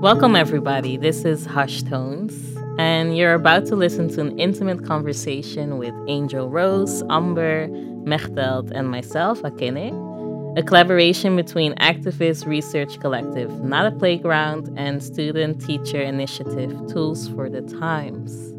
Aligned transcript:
Welcome, 0.00 0.36
everybody. 0.36 0.98
This 0.98 1.24
is 1.24 1.46
Hush 1.46 1.82
Tones, 1.82 2.34
and 2.78 3.16
you're 3.16 3.32
about 3.32 3.64
to 3.66 3.76
listen 3.76 4.08
to 4.10 4.20
an 4.20 4.38
intimate 4.38 4.84
conversation 4.84 5.78
with 5.78 5.94
Angel 6.06 6.50
Rose, 6.50 7.02
Amber, 7.08 7.68
Mechteld, 8.04 8.70
and 8.72 8.90
myself, 8.90 9.40
Akene. 9.40 10.58
A 10.58 10.62
collaboration 10.62 11.34
between 11.34 11.74
Activist 11.76 12.44
Research 12.44 13.00
Collective, 13.00 13.64
Not 13.64 13.86
a 13.86 13.90
Playground, 13.90 14.70
and 14.78 15.02
Student 15.02 15.64
Teacher 15.64 16.02
Initiative 16.02 16.72
Tools 16.88 17.28
for 17.28 17.48
the 17.48 17.62
Times, 17.62 18.54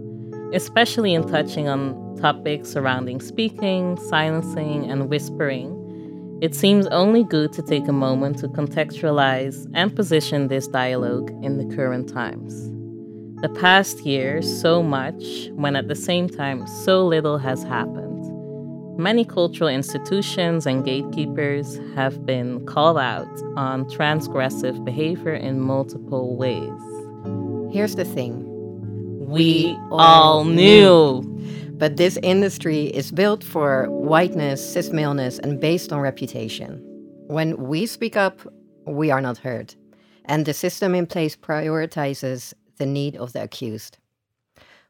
especially 0.56 1.14
in 1.14 1.28
touching 1.28 1.68
on 1.68 2.18
topics 2.18 2.70
surrounding 2.70 3.22
speaking, 3.22 3.96
silencing, 4.10 4.90
and 4.90 5.08
whispering 5.08 5.77
it 6.40 6.54
seems 6.54 6.86
only 6.88 7.24
good 7.24 7.52
to 7.54 7.62
take 7.64 7.88
a 7.88 7.94
moment 7.94 8.38
to 8.40 8.48
contextualize 8.48 9.68
and 9.74 9.96
position 9.96 10.48
this 10.48 10.68
dialogue 10.68 11.32
in 11.44 11.58
the 11.58 11.76
current 11.76 12.08
times. 12.08 12.72
The 13.42 13.50
past 13.50 14.02
year, 14.02 14.42
so 14.42 14.84
much, 14.84 15.50
when 15.54 15.76
at 15.76 15.88
the 15.88 15.96
same 15.96 16.30
time, 16.30 16.68
so 16.68 17.06
little 17.06 17.38
has 17.40 17.64
happened. 17.64 18.08
Many 19.00 19.26
cultural 19.26 19.70
institutions 19.70 20.66
and 20.66 20.84
gatekeepers 20.84 21.80
have 21.96 22.26
been 22.26 22.66
called 22.66 22.98
out 22.98 23.28
on 23.56 23.86
transgressive 23.86 24.84
behavior 24.84 25.34
in 25.34 25.60
multiple 25.60 26.36
ways. 26.36 27.74
Here's 27.74 27.96
the 27.96 28.06
thing 28.06 28.44
we, 29.28 29.78
all 29.92 30.46
knew. 30.46 31.22
But 31.78 31.98
this 31.98 32.18
industry 32.24 32.86
is 32.86 33.12
built 33.12 33.44
for 33.44 33.86
whiteness, 33.92 34.68
cis 34.68 34.90
maleness, 34.90 35.38
and 35.38 35.62
based 35.62 35.94
on 35.94 36.00
reputation. 36.00 36.82
When 37.28 37.56
we 37.56 37.86
speak 37.86 38.18
up, 38.18 38.42
we 38.88 39.12
are 39.12 39.22
not 39.22 39.38
heard. 39.38 39.76
And 40.26 40.46
the 40.48 40.56
system 40.56 40.96
in 40.96 41.06
place 41.06 41.36
prioritizes 41.36 42.56
the 42.78 42.88
need 42.88 43.16
of 43.16 43.34
the 43.34 43.44
accused. 43.44 44.00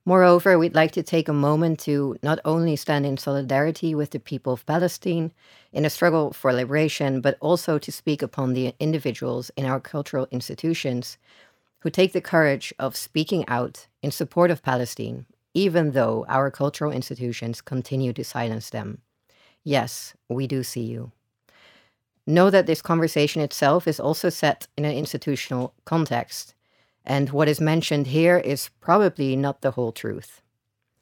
Moreover, 0.06 0.58
we'd 0.58 0.76
like 0.76 0.92
to 0.94 1.04
take 1.04 1.28
a 1.28 1.34
moment 1.34 1.80
to 1.82 2.16
not 2.24 2.40
only 2.46 2.78
stand 2.78 3.06
in 3.06 3.18
solidarity 3.18 3.94
with 3.94 4.12
the 4.12 4.20
people 4.20 4.54
of 4.54 4.66
Palestine 4.66 5.34
in 5.74 5.84
a 5.84 5.90
struggle 5.90 6.32
for 6.32 6.54
liberation, 6.54 7.20
but 7.20 7.38
also 7.42 7.78
to 7.78 7.92
speak 7.92 8.22
upon 8.22 8.54
the 8.54 8.74
individuals 8.80 9.52
in 9.58 9.66
our 9.66 9.82
cultural 9.82 10.30
institutions 10.32 11.18
who 11.80 11.90
take 11.90 12.14
the 12.14 12.22
courage 12.22 12.74
of 12.80 12.96
speaking 12.96 13.44
out 13.50 13.88
in 14.02 14.10
support 14.10 14.50
of 14.50 14.64
Palestine 14.64 15.26
even 15.58 15.94
though 15.94 16.24
our 16.30 16.52
cultural 16.52 16.92
institutions 16.92 17.62
continue 17.62 18.14
to 18.14 18.24
silence 18.24 18.70
them. 18.70 19.02
Yes, 19.64 20.14
we 20.30 20.46
do 20.46 20.62
see 20.62 20.84
you. 20.84 21.12
Know 22.28 22.52
that 22.52 22.68
this 22.68 22.84
conversation 22.84 23.42
itself 23.42 23.88
is 23.88 24.00
also 24.00 24.30
set 24.30 24.68
in 24.78 24.86
an 24.86 24.92
institutional 24.92 25.74
context, 25.84 26.54
and 27.04 27.32
what 27.32 27.48
is 27.48 27.60
mentioned 27.60 28.06
here 28.06 28.38
is 28.38 28.70
probably 28.82 29.36
not 29.36 29.62
the 29.62 29.72
whole 29.72 29.92
truth. 29.92 30.42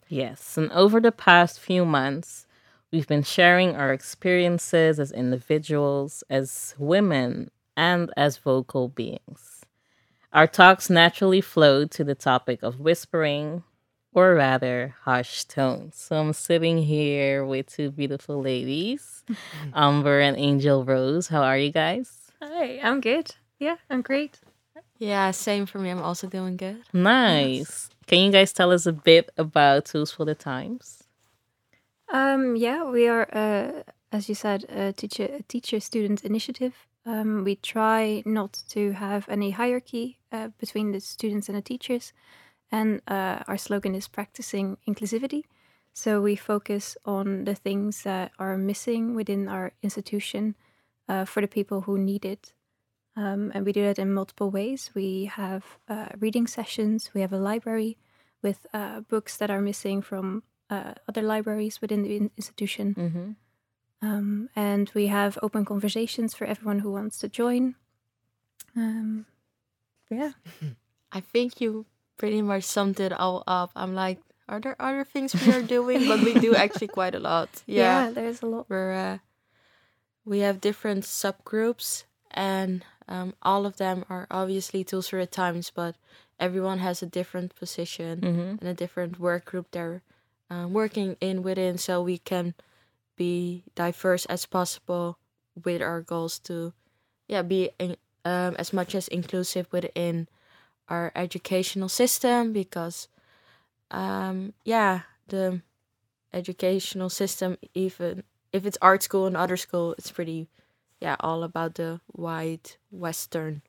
Yes, 0.07 0.57
and 0.57 0.71
over 0.71 1.01
the 1.01 1.11
past 1.11 1.59
few 1.59 1.83
months, 1.83 2.47
we've 2.93 3.07
been 3.07 3.23
sharing 3.23 3.75
our 3.75 3.91
experiences 3.91 5.01
as 5.01 5.11
individuals, 5.11 6.23
as 6.29 6.75
women, 6.77 7.51
and 7.75 8.09
as 8.15 8.37
vocal 8.37 8.87
beings. 8.87 9.65
Our 10.31 10.47
talks 10.47 10.89
naturally 10.89 11.41
flowed 11.41 11.91
to 11.91 12.05
the 12.05 12.15
topic 12.15 12.63
of 12.63 12.79
whispering, 12.79 13.63
or 14.15 14.33
rather 14.33 14.95
harsh 15.03 15.43
tones. 15.43 15.95
So 15.95 16.15
I'm 16.15 16.33
sitting 16.33 16.77
here 16.77 17.45
with 17.45 17.67
two 17.67 17.91
beautiful 17.91 18.41
ladies, 18.41 19.23
Amber 19.75 20.21
and 20.21 20.37
Angel 20.37 20.83
Rose. 20.83 21.27
How 21.27 21.43
are 21.43 21.57
you 21.57 21.71
guys? 21.71 22.31
Hi, 22.41 22.79
I'm 22.81 23.01
good. 23.01 23.35
Yeah, 23.59 23.75
I'm 23.89 24.01
great. 24.01 24.39
Yeah, 24.97 25.31
same 25.31 25.65
for 25.65 25.79
me. 25.79 25.89
I'm 25.89 26.01
also 26.01 26.27
doing 26.27 26.55
good. 26.55 26.81
Nice. 26.93 27.89
Can 28.07 28.19
you 28.19 28.31
guys 28.31 28.53
tell 28.53 28.71
us 28.71 28.85
a 28.85 28.93
bit 28.93 29.29
about 29.37 29.85
Tools 29.85 30.11
for 30.11 30.23
the 30.23 30.35
Times? 30.35 31.03
Um, 32.07 32.55
yeah, 32.55 32.89
we 32.89 33.07
are, 33.07 33.27
uh, 33.33 33.83
as 34.13 34.29
you 34.29 34.35
said, 34.35 34.63
a 34.69 34.93
teacher 34.93 35.27
a 35.39 35.43
teacher 35.43 35.81
student 35.81 36.23
initiative. 36.23 36.87
Um, 37.05 37.43
we 37.43 37.57
try 37.57 38.23
not 38.25 38.63
to 38.69 38.93
have 38.93 39.27
any 39.27 39.51
hierarchy 39.51 40.17
uh, 40.31 40.49
between 40.59 40.91
the 40.91 41.01
students 41.01 41.49
and 41.49 41.57
the 41.57 41.61
teachers. 41.61 42.13
And 42.75 43.01
uh, 43.07 43.39
our 43.47 43.57
slogan 43.57 43.95
is 43.95 44.09
practicing 44.09 44.77
inclusivity. 44.85 45.43
So 45.93 46.19
we 46.19 46.35
focus 46.35 46.97
on 47.05 47.45
the 47.45 47.55
things 47.55 48.03
that 48.03 48.31
are 48.37 48.57
missing 48.57 49.15
within 49.15 49.47
our 49.47 49.71
institution 49.81 50.55
uh, 51.07 51.23
for 51.23 51.39
the 51.39 51.47
people 51.47 51.81
who 51.81 51.97
need 51.97 52.25
it. 52.25 52.53
Um, 53.15 53.53
and 53.55 53.65
we 53.65 53.71
do 53.71 53.83
that 53.83 53.97
in 53.97 54.13
multiple 54.13 54.51
ways. 54.51 54.91
We 54.93 55.25
have 55.25 55.63
uh, 55.87 56.07
reading 56.19 56.47
sessions, 56.47 57.11
we 57.13 57.21
have 57.21 57.31
a 57.31 57.37
library 57.37 57.97
with 58.41 58.67
uh, 58.73 58.99
books 58.99 59.37
that 59.37 59.49
are 59.49 59.61
missing 59.61 60.01
from 60.01 60.43
uh, 60.69 60.95
other 61.07 61.21
libraries 61.21 61.79
within 61.79 62.03
the 62.03 62.29
institution. 62.35 62.93
Mm-hmm. 62.93 63.31
Um, 64.05 64.49
and 64.53 64.91
we 64.93 65.07
have 65.07 65.39
open 65.41 65.63
conversations 65.63 66.33
for 66.33 66.43
everyone 66.43 66.79
who 66.79 66.91
wants 66.91 67.19
to 67.19 67.29
join. 67.29 67.75
Um, 68.75 69.27
yeah. 70.11 70.31
I 71.13 71.21
think 71.21 71.61
you 71.61 71.85
pretty 72.17 72.41
much 72.41 72.63
summed 72.63 72.99
it 72.99 73.11
all 73.11 73.43
up. 73.47 73.71
I'm 73.75 73.95
like, 73.95 74.19
are 74.47 74.59
there 74.59 74.75
other 74.79 75.03
things 75.03 75.33
we 75.33 75.53
are 75.53 75.61
doing? 75.61 76.07
but 76.07 76.21
we 76.21 76.33
do 76.33 76.55
actually 76.55 76.87
quite 76.87 77.15
a 77.15 77.19
lot. 77.19 77.49
Yeah, 77.65 78.05
yeah 78.05 78.11
there's 78.11 78.41
a 78.41 78.45
lot. 78.45 78.65
We're 78.69 78.93
uh, 78.93 79.17
we 80.23 80.39
have 80.39 80.61
different 80.61 81.03
subgroups, 81.03 82.03
and 82.31 82.83
um, 83.07 83.33
all 83.41 83.65
of 83.65 83.77
them 83.77 84.05
are 84.09 84.27
obviously 84.29 84.83
tools 84.83 85.09
for 85.09 85.19
the 85.19 85.27
times, 85.27 85.71
but 85.73 85.95
everyone 86.39 86.79
has 86.79 87.01
a 87.01 87.05
different 87.05 87.55
position 87.55 88.21
mm-hmm. 88.21 88.49
and 88.59 88.67
a 88.67 88.73
different 88.73 89.19
work 89.19 89.45
group 89.45 89.67
they're 89.71 90.01
um, 90.49 90.73
working 90.73 91.17
in 91.21 91.43
within, 91.43 91.77
so 91.77 92.01
we 92.01 92.17
can 92.17 92.53
be 93.15 93.63
diverse 93.73 94.25
as 94.25 94.45
possible 94.45 95.17
with 95.63 95.81
our 95.81 96.01
goals 96.01 96.37
to, 96.39 96.73
yeah, 97.27 97.41
be 97.41 97.69
in, 97.79 97.95
um, 98.25 98.55
as 98.59 98.73
much 98.73 98.93
as 98.93 99.07
inclusive 99.07 99.67
within 99.71 100.27
our 100.89 101.11
educational 101.15 101.89
system 101.89 102.53
because 102.53 103.07
um, 103.91 104.53
yeah 104.63 105.01
the 105.27 105.61
educational 106.33 107.09
system 107.09 107.57
even 107.73 108.23
if 108.51 108.65
it's 108.65 108.77
art 108.81 109.03
school 109.03 109.25
and 109.25 109.37
other 109.37 109.57
school 109.57 109.95
it's 109.97 110.11
pretty 110.11 110.47
yeah 111.01 111.15
all 111.19 111.43
about 111.43 111.75
the 111.75 111.99
white 112.07 112.77
western 112.91 113.61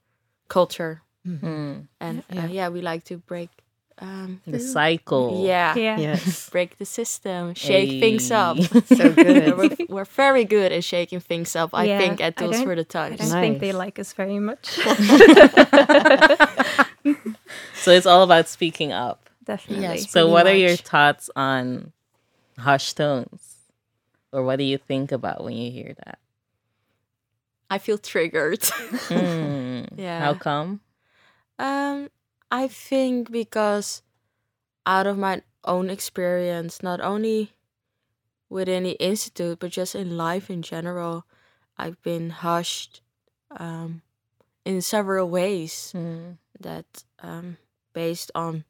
culture. 0.49 1.03
Mm-hmm. 1.27 1.81
and 2.01 2.19
uh, 2.21 2.23
yeah. 2.33 2.47
yeah 2.47 2.69
we 2.69 2.81
like 2.81 3.03
to 3.05 3.19
break 3.19 3.51
um, 3.99 4.41
the 4.47 4.61
cycle. 4.61 5.45
Yeah. 5.47 5.75
Yeah. 5.75 5.97
Yes. 6.07 6.51
Break 6.51 6.79
the 6.79 6.85
system 6.85 7.55
shake 7.55 7.91
hey. 7.91 8.01
things 8.01 8.31
up. 8.31 8.59
So 8.97 9.13
good. 9.13 9.57
We're, 9.59 9.77
we're, 9.89 10.05
very 10.05 10.45
good 10.45 10.71
at 10.71 10.85
shaking 10.85 11.21
things 11.21 11.57
up 11.57 11.71
i 11.73 11.85
yeah, 11.85 11.99
think 11.99 12.21
at 12.21 12.37
tools 12.37 12.63
for 12.63 12.77
the 12.77 12.85
times. 12.85 13.21
I 13.21 13.25
don't 13.25 13.31
nice. 13.31 13.43
think 13.43 13.61
they 13.61 13.73
like 13.73 13.99
us 13.99 14.13
very 14.13 14.39
much 14.39 14.79
so 17.75 17.91
it's 17.91 18.07
all 18.07 18.23
about 18.23 18.49
speaking 18.49 18.93
up. 18.93 19.31
Definitely. 19.45 19.83
Yes, 19.83 20.11
so 20.11 20.29
what 20.29 20.47
much. 20.47 20.55
are 20.55 20.57
your 20.57 20.77
thoughts 20.77 21.31
on 21.37 21.93
hush 22.59 22.95
tones? 22.95 23.55
Or 24.33 24.43
what 24.43 24.57
do 24.57 24.65
you 24.65 24.77
think 24.77 25.13
about 25.13 25.45
when 25.45 25.55
you 25.55 25.71
hear 25.71 25.95
that? 26.05 26.19
I 27.71 27.79
feel 27.79 27.99
triggered. 27.99 28.61
mm, 28.61 29.89
yeah. 29.97 30.21
How 30.21 30.35
come? 30.35 30.81
Um, 31.59 32.11
I 32.51 32.69
think 32.69 33.31
because 33.31 34.03
out 34.85 35.07
of 35.07 35.17
my 35.17 35.43
own 35.65 35.91
experience, 35.91 36.83
not 36.83 37.01
only 37.01 37.53
within 38.49 38.85
the 38.85 38.93
institute, 39.03 39.59
but 39.59 39.71
just 39.71 39.95
in 39.95 40.17
life 40.17 40.51
in 40.51 40.63
general, 40.63 41.25
I've 41.79 42.01
been 42.03 42.31
hushed 42.31 43.01
um, 43.51 44.03
in 44.65 44.83
several 44.83 45.29
ways. 45.29 45.93
Mm 45.97 46.37
that 46.61 47.05
um, 47.21 47.57
based 47.93 48.31
on 48.35 48.65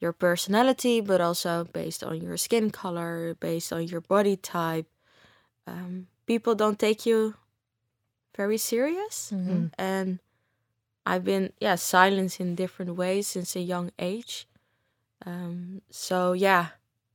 your 0.00 0.12
personality, 0.12 1.00
but 1.00 1.20
also 1.20 1.64
based 1.64 2.02
on 2.02 2.20
your 2.20 2.36
skin 2.36 2.70
color, 2.70 3.34
based 3.38 3.72
on 3.72 3.86
your 3.86 4.00
body 4.00 4.36
type, 4.36 4.86
um, 5.66 6.08
people 6.26 6.54
don't 6.54 6.78
take 6.78 7.06
you 7.06 7.34
very 8.36 8.58
serious. 8.58 9.32
Mm-hmm. 9.32 9.66
And 9.78 10.18
I've 11.06 11.24
been 11.24 11.52
yeah 11.60 11.76
silenced 11.76 12.40
in 12.40 12.54
different 12.54 12.96
ways 12.96 13.28
since 13.28 13.56
a 13.56 13.60
young 13.60 13.90
age. 13.98 14.48
Um, 15.24 15.82
so 15.90 16.32
yeah, 16.32 16.68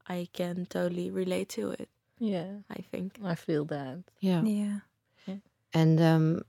I 0.07 0.29
can 0.31 0.65
totally 0.65 1.11
relate 1.11 1.49
to 1.49 1.71
it. 1.71 1.89
Yeah, 2.19 2.63
I 2.69 2.81
think 2.81 3.19
I 3.23 3.35
feel 3.35 3.65
that. 3.65 4.03
Yeah, 4.19 4.41
yeah. 4.43 4.79
And 5.73 6.01
um, 6.01 6.41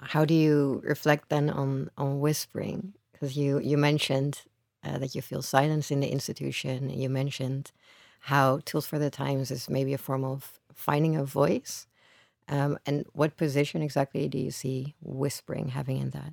how 0.00 0.24
do 0.24 0.34
you 0.34 0.80
reflect 0.84 1.28
then 1.28 1.50
on 1.50 1.90
on 1.96 2.20
whispering? 2.20 2.94
Because 3.12 3.36
you 3.36 3.58
you 3.60 3.76
mentioned 3.78 4.42
uh, 4.84 4.98
that 4.98 5.14
you 5.14 5.22
feel 5.22 5.42
silence 5.42 5.90
in 5.90 6.00
the 6.00 6.10
institution. 6.10 6.90
You 6.90 7.08
mentioned 7.08 7.72
how 8.20 8.60
Tools 8.64 8.86
for 8.86 8.98
the 8.98 9.10
Times 9.10 9.50
is 9.50 9.70
maybe 9.70 9.92
a 9.94 9.98
form 9.98 10.24
of 10.24 10.60
finding 10.74 11.16
a 11.16 11.24
voice. 11.24 11.86
Um, 12.48 12.78
and 12.86 13.06
what 13.12 13.36
position 13.36 13.82
exactly 13.82 14.28
do 14.28 14.38
you 14.38 14.50
see 14.52 14.96
whispering 15.00 15.68
having 15.68 15.98
in 15.98 16.10
that? 16.10 16.32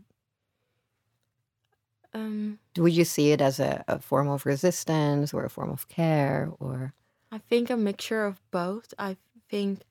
Um, 2.13 2.59
Would 2.77 2.93
you 2.93 3.05
see 3.05 3.31
it 3.31 3.41
as 3.41 3.59
a, 3.59 3.83
a 3.87 3.99
form 3.99 4.27
of 4.27 4.45
resistance 4.45 5.33
or 5.33 5.45
a 5.45 5.49
form 5.49 5.69
of 5.69 5.87
care 5.87 6.51
or? 6.59 6.93
I 7.31 7.37
think 7.39 7.69
a 7.69 7.75
mixture 7.77 8.25
of 8.25 8.39
both. 8.51 8.93
I 8.97 9.17
think 9.49 9.83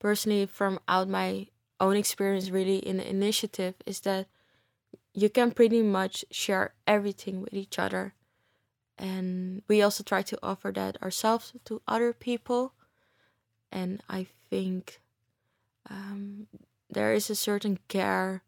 personally 0.00 0.46
from 0.46 0.80
out 0.88 1.08
my 1.08 1.48
own 1.80 1.96
experience 1.96 2.50
really 2.50 2.78
in 2.78 2.98
the 2.98 3.08
initiative 3.08 3.74
is 3.86 4.00
that 4.00 4.28
you 5.14 5.28
can 5.28 5.50
pretty 5.52 5.82
much 5.82 6.24
share 6.30 6.74
everything 6.86 7.40
with 7.40 7.54
each 7.54 7.78
other. 7.78 8.14
And 8.98 9.62
we 9.66 9.82
also 9.82 10.04
try 10.04 10.22
to 10.22 10.38
offer 10.42 10.70
that 10.72 11.02
ourselves 11.02 11.52
to 11.64 11.80
other 11.88 12.12
people. 12.12 12.74
And 13.72 14.02
I 14.08 14.26
think 14.50 15.00
um, 15.88 16.46
there 16.90 17.12
is 17.14 17.30
a 17.30 17.34
certain 17.34 17.78
care 17.88 18.42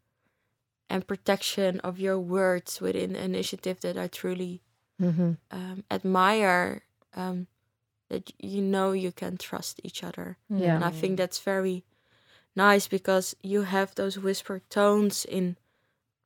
and 0.89 1.07
protection 1.07 1.79
of 1.79 1.99
your 1.99 2.19
words 2.19 2.79
within 2.79 3.13
the 3.13 3.23
initiative 3.23 3.79
that 3.81 3.97
I 3.97 4.07
truly 4.07 4.61
Mhm. 5.01 5.37
um, 5.51 5.83
admire. 5.89 6.83
Um, 7.15 7.47
that 8.09 8.31
you 8.37 8.61
know 8.61 8.91
you 8.91 9.11
can 9.11 9.37
trust 9.37 9.79
each 9.83 10.03
other. 10.03 10.37
Yeah. 10.49 10.75
And 10.75 10.83
I 10.83 10.91
think 10.91 11.17
that's 11.17 11.39
very 11.39 11.83
nice 12.55 12.87
because 12.87 13.35
you 13.41 13.63
have 13.63 13.95
those 13.95 14.17
whisper 14.19 14.61
tones 14.69 15.25
in 15.25 15.55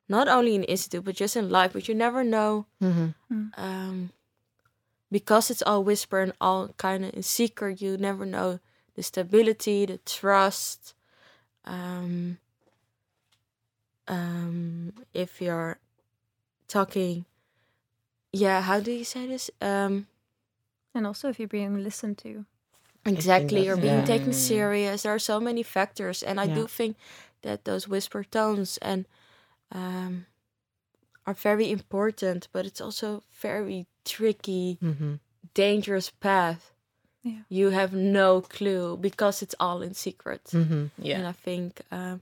not 0.09 0.27
only 0.27 0.56
in 0.56 0.63
institute 0.63 1.03
but 1.03 1.15
just 1.15 1.35
in 1.35 1.50
life, 1.50 1.74
but 1.74 1.88
you 1.88 1.95
never 1.95 2.24
know 2.24 2.65
Mhm. 2.81 3.13
um, 3.57 4.12
because 5.12 5.50
it's 5.51 5.62
all 5.63 5.83
whisper 5.83 6.19
and 6.21 6.33
all 6.39 6.69
kind 6.77 7.06
of 7.06 7.13
in 7.13 7.24
secret. 7.24 7.81
You 7.81 7.97
never 7.97 8.25
know 8.25 8.59
the 8.95 9.03
stability, 9.03 9.85
the 9.85 9.97
trust. 10.00 10.94
Um, 11.65 12.38
um, 14.07 14.94
if 15.13 15.41
you're 15.41 15.79
talking, 16.68 17.25
yeah, 18.31 18.62
how 18.62 18.79
do 18.79 18.91
you 18.91 19.03
say 19.03 19.27
this? 19.27 19.50
Um, 19.62 20.07
And 20.95 21.06
also 21.06 21.29
if 21.29 21.38
you're 21.38 21.47
being 21.47 21.83
listened 21.83 22.18
to. 22.19 22.45
Exactly, 23.07 23.68
or 23.69 23.75
being 23.75 24.00
yeah. 24.00 24.06
taken 24.06 24.33
serious. 24.33 25.01
There 25.04 25.13
are 25.13 25.19
so 25.19 25.39
many 25.39 25.63
factors, 25.63 26.24
and 26.24 26.39
I 26.39 26.45
Yeah. 26.45 26.56
do 26.56 26.68
think 26.68 26.95
that 27.42 27.63
those 27.63 27.88
whisper 27.88 28.24
tones 28.24 28.77
and 28.81 29.06
um, 29.71 30.25
are 31.25 31.33
very 31.33 31.69
important. 31.71 32.48
But 32.51 32.65
it's 32.65 32.81
also 32.81 33.21
very 33.42 33.86
tricky, 34.06 34.77
Mhm. 34.81 35.19
dangerous 35.54 36.09
path. 36.09 36.71
Yeah. 37.24 37.42
You 37.50 37.69
have 37.71 37.94
no 37.94 38.42
clue 38.42 38.98
because 38.98 39.42
it's 39.45 39.56
all 39.60 39.81
in 39.81 39.94
secret, 39.94 40.44
Mhm. 40.53 40.89
Yeah. 40.98 41.18
and 41.19 41.27
I 41.27 41.33
think 41.33 41.81
um, 41.92 42.21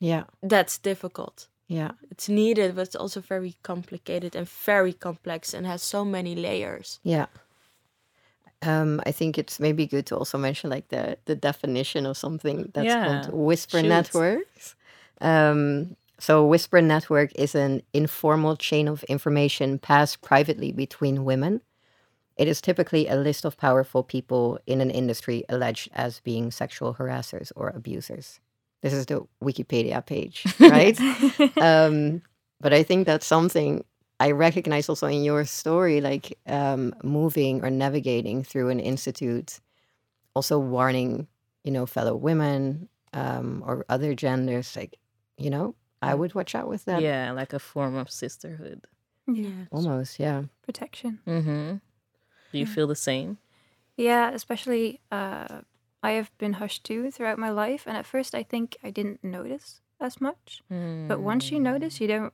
Yeah. 0.00 0.24
that's 0.42 0.78
difficult. 0.78 1.48
Yeah. 1.66 1.92
It's 2.10 2.28
needed, 2.28 2.74
but 2.74 2.86
it's 2.88 2.96
also 2.96 3.20
very 3.20 3.56
complicated 3.62 4.36
and 4.36 4.48
very 4.66 4.92
complex, 4.92 5.54
and 5.54 5.66
has 5.66 5.82
so 5.82 6.04
many 6.04 6.34
layers. 6.34 6.98
Yeah. 7.02 7.26
Um, 8.62 9.00
I 9.06 9.12
think 9.12 9.38
it's 9.38 9.60
maybe 9.60 9.86
good 9.86 10.06
to 10.06 10.16
also 10.16 10.36
mention 10.38 10.68
like 10.70 10.88
the 10.88 11.16
the 11.26 11.36
definition 11.36 12.06
of 12.06 12.16
something 12.16 12.70
that's 12.74 12.86
Yeah. 12.86 13.04
called 13.22 13.32
whisper 13.32 13.80
Shoot. 13.80 13.88
networks. 13.88 14.74
Um, 15.20 15.96
so 16.18 16.44
whisper 16.44 16.82
network 16.82 17.30
is 17.36 17.54
an 17.54 17.82
informal 17.92 18.56
chain 18.56 18.88
of 18.88 19.04
information 19.04 19.78
passed 19.78 20.20
privately 20.22 20.72
between 20.72 21.24
women. 21.24 21.60
It 22.36 22.48
is 22.48 22.60
typically 22.60 23.06
a 23.08 23.16
list 23.16 23.44
of 23.44 23.56
powerful 23.56 24.02
people 24.02 24.58
in 24.66 24.80
an 24.80 24.90
industry 24.90 25.44
alleged 25.48 25.88
as 25.92 26.20
being 26.20 26.50
sexual 26.50 26.94
harassers 26.94 27.52
or 27.54 27.68
abusers. 27.70 28.40
This 28.82 28.92
is 28.92 29.06
the 29.06 29.26
Wikipedia 29.42 30.04
page, 30.04 30.44
right? 30.60 30.98
um, 31.60 32.22
but 32.60 32.72
I 32.72 32.82
think 32.84 33.06
that's 33.06 33.26
something 33.26 33.84
I 34.20 34.32
recognize 34.32 34.88
also 34.88 35.06
in 35.06 35.22
your 35.22 35.44
story, 35.44 36.00
like 36.00 36.36
um, 36.46 36.92
moving 37.02 37.64
or 37.64 37.70
navigating 37.70 38.42
through 38.42 38.68
an 38.70 38.80
institute, 38.80 39.60
also 40.34 40.58
warning, 40.58 41.28
you 41.64 41.70
know, 41.70 41.86
fellow 41.86 42.16
women 42.16 42.88
um, 43.12 43.62
or 43.66 43.84
other 43.88 44.14
genders, 44.14 44.74
like, 44.76 44.98
you 45.36 45.50
know, 45.50 45.74
I 46.02 46.14
would 46.14 46.34
watch 46.34 46.54
out 46.54 46.68
with 46.68 46.84
that. 46.86 47.02
Yeah, 47.02 47.32
like 47.32 47.52
a 47.52 47.58
form 47.58 47.96
of 47.96 48.10
sisterhood. 48.10 48.86
Yeah. 49.26 49.66
Almost, 49.70 50.18
yeah. 50.18 50.44
Protection. 50.62 51.20
Mm-hmm. 51.26 51.76
Do 52.52 52.58
you 52.58 52.64
Yeah. 52.66 52.74
feel 52.74 52.86
the 52.86 52.94
same? 52.96 53.38
Yeah, 53.96 54.30
especially 54.30 55.00
uh, 55.10 55.62
I 56.02 56.12
have 56.12 56.30
been 56.38 56.54
hushed 56.54 56.84
too 56.84 57.10
throughout 57.10 57.38
my 57.38 57.50
life, 57.50 57.84
and 57.86 57.96
at 57.96 58.06
first 58.06 58.34
I 58.34 58.42
think 58.42 58.76
I 58.82 58.90
didn't 58.90 59.22
notice 59.24 59.80
as 60.00 60.20
much. 60.20 60.62
But 61.08 61.20
once 61.20 61.50
you 61.50 61.58
notice, 61.60 62.00
you 62.00 62.06
don't. 62.06 62.32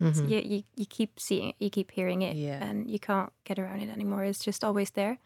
Mhm. 0.00 0.28
You, 0.30 0.38
you 0.38 0.62
you 0.76 0.86
keep 0.86 1.20
seeing 1.20 1.50
it, 1.50 1.56
you 1.58 1.70
keep 1.70 1.90
hearing 1.90 2.22
it, 2.22 2.34
Yeah. 2.36 2.64
and 2.64 2.88
you 2.90 2.98
can't 2.98 3.32
get 3.44 3.58
around 3.58 3.80
it 3.82 3.90
anymore. 3.90 4.24
It's 4.24 4.44
just 4.44 4.64
always 4.64 4.90
there. 4.90 5.18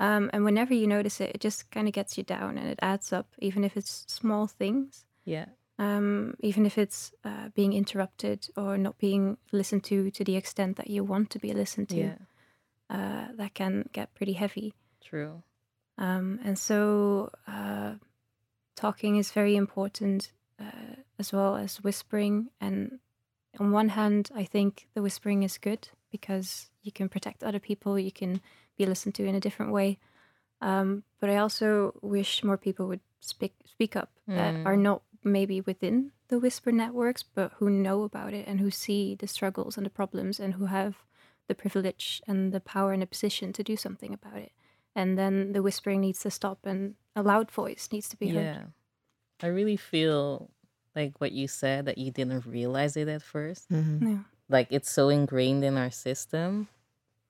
Um, 0.00 0.30
and 0.32 0.44
whenever 0.44 0.72
you 0.74 0.86
notice 0.86 1.20
it, 1.20 1.34
it 1.34 1.40
just 1.40 1.70
kind 1.70 1.88
of 1.88 1.92
gets 1.94 2.16
you 2.16 2.22
down, 2.24 2.56
and 2.58 2.68
it 2.68 2.78
adds 2.80 3.12
up, 3.12 3.26
even 3.38 3.64
if 3.64 3.76
it's 3.76 4.04
small 4.06 4.46
things. 4.46 5.04
Yeah. 5.24 5.46
Um, 5.80 6.34
even 6.40 6.66
if 6.66 6.78
it's 6.78 7.12
uh, 7.24 7.48
being 7.54 7.72
interrupted 7.72 8.48
or 8.56 8.78
not 8.78 8.98
being 8.98 9.38
listened 9.52 9.84
to 9.84 10.10
to 10.10 10.24
the 10.24 10.36
extent 10.36 10.76
that 10.76 10.88
you 10.90 11.04
want 11.04 11.30
to 11.30 11.38
be 11.38 11.52
listened 11.52 11.88
to, 11.88 11.96
Yeah. 11.96 12.16
uh, 12.90 13.32
that 13.36 13.54
can 13.54 13.88
get 13.92 14.14
pretty 14.14 14.34
heavy. 14.34 14.74
True. 15.00 15.42
Um, 15.96 16.38
and 16.44 16.56
so 16.58 17.30
uh, 17.46 17.94
talking 18.76 19.16
is 19.16 19.32
very 19.32 19.56
important 19.56 20.32
uh, 20.60 20.94
as 21.18 21.32
well 21.32 21.56
as 21.56 21.82
whispering. 21.82 22.50
And 22.60 23.00
on 23.58 23.72
one 23.72 23.90
hand, 23.90 24.30
I 24.34 24.44
think 24.44 24.88
the 24.94 25.02
whispering 25.02 25.42
is 25.42 25.58
good 25.58 25.88
because 26.10 26.70
you 26.82 26.92
can 26.92 27.08
protect 27.08 27.42
other 27.42 27.60
people, 27.60 27.98
you 27.98 28.12
can 28.12 28.40
be 28.76 28.86
listened 28.86 29.14
to 29.16 29.24
in 29.24 29.34
a 29.34 29.40
different 29.40 29.72
way. 29.72 29.98
Um, 30.60 31.04
but 31.20 31.30
I 31.30 31.36
also 31.36 31.94
wish 32.02 32.42
more 32.42 32.56
people 32.56 32.86
would 32.88 33.00
speak 33.20 33.54
speak 33.64 33.96
up 33.96 34.10
that 34.26 34.54
are 34.66 34.76
Mm. 34.76 34.82
not 34.82 35.02
maybe 35.24 35.60
within 35.60 36.12
the 36.28 36.38
whisper 36.38 36.72
networks, 36.72 37.22
but 37.22 37.52
who 37.58 37.70
know 37.70 38.02
about 38.02 38.34
it 38.34 38.46
and 38.46 38.60
who 38.60 38.70
see 38.70 39.14
the 39.14 39.26
struggles 39.26 39.76
and 39.76 39.86
the 39.86 39.90
problems 39.90 40.40
and 40.40 40.54
who 40.54 40.66
have 40.66 41.04
the 41.48 41.54
privilege 41.54 42.22
and 42.26 42.52
the 42.52 42.60
power 42.60 42.92
and 42.92 43.02
the 43.02 43.06
position 43.06 43.52
to 43.52 43.62
do 43.62 43.76
something 43.76 44.12
about 44.12 44.36
it. 44.36 44.52
And 44.94 45.16
then 45.16 45.52
the 45.52 45.62
whispering 45.62 46.00
needs 46.00 46.20
to 46.20 46.30
stop 46.30 46.66
and 46.66 46.94
a 47.14 47.22
loud 47.22 47.50
voice 47.50 47.88
needs 47.92 48.08
to 48.08 48.16
be 48.16 48.28
heard. 48.28 48.44
Yeah. 48.44 48.64
I 49.42 49.46
really 49.46 49.76
feel 49.76 50.50
like 50.98 51.20
what 51.20 51.30
you 51.30 51.46
said 51.46 51.86
that 51.86 51.96
you 51.96 52.10
didn't 52.10 52.44
realize 52.44 52.96
it 52.96 53.06
at 53.08 53.22
first. 53.22 53.70
Mhm. 53.70 54.02
Yeah. 54.02 54.22
Like 54.48 54.68
it's 54.70 54.90
so 54.90 55.08
ingrained 55.08 55.62
in 55.62 55.76
our 55.76 55.90
system. 55.90 56.66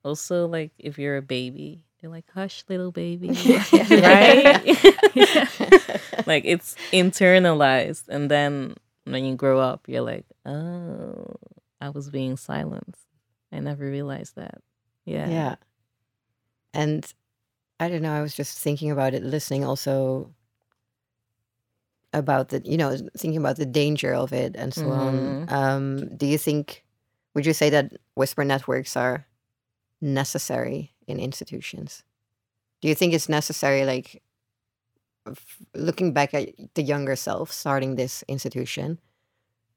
Also, 0.03 0.47
like 0.47 0.71
if 0.79 0.97
you're 0.97 1.17
a 1.17 1.21
baby, 1.21 1.85
they're 2.01 2.09
like, 2.09 2.25
hush, 2.33 2.63
little 2.67 2.91
baby. 2.91 3.29
right? 3.91 4.65
like 6.25 6.45
it's 6.45 6.75
internalized. 6.91 8.07
And 8.09 8.31
then 8.31 8.75
when 9.05 9.23
you 9.23 9.35
grow 9.35 9.59
up, 9.59 9.85
you're 9.87 10.01
like, 10.01 10.25
oh, 10.45 11.35
I 11.79 11.89
was 11.89 12.09
being 12.09 12.37
silenced. 12.37 13.05
I 13.51 13.59
never 13.59 13.85
realized 13.85 14.35
that. 14.35 14.61
Yeah. 15.05 15.29
Yeah. 15.29 15.55
And 16.73 17.05
I 17.79 17.89
don't 17.89 18.01
know, 18.01 18.13
I 18.13 18.21
was 18.21 18.33
just 18.35 18.57
thinking 18.57 18.91
about 18.91 19.13
it, 19.13 19.23
listening 19.23 19.63
also 19.63 20.33
about 22.13 22.49
the, 22.49 22.61
you 22.65 22.77
know, 22.77 22.97
thinking 23.17 23.37
about 23.39 23.57
the 23.57 23.65
danger 23.65 24.13
of 24.13 24.33
it 24.33 24.55
and 24.55 24.73
so 24.73 24.89
on. 24.91 25.37
Mhm. 25.37 25.49
Um, 25.49 26.17
do 26.17 26.25
you 26.25 26.37
think, 26.37 26.83
would 27.35 27.45
you 27.45 27.53
say 27.53 27.69
that 27.69 27.93
whisper 28.15 28.43
networks 28.45 28.97
are 28.97 29.27
necessary 30.01 30.93
in 31.07 31.19
institutions? 31.19 32.03
Do 32.81 32.87
you 32.89 32.95
think 32.95 33.13
it's 33.13 33.29
necessary, 33.29 33.85
like, 33.85 34.23
f- 35.27 35.57
looking 35.75 36.13
back 36.13 36.33
at 36.33 36.49
the 36.75 36.81
younger 36.83 37.15
self 37.15 37.51
starting 37.51 37.95
this 37.95 38.23
institution, 38.27 38.99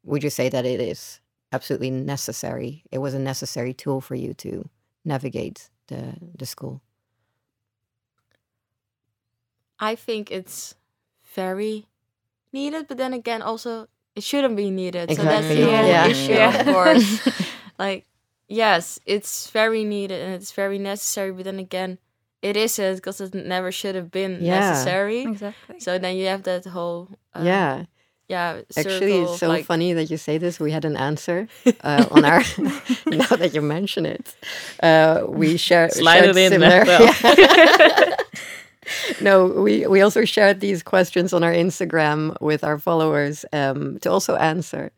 would 0.04 0.24
you 0.24 0.30
say 0.30 0.48
that 0.48 0.66
it 0.66 0.80
is 0.80 1.20
absolutely 1.52 1.90
necessary? 1.90 2.84
It 2.92 2.98
was 2.98 3.14
a 3.14 3.18
necessary 3.18 3.74
tool 3.74 4.00
for 4.00 4.14
you 4.16 4.34
to 4.34 4.68
navigate 5.04 5.70
the 5.88 6.16
the 6.38 6.46
school. 6.46 6.82
I 9.78 9.94
think 9.94 10.30
it's 10.30 10.74
very 11.34 11.88
needed, 12.52 12.86
but 12.88 12.96
then 12.98 13.12
again, 13.12 13.42
also 13.42 13.86
it 14.14 14.22
shouldn't 14.22 14.56
be 14.56 14.70
needed. 14.70 15.10
So 15.10 15.22
that's 15.22 15.46
Exactly, 15.46 15.64
the 15.64 15.76
whole 15.76 15.86
yeah. 15.86 16.06
issue, 16.06 16.32
Yeah. 16.32 16.60
of 16.60 16.66
course. 16.66 17.28
like, 17.78 18.06
yes, 18.48 18.98
it's 19.06 19.50
very 19.50 19.84
needed 19.84 20.20
and 20.20 20.34
it's 20.34 20.52
very 20.52 20.78
necessary, 20.78 21.32
but 21.32 21.44
then 21.44 21.58
again, 21.58 21.98
it 22.42 22.56
isn't 22.56 22.96
because 22.96 23.20
it 23.20 23.34
never 23.34 23.70
should 23.72 23.94
have 23.94 24.10
been 24.10 24.38
Yeah. 24.42 24.60
necessary. 24.60 25.22
Exactly. 25.22 25.80
So 25.80 25.98
then 25.98 26.16
you 26.16 26.26
have 26.26 26.42
that 26.42 26.64
whole 26.66 27.08
uh, 27.34 27.42
yeah, 27.44 27.84
yeah. 28.28 28.60
actually, 28.76 29.20
it's 29.22 29.38
so 29.38 29.48
like, 29.48 29.64
funny 29.64 29.92
that 29.94 30.10
you 30.10 30.16
say 30.18 30.38
this. 30.38 30.58
We 30.60 30.72
had 30.72 30.84
an 30.84 30.96
answer 30.96 31.48
uh, 31.82 32.04
on 32.10 32.24
our. 32.24 32.42
now 33.06 33.28
that 33.36 33.52
you 33.54 33.62
mention 33.62 34.04
it, 34.06 34.34
uh, 34.82 35.22
we 35.28 35.56
share 35.56 35.88
Slide 35.88 36.24
shared 36.24 36.36
it 36.36 36.36
in, 36.36 36.52
similar- 36.52 36.84
Bethel. 36.84 37.34
Yeah. 37.38 38.16
No, 39.20 39.46
we 39.46 39.86
we 39.86 40.00
also 40.00 40.24
shared 40.24 40.60
these 40.60 40.82
questions 40.82 41.32
on 41.32 41.42
our 41.44 41.52
Instagram 41.52 42.40
with 42.40 42.64
our 42.64 42.78
followers 42.78 43.44
um, 43.52 43.98
to 44.00 44.10
also 44.10 44.36
answer, 44.36 44.90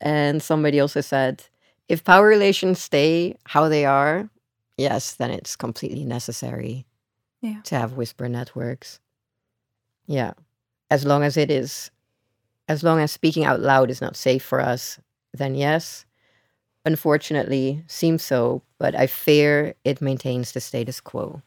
and 0.00 0.42
somebody 0.42 0.80
also 0.80 1.00
said 1.00 1.44
if 1.88 2.04
power 2.04 2.26
relations 2.26 2.78
stay 2.82 3.36
how 3.44 3.68
they 3.68 3.84
are, 3.84 4.28
yes, 4.76 5.14
then 5.14 5.30
it's 5.30 5.56
completely 5.56 6.04
necessary 6.04 6.86
Yeah. 7.40 7.60
to 7.64 7.74
have 7.76 7.94
whisper 7.96 8.28
networks. 8.28 9.00
Yeah. 10.06 10.32
As 10.90 11.04
long 11.04 11.22
as 11.24 11.36
it 11.36 11.50
is, 11.50 11.90
as 12.68 12.82
long 12.82 13.00
as 13.00 13.10
speaking 13.12 13.44
out 13.44 13.60
loud 13.60 13.90
is 13.90 14.00
not 14.00 14.16
safe 14.16 14.42
for 14.44 14.60
us, 14.60 15.00
then 15.34 15.54
yes. 15.54 16.04
Unfortunately, 16.84 17.82
seems 17.86 18.22
so, 18.22 18.62
but 18.78 18.94
I 18.94 19.06
fear 19.06 19.74
it 19.84 20.00
maintains 20.00 20.52
the 20.52 20.60
status 20.60 21.00
quo. 21.00 21.42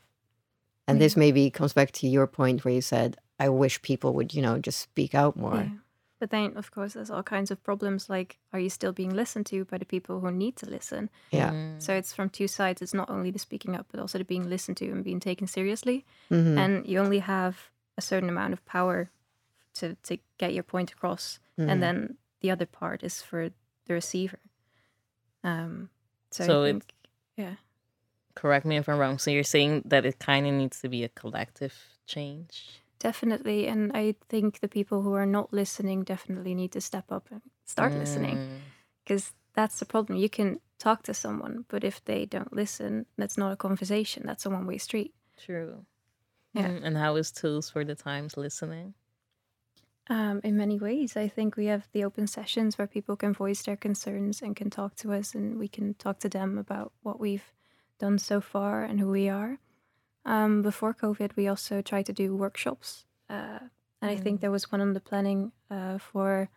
And 0.87 1.01
this 1.01 1.15
maybe 1.17 1.49
comes 1.49 1.73
back 1.73 1.91
to 1.93 2.07
your 2.07 2.27
point 2.27 2.63
where 2.63 2.73
you 2.73 2.81
said, 2.81 3.17
I 3.39 3.49
wish 3.49 3.81
people 3.81 4.13
would, 4.13 4.33
you 4.33 4.41
know, 4.41 4.59
just 4.59 4.79
speak 4.79 5.15
out 5.15 5.35
more. 5.35 5.55
Yeah. 5.55 5.69
But 6.19 6.29
then, 6.29 6.55
of 6.55 6.71
course, 6.71 6.93
there's 6.93 7.09
all 7.11 7.23
kinds 7.23 7.51
of 7.51 7.61
problems 7.63 8.09
like 8.09 8.37
are 8.53 8.59
you 8.59 8.69
still 8.69 8.93
being 8.93 9.13
listened 9.13 9.45
to 9.47 9.65
by 9.65 9.77
the 9.77 9.85
people 9.85 10.19
who 10.21 10.31
need 10.31 10.55
to 10.57 10.69
listen? 10.69 11.09
Yeah. 11.31 11.51
Mm. 11.51 11.81
So 11.81 11.93
it's 11.93 12.13
from 12.13 12.29
two 12.29 12.47
sides. 12.47 12.81
It's 12.81 12.93
not 12.93 13.09
only 13.09 13.31
the 13.31 13.39
speaking 13.39 13.75
up, 13.75 13.87
but 13.91 13.99
also 13.99 14.17
the 14.17 14.23
being 14.23 14.49
listened 14.49 14.77
to 14.77 14.85
and 14.91 15.03
being 15.03 15.19
taken 15.19 15.47
seriously. 15.47 16.05
Mhm. 16.31 16.57
And 16.57 16.87
you 16.87 16.99
only 16.99 17.19
have 17.19 17.69
a 17.97 18.01
certain 18.01 18.29
amount 18.29 18.53
of 18.53 18.63
power 18.65 19.09
to, 19.75 19.95
to 20.03 20.17
get 20.37 20.53
your 20.53 20.63
point 20.63 20.91
across. 20.91 21.39
Mhm. 21.59 21.69
And 21.69 21.83
then 21.83 22.17
the 22.41 22.51
other 22.51 22.65
part 22.65 23.03
is 23.03 23.21
for 23.21 23.49
the 23.87 23.93
receiver. 23.93 24.39
Um, 25.43 25.89
so, 26.31 26.45
So 26.45 26.63
I 26.63 26.67
it- 26.67 26.71
think, 26.71 26.93
yeah. 27.37 27.55
Correct 28.35 28.65
me 28.65 28.77
if 28.77 28.87
I'm 28.89 28.97
wrong. 28.97 29.17
So 29.17 29.31
you're 29.31 29.43
saying 29.43 29.83
that 29.85 30.05
it 30.05 30.19
kind 30.19 30.45
of 30.45 30.53
needs 30.53 30.81
to 30.81 30.89
be 30.89 31.03
a 31.03 31.09
collective 31.09 31.73
change. 32.05 32.81
Definitely. 32.99 33.67
And 33.67 33.91
I 33.95 34.15
think 34.29 34.59
the 34.59 34.67
people 34.67 35.01
who 35.01 35.13
are 35.13 35.25
not 35.25 35.53
listening 35.53 36.03
definitely 36.03 36.53
need 36.55 36.71
to 36.73 36.81
step 36.81 37.11
up 37.11 37.27
and 37.31 37.41
start 37.65 37.93
listening. 37.93 38.37
Mm. 38.37 38.57
because 39.03 39.33
that's 39.53 39.79
the 39.79 39.85
problem. 39.85 40.19
You 40.19 40.29
can 40.29 40.59
talk 40.79 41.03
to 41.03 41.13
someone, 41.13 41.65
but 41.69 41.83
if 41.83 42.03
they 42.03 42.25
don't 42.25 42.51
listen, 42.53 43.05
that's 43.17 43.37
not 43.37 43.53
a 43.53 43.55
conversation. 43.55 44.23
That's 44.25 44.45
a 44.45 44.49
one 44.49 44.67
way 44.67 44.77
street. 44.77 45.13
True. 45.37 45.85
Yeah. 46.53 46.69
Mm, 46.69 46.81
And 46.83 46.97
how 46.97 47.15
is 47.15 47.31
Tools 47.31 47.69
for 47.69 47.85
the 47.85 47.95
Times 47.95 48.35
listening? 48.37 48.93
Um, 50.07 50.39
in 50.43 50.55
many 50.55 50.77
ways, 50.77 51.17
I 51.17 51.27
think 51.27 51.55
we 51.57 51.65
have 51.65 51.87
the 51.91 52.03
open 52.03 52.27
sessions 52.27 52.77
where 52.77 52.87
people 52.87 53.15
can 53.15 53.33
voice 53.33 53.63
their 53.63 53.75
concerns 53.77 54.41
and 54.41 54.55
can 54.55 54.69
talk 54.69 54.95
to 54.97 55.13
us, 55.13 55.33
and 55.33 55.57
we 55.57 55.67
can 55.67 55.95
talk 55.95 56.19
to 56.19 56.29
them 56.29 56.57
about 56.59 56.91
what 57.01 57.19
we've 57.19 57.51
done 57.99 58.17
so 58.19 58.41
far 58.41 58.83
and 58.83 58.99
who 58.99 59.09
we 59.09 59.29
are. 59.29 59.59
Um, 60.25 60.61
before 60.61 60.93
COVID, 60.93 61.35
we 61.35 61.47
also 61.47 61.81
tried 61.81 62.05
to 62.07 62.13
do 62.13 62.35
workshops, 62.35 63.05
uh, 63.29 63.59
and 64.01 64.11
I 64.11 64.15
think 64.15 64.41
there 64.41 64.51
was 64.51 64.71
one 64.71 64.81
on 64.81 64.93
the 64.93 64.99
planning 64.99 65.51
uh, 65.69 65.97
for 65.99 66.49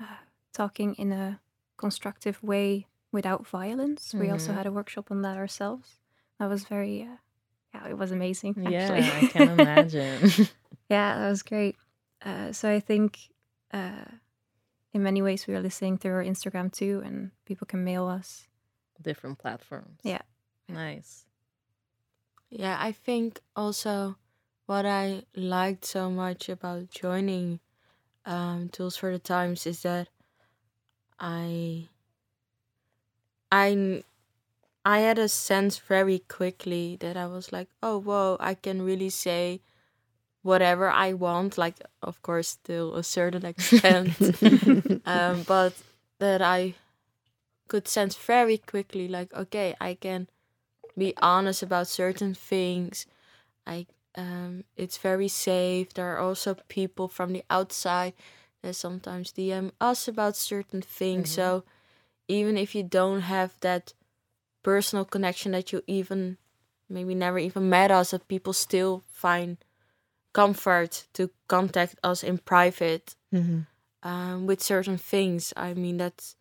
uh, 0.00 0.04
talking 0.52 0.94
in 0.94 1.12
a 1.12 1.40
constructive 1.76 2.42
way 2.42 2.86
without 3.12 3.46
violence. 3.46 4.14
We 4.14 4.30
also 4.30 4.52
Mhm. 4.52 4.56
had 4.56 4.66
a 4.66 4.72
workshop 4.72 5.10
on 5.10 5.22
that 5.22 5.36
ourselves. 5.36 6.00
That 6.38 6.48
was 6.50 6.64
very, 6.64 7.02
uh, 7.02 7.16
yeah, 7.74 7.88
it 7.88 7.96
was 7.98 8.12
amazing. 8.12 8.54
Yeah, 8.70 8.92
I 8.92 9.26
can 9.26 9.48
imagine. 9.48 10.30
Yeah, 10.88 11.18
that 11.18 11.28
was 11.30 11.42
great. 11.42 11.76
Uh, 12.22 12.52
so 12.52 12.70
I 12.70 12.78
think 12.80 13.18
uh, 13.72 14.04
in 14.92 15.02
many 15.02 15.20
ways 15.22 15.46
we 15.46 15.54
are 15.54 15.60
listening 15.62 15.98
through 15.98 16.12
our 16.14 16.24
Instagram 16.24 16.70
too, 16.70 17.02
and 17.04 17.30
people 17.44 17.66
can 17.66 17.82
mail 17.84 18.06
us. 18.06 18.46
Different 19.02 19.38
platforms. 19.38 20.00
Yeah. 20.04 20.22
Nice. 20.68 21.26
Yeah, 22.50 22.76
I 22.80 22.92
think 22.92 23.40
also 23.54 24.16
what 24.66 24.86
I 24.86 25.24
liked 25.34 25.84
so 25.84 26.10
much 26.10 26.48
about 26.48 26.90
joining 26.90 27.60
um, 28.24 28.68
Tools 28.70 28.96
for 28.96 29.12
the 29.12 29.18
Times 29.18 29.66
is 29.66 29.82
that 29.82 30.08
I 31.18 31.88
I 33.50 34.02
I 34.84 35.00
had 35.00 35.18
a 35.18 35.28
sense 35.28 35.78
very 35.78 36.20
quickly 36.20 36.96
that 37.00 37.16
I 37.16 37.26
was 37.26 37.52
like, 37.52 37.68
oh 37.82 37.98
whoa, 38.00 38.36
I 38.40 38.54
can 38.54 38.82
really 38.82 39.10
say 39.10 39.60
whatever 40.42 40.90
I 40.90 41.12
want, 41.14 41.58
like 41.58 41.80
of 42.02 42.22
course 42.22 42.56
to 42.64 42.94
a 42.94 43.02
certain 43.02 43.44
extent, 43.52 44.16
um, 45.06 45.42
but 45.44 45.74
that 46.18 46.42
I 46.42 46.74
could 47.68 47.88
sense 47.88 48.16
very 48.16 48.58
quickly, 48.58 49.08
like 49.08 49.32
okay, 49.34 49.74
I 49.80 49.94
can 49.94 50.28
be 50.96 51.14
honest 51.18 51.62
about 51.62 51.88
certain 51.88 52.34
things. 52.34 53.06
I 53.66 53.86
um, 54.14 54.64
it's 54.76 54.96
very 54.98 55.28
safe. 55.28 55.92
There 55.92 56.10
are 56.14 56.18
also 56.18 56.54
people 56.68 57.08
from 57.08 57.32
the 57.32 57.44
outside 57.50 58.14
that 58.62 58.74
sometimes 58.74 59.32
DM 59.32 59.72
us 59.80 60.08
about 60.08 60.36
certain 60.36 60.80
things. 60.82 61.30
So 61.30 61.64
even 62.28 62.56
if 62.56 62.74
you 62.74 62.82
don't 62.82 63.20
have 63.22 63.54
that 63.60 63.92
personal 64.62 65.04
connection 65.04 65.52
that 65.52 65.72
you 65.72 65.82
even 65.86 66.38
maybe 66.88 67.14
never 67.14 67.38
even 67.38 67.68
met 67.68 67.90
us, 67.90 68.10
that 68.12 68.26
people 68.28 68.52
still 68.52 69.02
find 69.12 69.58
comfort 70.32 71.06
to 71.14 71.30
contact 71.48 71.96
us 72.02 72.22
in 72.22 72.38
private 72.38 73.16
Mhm. 73.32 73.66
um, 74.02 74.46
with 74.46 74.62
certain 74.62 74.98
things. 74.98 75.52
I 75.56 75.74
mean, 75.74 75.96
that's 75.98 76.36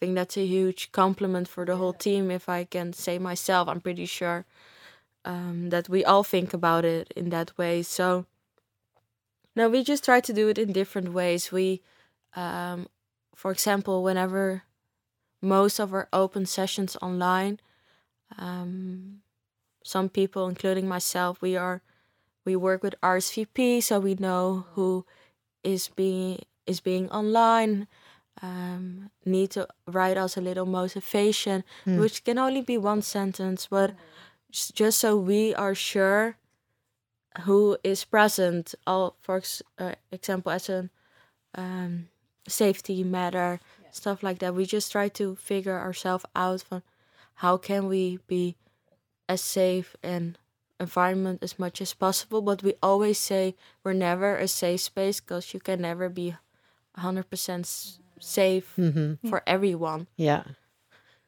think 0.00 0.14
that's 0.14 0.36
a 0.36 0.46
huge 0.46 0.92
compliment 0.92 1.48
for 1.48 1.64
the 1.64 1.76
whole 1.76 1.92
team. 1.92 2.30
If 2.30 2.48
I 2.48 2.64
can 2.64 2.92
say 2.92 3.18
myself, 3.18 3.68
I'm 3.68 3.80
pretty 3.80 4.06
sure 4.06 4.46
um, 5.24 5.70
that 5.70 5.88
we 5.88 6.04
all 6.04 6.24
think 6.24 6.54
about 6.54 6.84
it 6.84 7.12
in 7.16 7.30
that 7.30 7.56
way. 7.58 7.82
So, 7.82 8.26
now 9.56 9.68
we 9.68 9.82
just 9.82 10.04
try 10.04 10.20
to 10.20 10.32
do 10.32 10.48
it 10.48 10.58
in 10.58 10.72
different 10.72 11.12
ways. 11.12 11.50
We, 11.50 11.82
um, 12.36 12.88
for 13.34 13.50
example, 13.50 14.02
whenever 14.02 14.62
most 15.42 15.78
of 15.78 15.92
our 15.92 16.08
open 16.12 16.46
sessions 16.46 16.96
online, 17.02 17.60
um, 18.38 19.20
some 19.82 20.08
people, 20.08 20.48
including 20.48 20.86
myself, 20.88 21.40
we 21.40 21.56
are 21.56 21.82
we 22.44 22.56
work 22.56 22.82
with 22.82 22.94
RSVP, 23.02 23.82
so 23.82 24.00
we 24.00 24.14
know 24.14 24.66
who 24.72 25.04
is 25.64 25.88
being 25.88 26.44
is 26.66 26.80
being 26.80 27.10
online. 27.10 27.88
Um, 28.42 29.10
need 29.24 29.50
to 29.52 29.66
write 29.86 30.16
us 30.16 30.36
a 30.36 30.40
little 30.40 30.66
motivation, 30.66 31.64
Mm. 31.86 31.98
which 32.00 32.22
can 32.24 32.38
only 32.38 32.62
be 32.62 32.78
one 32.78 33.02
sentence, 33.02 33.66
but 33.66 33.94
just 34.50 34.98
so 35.00 35.16
we 35.16 35.54
are 35.54 35.74
sure 35.74 36.36
who 37.42 37.76
is 37.82 38.04
present. 38.04 38.74
All 38.86 39.16
for 39.20 39.36
ex- 39.38 39.62
uh, 39.78 39.94
example, 40.12 40.52
as 40.52 40.68
a 40.68 40.88
um, 41.54 42.08
safety 42.46 43.02
matter, 43.04 43.58
stuff 43.90 44.22
like 44.22 44.38
that. 44.38 44.54
We 44.54 44.66
just 44.66 44.92
try 44.92 45.08
to 45.08 45.34
figure 45.36 45.78
ourselves 45.78 46.24
out 46.36 46.62
from 46.62 46.82
how 47.34 47.56
can 47.56 47.88
we 47.88 48.18
be 48.26 48.56
as 49.28 49.40
safe 49.40 49.96
and 50.02 50.38
environment 50.80 51.42
as 51.42 51.58
much 51.58 51.80
as 51.80 51.92
possible. 51.94 52.40
But 52.40 52.62
we 52.62 52.74
always 52.82 53.18
say 53.18 53.54
we're 53.82 53.94
never 53.94 54.36
a 54.36 54.46
safe 54.48 54.80
space 54.82 55.20
because 55.20 55.52
you 55.52 55.60
can 55.60 55.80
never 55.82 56.08
be 56.08 56.36
hundred 56.96 57.28
percent 57.30 57.98
safe 58.20 58.74
Mhm. 58.76 59.18
for 59.28 59.42
everyone. 59.46 60.06
Yeah. 60.16 60.44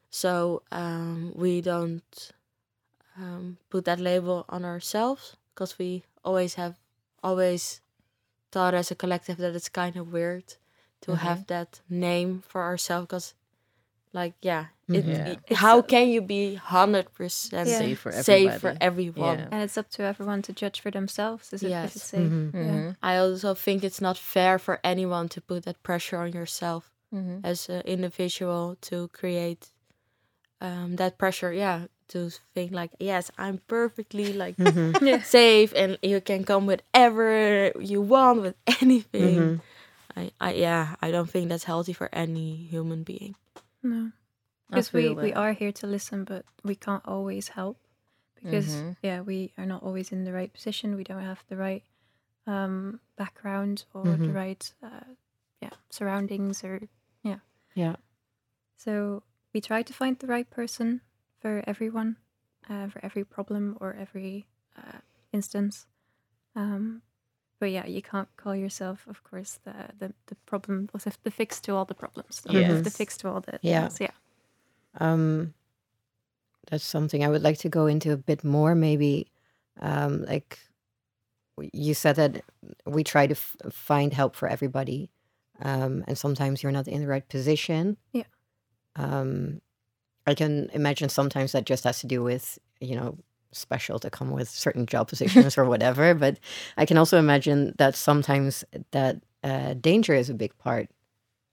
So 0.09 0.63
um, 0.71 1.31
we 1.35 1.61
don't 1.61 2.31
um, 3.17 3.57
put 3.69 3.85
that 3.85 3.99
label 3.99 4.45
on 4.49 4.65
ourselves 4.65 5.35
because 5.53 5.77
we 5.79 6.03
always 6.23 6.55
have 6.55 6.75
always 7.23 7.81
thought 8.51 8.73
as 8.73 8.91
a 8.91 8.95
collective 8.95 9.37
that 9.37 9.55
it's 9.55 9.69
kind 9.69 9.95
of 9.95 10.11
weird 10.11 10.55
to 11.01 11.15
have 11.15 11.47
that 11.47 11.81
name 11.89 12.43
for 12.47 12.61
ourselves 12.61 13.07
because 13.07 13.33
like 14.13 14.33
yeah, 14.41 14.65
it, 14.89 15.05
Mhm. 15.05 15.27
it- 15.27 15.39
It's 15.47 15.59
how 15.59 15.79
a- 15.79 15.83
can 15.83 16.09
you 16.09 16.21
be 16.21 16.55
hundred 16.55 17.13
percent 17.13 17.69
Yeah. 17.69 17.79
Safe 17.79 17.99
for 17.99 18.11
safe 18.11 18.59
for 18.59 18.75
everyone? 18.81 19.39
Yeah. 19.39 19.47
And 19.51 19.63
it's 19.63 19.77
up 19.77 19.89
to 19.91 20.03
everyone 20.03 20.41
to 20.43 20.53
judge 20.53 20.81
for 20.81 20.91
themselves. 20.91 21.53
Is 21.53 21.63
it, 21.63 21.69
Yes. 21.69 21.89
if 21.89 21.95
it's 21.95 22.05
safe? 22.05 22.29
Mhm. 22.31 22.53
Yeah. 22.53 22.59
Mhm. 22.71 22.95
I 23.01 23.17
also 23.17 23.53
think 23.55 23.83
it's 23.83 24.01
not 24.01 24.17
fair 24.17 24.59
for 24.59 24.79
anyone 24.83 25.29
to 25.29 25.39
put 25.41 25.63
that 25.63 25.81
pressure 25.83 26.17
on 26.17 26.33
yourself 26.33 26.91
Mhm. 27.13 27.39
as 27.43 27.69
an 27.69 27.81
individual 27.85 28.75
to 28.89 29.07
create 29.09 29.71
um, 30.63 30.95
that 30.97 31.17
pressure. 31.17 31.51
Yeah, 31.51 31.87
to 32.09 32.29
think 32.53 32.71
like, 32.71 32.91
yes, 32.99 33.31
I'm 33.37 33.57
perfectly 33.67 34.31
like 34.33 34.57
Mhm. 34.57 34.93
Yeah. 35.01 35.21
safe, 35.23 35.73
and 35.75 35.97
you 36.03 36.21
can 36.21 36.43
come 36.43 36.67
whatever 36.67 37.71
you 37.79 37.99
want 38.01 38.41
with 38.41 38.55
anything. 38.81 39.37
Mhm. 39.39 39.61
I, 40.15 40.31
I, 40.39 40.53
yeah, 40.53 40.95
I 41.01 41.09
don't 41.09 41.29
think 41.31 41.49
that's 41.49 41.63
healthy 41.63 41.93
for 41.93 42.09
any 42.13 42.67
human 42.69 43.01
being. 43.03 43.33
No. 43.83 44.11
Because 44.69 44.93
we, 44.93 45.09
we 45.15 45.33
are 45.33 45.51
here 45.53 45.71
to 45.73 45.87
listen, 45.87 46.23
but 46.23 46.45
we 46.63 46.75
can't 46.75 47.05
always 47.05 47.49
help. 47.49 47.77
Because, 48.35 48.67
Mhm. 48.67 48.95
yeah, 49.03 49.21
we 49.21 49.51
are 49.57 49.65
not 49.65 49.83
always 49.83 50.11
in 50.11 50.23
the 50.23 50.33
right 50.33 50.51
position. 50.51 50.95
We 50.95 51.03
don't 51.03 51.21
have 51.21 51.43
the 51.47 51.57
right 51.57 51.83
um, 52.47 52.99
background 53.17 53.85
or 53.93 54.05
the 54.17 54.31
Mhm. 54.31 54.33
right 54.33 54.73
uh, 54.81 55.13
yeah 55.61 55.73
surroundings 55.89 56.63
or 56.63 56.81
yeah. 57.21 57.39
Yeah. 57.75 57.97
So 58.77 59.23
we 59.53 59.61
try 59.61 59.83
to 59.83 59.93
find 59.93 60.17
the 60.17 60.27
right 60.27 60.49
person 60.49 61.01
for 61.39 61.63
everyone, 61.67 62.17
uh, 62.67 62.87
for 62.87 62.99
every 63.05 63.23
problem 63.23 63.77
or 63.79 63.93
every 63.93 64.47
uh, 64.75 64.99
instance. 65.31 65.85
Um, 66.55 67.03
but 67.61 67.69
yeah, 67.71 67.85
you 67.85 68.01
can't 68.01 68.27
call 68.37 68.55
yourself, 68.55 69.05
of 69.07 69.23
course, 69.23 69.59
the 69.63 69.73
the, 69.99 70.13
the 70.25 70.35
problem 70.45 70.89
was 70.93 71.05
the 71.23 71.31
fix 71.31 71.61
to 71.61 71.75
all 71.75 71.85
the 71.85 71.93
problems, 71.93 72.41
the, 72.41 72.81
the 72.83 72.89
fix 72.89 73.17
to 73.17 73.29
all 73.29 73.39
the 73.41 73.59
Yeah. 73.61 73.87
things, 73.87 73.99
yeah. 74.01 74.15
Um, 74.99 75.53
that's 76.69 76.83
something 76.83 77.23
I 77.23 77.29
would 77.29 77.43
like 77.43 77.59
to 77.59 77.69
go 77.69 77.85
into 77.87 78.11
a 78.11 78.17
bit 78.17 78.43
more. 78.43 78.73
Maybe, 78.75 79.27
um, 79.79 80.25
like 80.25 80.59
you 81.71 81.93
said 81.93 82.15
that 82.15 82.41
we 82.85 83.03
try 83.03 83.27
to 83.27 83.35
f- 83.35 83.55
find 83.71 84.13
help 84.13 84.35
for 84.35 84.47
everybody, 84.49 85.09
um, 85.61 86.03
and 86.07 86.17
sometimes 86.17 86.63
you're 86.63 86.71
not 86.79 86.87
in 86.87 87.01
the 87.01 87.07
right 87.07 87.27
position. 87.29 87.97
Yeah. 88.11 88.29
Um, 88.95 89.61
I 90.27 90.33
can 90.35 90.69
imagine 90.73 91.09
sometimes 91.09 91.51
that 91.51 91.65
just 91.69 91.83
has 91.83 91.99
to 91.99 92.07
do 92.07 92.23
with 92.23 92.57
you 92.79 92.95
know 92.95 93.17
special 93.51 93.99
to 93.99 94.09
come 94.09 94.31
with 94.31 94.49
certain 94.49 94.85
job 94.85 95.07
positions 95.09 95.57
or 95.57 95.65
whatever. 95.65 96.13
But 96.25 96.39
I 96.77 96.85
can 96.85 96.97
also 96.97 97.17
imagine 97.17 97.73
that 97.77 97.95
sometimes 97.95 98.63
that 98.91 99.17
uh, 99.43 99.73
danger 99.73 100.13
is 100.13 100.29
a 100.29 100.33
big 100.33 100.57
part. 100.57 100.89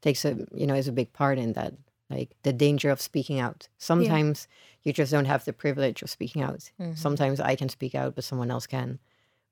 Takes 0.03 0.25
a 0.25 0.37
you 0.55 0.67
know 0.67 0.75
is 0.77 0.89
a 0.89 0.93
big 0.93 1.13
part 1.13 1.39
in 1.39 1.53
that 1.55 1.75
like 2.11 2.31
the 2.43 2.53
danger 2.53 2.91
of 2.91 3.01
speaking 3.01 3.41
out. 3.41 3.69
Sometimes 3.79 4.49
you 4.83 4.93
just 4.93 5.13
don't 5.13 5.27
have 5.27 5.45
the 5.45 5.53
privilege 5.53 6.03
of 6.03 6.09
speaking 6.11 6.43
out. 6.43 6.71
Mhm. 6.81 6.97
Sometimes 6.97 7.41
I 7.41 7.57
can 7.57 7.69
speak 7.69 7.95
out, 7.95 8.15
but 8.15 8.25
someone 8.25 8.51
else 8.51 8.67
can, 8.67 8.99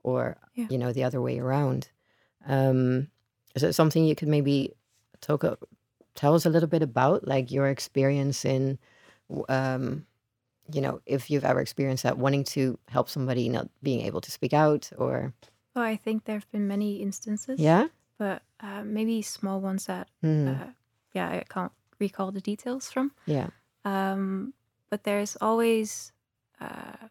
or 0.03 0.37
Yeah. 0.55 0.67
you 0.71 0.79
know 0.79 0.93
the 0.93 1.05
other 1.05 1.21
way 1.21 1.39
around. 1.41 1.89
Um, 2.47 3.09
is 3.55 3.63
it 3.63 3.75
something 3.75 4.05
you 4.07 4.15
could 4.15 4.29
maybe 4.29 4.73
talk, 5.21 5.43
tell 6.15 6.35
us 6.35 6.47
a 6.47 6.51
little 6.51 6.69
bit 6.69 6.83
about, 6.83 7.27
like 7.27 7.51
your 7.51 7.67
experience 7.69 8.45
in, 8.45 8.79
um, 9.49 10.07
you 10.73 10.81
know, 10.81 11.01
if 11.07 11.31
you've 11.31 11.45
ever 11.45 11.61
experienced 11.61 12.03
that, 12.05 12.19
wanting 12.19 12.45
to 12.45 12.79
help 12.89 13.09
somebody 13.09 13.49
not 13.49 13.69
being 13.83 14.03
able 14.07 14.21
to 14.23 14.31
speak 14.31 14.53
out, 14.53 14.91
or 14.99 15.35
Well, 15.75 15.85
I 15.85 15.97
think 15.97 16.25
there 16.25 16.37
have 16.37 16.51
been 16.51 16.67
many 16.67 16.97
instances. 17.03 17.61
yeah, 17.61 17.89
But 18.19 18.43
uh, 18.61 18.83
maybe 18.85 19.21
small 19.23 19.61
ones 19.61 19.87
that, 19.87 20.09
Hmm, 20.23 20.47
uh, 20.47 20.69
yeah, 21.13 21.29
I 21.29 21.45
can't 21.49 21.73
recall 21.99 22.33
the 22.33 22.41
details 22.41 22.91
from. 22.91 23.13
yeah, 23.27 23.51
Um, 23.85 24.55
but 24.91 25.05
there's 25.05 25.37
always 25.41 26.13
uh, 26.61 27.09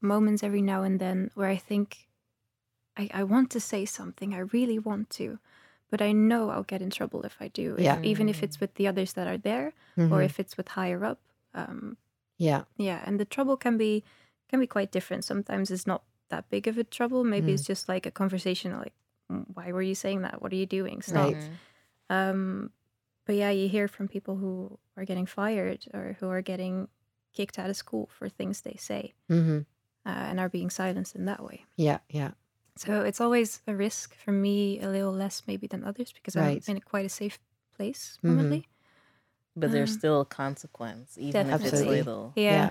moments 0.00 0.42
every 0.42 0.62
now 0.62 0.82
and 0.82 1.00
then 1.00 1.30
where 1.34 1.48
I 1.50 1.56
think 1.56 2.08
I, 2.96 3.10
I 3.12 3.24
want 3.24 3.50
to 3.52 3.60
say 3.60 3.84
something, 3.84 4.34
I 4.34 4.38
really 4.38 4.78
want 4.78 5.10
to, 5.10 5.38
but 5.90 6.02
I 6.02 6.12
know 6.12 6.50
I'll 6.50 6.62
get 6.64 6.82
in 6.82 6.90
trouble 6.90 7.22
if 7.24 7.36
I 7.40 7.48
do, 7.48 7.76
if- 7.76 7.84
Yeah. 7.84 7.98
even 8.02 8.28
if 8.28 8.42
it's 8.42 8.60
with 8.60 8.74
the 8.74 8.88
others 8.88 9.12
that 9.14 9.26
are 9.26 9.38
there 9.38 9.72
or 10.10 10.22
mhm, 10.22 10.24
if 10.24 10.40
it's 10.40 10.56
with 10.56 10.68
higher 10.68 11.04
up. 11.04 11.20
Um, 11.54 11.96
yeah, 12.38 12.64
yeah, 12.76 13.02
and 13.06 13.18
the 13.20 13.24
trouble 13.24 13.56
can 13.56 13.76
be 13.78 14.04
can 14.48 14.60
be 14.60 14.66
quite 14.66 14.92
different. 14.92 15.24
Sometimes 15.24 15.70
it's 15.70 15.86
not 15.86 16.04
that 16.28 16.48
big 16.50 16.68
of 16.68 16.78
a 16.78 16.84
trouble. 16.84 17.24
Maybe 17.24 17.52
it's 17.52 17.64
just 17.66 17.88
like 17.88 18.06
a 18.06 18.10
conversation, 18.10 18.72
like, 18.72 18.94
"Mm, 19.30 19.46
"Why 19.54 19.72
were 19.72 19.82
you 19.82 19.94
saying 19.94 20.22
that? 20.22 20.42
What 20.42 20.52
are 20.52 20.56
you 20.56 20.66
doing? 20.66 21.02
Stop." 21.02 21.36
Right. 21.36 21.50
Um, 22.10 22.72
but 23.26 23.36
yeah, 23.36 23.50
you 23.50 23.68
hear 23.68 23.88
from 23.88 24.08
people 24.08 24.36
who 24.36 24.78
are 24.96 25.04
getting 25.04 25.26
fired 25.26 25.86
or 25.94 26.16
who 26.20 26.28
are 26.30 26.42
getting 26.42 26.88
kicked 27.34 27.58
out 27.58 27.70
of 27.70 27.76
school 27.76 28.08
for 28.12 28.28
things 28.28 28.62
they 28.62 28.76
say 28.78 29.14
hmm 29.28 29.60
uh, 30.06 30.10
and 30.30 30.40
are 30.40 30.48
being 30.48 30.70
silenced 30.70 31.14
in 31.16 31.26
that 31.26 31.42
way. 31.44 31.64
yeah, 31.76 31.98
yeah, 32.08 32.32
So 32.76 33.02
it's 33.02 33.20
always 33.20 33.62
a 33.66 33.74
risk 33.74 34.14
for 34.14 34.32
me, 34.32 34.80
a 34.80 34.88
little 34.90 35.12
less 35.12 35.42
maybe 35.46 35.66
than 35.66 35.84
others 35.84 36.12
because 36.12 36.36
Right. 36.36 36.62
I'm 36.66 36.76
in 36.76 36.76
a 36.76 36.80
quite 36.80 37.06
a 37.06 37.08
safe 37.08 37.38
place 37.74 38.18
Mhm. 38.22 38.36
normally. 38.36 38.68
But 39.56 39.72
there's 39.72 39.92
Um, 39.92 39.98
still 39.98 40.20
a 40.20 40.24
consequence, 40.26 41.16
even 41.18 41.46
if 41.46 41.54
it's 41.54 41.62
Definitely. 41.62 41.96
little. 41.96 42.32
Yeah, 42.36 42.52
Yeah. 42.52 42.70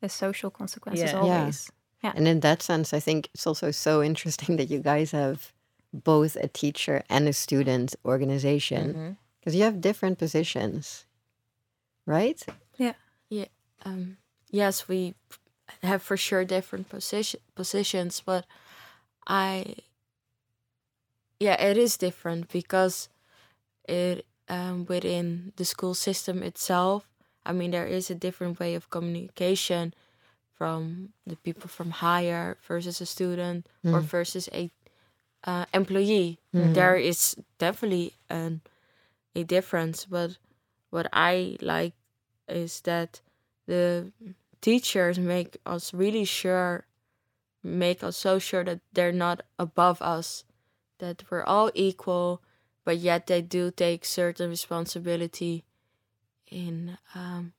the 0.00 0.08
social 0.08 0.50
consequences 0.50 1.12
Yeah. 1.12 1.24
Yeah. 1.24 1.40
always. 1.40 1.70
And 2.02 2.28
in 2.28 2.40
that 2.40 2.62
sense, 2.62 2.92
I 2.92 3.00
think 3.00 3.30
it's 3.34 3.46
also 3.46 3.70
so 3.72 4.02
interesting 4.10 4.56
that 4.56 4.70
you 4.70 4.80
guys 4.80 5.10
have 5.12 5.52
both 5.92 6.36
a 6.36 6.48
teacher 6.48 7.02
and 7.08 7.26
a 7.28 7.32
student 7.32 7.96
organization 8.04 9.16
because 9.40 9.54
you 9.56 9.62
have 9.64 9.80
different 9.80 10.18
positions, 10.18 11.06
right? 12.06 12.44
Yeah. 12.78 12.94
um, 13.84 14.18
yes, 14.50 14.88
we 14.88 15.14
have 15.82 16.02
for 16.02 16.16
sure 16.16 16.44
different 16.44 16.88
position 16.88 17.40
positions, 17.54 18.22
but 18.24 18.46
I, 19.26 19.76
yeah, 21.40 21.60
it 21.62 21.76
is 21.76 21.96
different 21.96 22.48
because 22.48 23.08
it 23.88 24.26
um, 24.48 24.86
within 24.86 25.52
the 25.56 25.64
school 25.64 25.94
system 25.94 26.42
itself. 26.42 27.08
I 27.44 27.52
mean, 27.52 27.70
there 27.70 27.86
is 27.86 28.10
a 28.10 28.14
different 28.14 28.58
way 28.60 28.74
of 28.74 28.90
communication 28.90 29.94
from 30.54 31.12
the 31.26 31.36
people 31.36 31.68
from 31.68 31.90
higher 31.90 32.56
versus 32.66 33.00
a 33.00 33.06
student 33.06 33.66
or 33.84 34.00
Mm. 34.00 34.04
versus 34.04 34.48
a 34.52 34.70
uh, 35.44 35.66
employee. 35.72 36.38
Mhm. 36.54 36.74
There 36.74 36.96
is 36.96 37.36
definitely 37.58 38.14
an 38.28 38.60
a 39.34 39.44
difference, 39.44 40.06
but 40.06 40.38
what 40.90 41.08
I 41.12 41.56
like 41.60 41.94
is 42.48 42.80
that 42.82 43.20
the 43.66 44.12
teachers 44.60 45.18
make 45.18 45.58
us 45.66 45.92
really 45.94 46.24
sure 46.24 46.86
make 47.62 48.02
us 48.02 48.16
so 48.16 48.38
sure 48.38 48.64
that 48.64 48.80
they're 48.92 49.12
not 49.12 49.42
above 49.58 50.00
us 50.02 50.44
that 50.98 51.24
we're 51.30 51.44
all 51.44 51.70
equal 51.74 52.42
but 52.86 52.96
yet 52.96 53.26
they 53.26 53.42
do 53.42 53.70
take 53.70 54.06
certain 54.06 54.48
responsibility 54.48 55.64
in 56.50 56.96
um, 57.14 57.52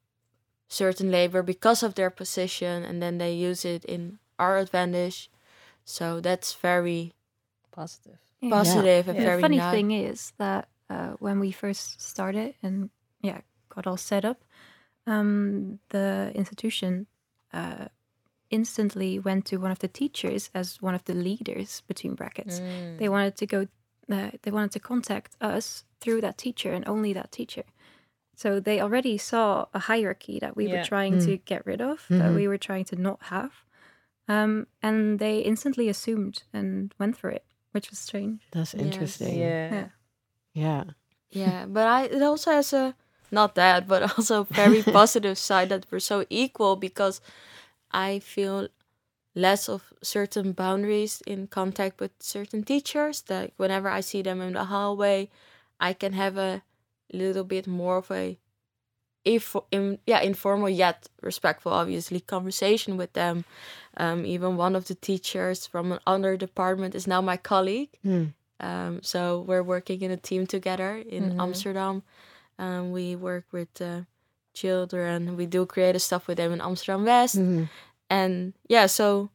certain 0.67 1.11
labor 1.11 1.43
because 1.43 1.83
of 1.83 1.93
their 1.93 2.09
position 2.09 2.83
and 2.83 3.03
then 3.03 3.19
they 3.19 3.33
use 3.33 3.63
it 3.63 3.85
in 3.85 4.17
our 4.39 4.57
advantage 4.57 5.29
so 5.87 6.19
that's 6.19 6.53
very 6.53 7.13
Positive. 7.71 8.19
Yeah. 8.41 8.49
positive 8.49 9.07
and 9.07 9.17
Yeah. 9.17 9.23
The 9.23 9.29
very 9.29 9.41
funny 9.41 9.57
nice 9.57 9.73
thing 9.73 9.91
is 9.91 10.33
that 10.37 10.67
uh, 10.89 11.11
when 11.19 11.39
we 11.39 11.51
first 11.51 12.01
started 12.01 12.55
and 12.63 12.89
yeah 13.21 13.41
got 13.69 13.87
all 13.87 13.97
set 13.97 14.25
up, 14.25 14.43
um, 15.05 15.79
the 15.89 16.31
institution 16.35 17.07
uh, 17.53 17.87
instantly 18.49 19.19
went 19.19 19.45
to 19.45 19.57
one 19.57 19.71
of 19.71 19.79
the 19.79 19.87
teachers 19.87 20.49
as 20.53 20.81
one 20.81 20.95
of 20.95 21.03
the 21.05 21.13
leaders 21.13 21.83
between 21.87 22.15
brackets. 22.15 22.59
Mm. 22.59 22.97
They 22.97 23.09
wanted 23.09 23.35
to 23.37 23.45
go. 23.45 23.67
Uh, 24.11 24.31
they 24.43 24.51
wanted 24.51 24.71
to 24.71 24.79
contact 24.79 25.35
us 25.41 25.83
through 25.99 26.21
that 26.21 26.37
teacher 26.37 26.71
and 26.71 26.87
only 26.87 27.11
that 27.13 27.31
teacher. 27.31 27.63
So 28.35 28.59
they 28.59 28.79
already 28.79 29.17
saw 29.17 29.65
a 29.73 29.79
hierarchy 29.79 30.39
that 30.39 30.55
we 30.55 30.65
Yeah. 30.67 30.77
were 30.77 30.83
trying 30.83 31.17
Mm. 31.17 31.25
to 31.25 31.37
get 31.37 31.65
rid 31.65 31.81
of, 31.81 32.05
that 32.09 32.31
Mhm. 32.31 32.35
we 32.35 32.47
were 32.47 32.57
trying 32.59 32.85
to 32.85 32.95
not 32.95 33.23
have. 33.23 33.63
Um, 34.27 34.67
and 34.81 35.19
they 35.19 35.39
instantly 35.39 35.89
assumed 35.89 36.43
and 36.53 36.93
went 36.99 37.17
for 37.17 37.29
it, 37.31 37.45
which 37.71 37.89
was 37.89 37.99
strange. 37.99 38.41
That's 38.51 38.73
Yes. 38.73 38.81
interesting. 38.83 39.39
Yeah. 39.39 39.71
Yeah. 39.73 39.89
Yeah. 40.53 40.83
Yeah, 41.29 41.65
but 41.65 41.87
I 41.87 42.03
it 42.05 42.21
also 42.21 42.51
has 42.51 42.73
a 42.73 42.95
not 43.31 43.55
that, 43.55 43.87
but 43.87 44.01
also 44.17 44.43
very 44.43 44.83
positive 44.99 45.37
side 45.37 45.69
that 45.69 45.85
we're 45.91 45.99
so 45.99 46.25
equal 46.29 46.75
because 46.75 47.21
I 47.91 48.19
feel 48.19 48.67
less 49.37 49.69
of 49.69 49.81
certain 50.01 50.51
boundaries 50.53 51.21
in 51.27 51.47
contact 51.47 51.99
with 52.01 52.11
certain 52.19 52.63
teachers. 52.63 53.21
That 53.21 53.51
whenever 53.57 53.89
I 53.99 54.01
see 54.01 54.21
them 54.23 54.41
in 54.41 54.53
the 54.53 54.63
hallway, 54.65 55.29
I 55.89 55.93
can 55.93 56.13
have 56.13 56.37
a 56.37 56.61
little 57.13 57.43
bit 57.43 57.67
more 57.67 57.97
of 57.97 58.11
a 58.11 58.37
if 59.25 59.55
in, 59.71 59.99
yeah 60.05 60.21
informal 60.21 60.69
yet 60.69 61.09
respectful 61.21 61.71
obviously 61.73 62.19
conversation 62.21 62.97
with 62.97 63.11
them 63.13 63.43
um, 63.97 64.25
even 64.25 64.55
one 64.57 64.75
of 64.77 64.85
the 64.87 64.95
teachers 64.95 65.67
from 65.67 65.99
another 66.07 66.37
department 66.37 66.95
is 66.95 67.07
now 67.07 67.21
my 67.21 67.37
colleague 67.37 67.89
Mm. 68.05 68.33
um, 68.59 68.99
so 69.03 69.41
we're 69.47 69.63
working 69.63 70.01
in 70.01 70.11
a 70.11 70.17
team 70.29 70.47
together 70.47 70.91
in 71.15 71.23
Mhm. 71.31 71.39
Amsterdam. 71.41 72.03
Um, 72.57 72.91
we 72.91 73.15
work 73.15 73.45
with 73.51 73.81
uh, 73.81 74.01
children. 74.53 75.35
We 75.37 75.45
do 75.45 75.65
creative 75.65 76.01
stuff 76.01 76.27
with 76.27 76.37
them 76.37 76.51
in 76.53 76.61
Amsterdam 76.61 77.03
West, 77.05 77.35
Mhm. 77.37 77.67
And 78.09 78.53
yeah, 78.69 78.87
so 78.87 79.29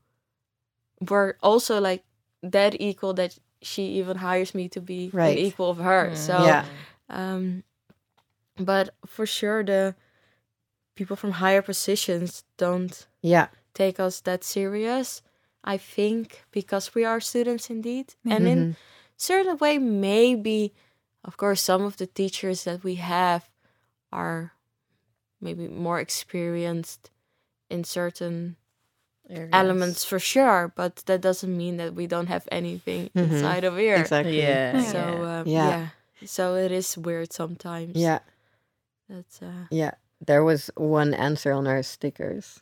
we're 1.00 1.34
also 1.42 1.80
like 1.80 2.04
that 2.42 2.80
equal 2.80 3.14
that 3.14 3.38
she 3.60 3.82
even 4.00 4.16
hires 4.16 4.54
me 4.54 4.68
to 4.68 4.80
be 4.80 5.10
Right. 5.12 5.38
an 5.38 5.44
equal 5.44 5.70
of 5.70 5.78
her. 5.78 6.10
Mm. 6.10 6.16
So 6.16 6.44
Yeah. 6.44 6.64
um, 7.08 7.62
but 8.56 8.94
for 9.06 9.26
sure 9.26 9.64
the 9.64 9.94
people 10.94 11.16
from 11.16 11.32
higher 11.32 11.62
positions 11.62 12.44
don't 12.56 13.06
Yeah. 13.22 13.48
take 13.74 13.98
us 14.00 14.20
that 14.20 14.44
serious. 14.44 15.22
I 15.64 15.78
think 15.78 16.44
because 16.50 16.94
we 16.94 17.04
are 17.04 17.20
students 17.20 17.70
indeed, 17.70 18.14
and 18.26 18.46
in 18.48 18.58
Mhm. 18.66 18.76
certain 19.16 19.56
way 19.58 19.78
maybe 19.78 20.74
of 21.24 21.36
course 21.36 21.62
some 21.62 21.84
of 21.84 21.96
the 21.96 22.06
teachers 22.06 22.64
that 22.64 22.82
we 22.82 22.96
have 22.96 23.48
are 24.10 24.52
maybe 25.40 25.68
more 25.68 26.00
experienced 26.00 27.10
in 27.70 27.84
certain 27.84 28.56
Areas. 29.30 29.50
elements 29.52 30.04
for 30.04 30.18
sure 30.18 30.72
but 30.74 30.96
that 31.06 31.20
doesn't 31.20 31.56
mean 31.56 31.76
that 31.78 31.94
we 31.94 32.06
don't 32.06 32.26
have 32.26 32.46
anything 32.52 33.08
Mhm. 33.14 33.30
inside 33.30 33.64
of 33.64 33.76
here 33.78 33.96
Exactly. 33.96 34.38
Yeah. 34.42 34.82
so 34.82 34.98
yeah. 34.98 35.38
um, 35.40 35.46
Yeah. 35.46 35.68
yeah. 35.68 35.86
so 36.26 36.54
it 36.56 36.72
is 36.72 36.98
weird 36.98 37.32
sometimes 37.32 37.96
Yeah. 37.96 38.18
that's 39.08 39.40
uh 39.42 39.66
Yeah. 39.70 39.92
There 40.24 40.44
was 40.44 40.70
one 40.76 41.14
answer 41.14 41.50
on 41.52 41.66
our 41.66 41.82
stickers. 41.82 42.60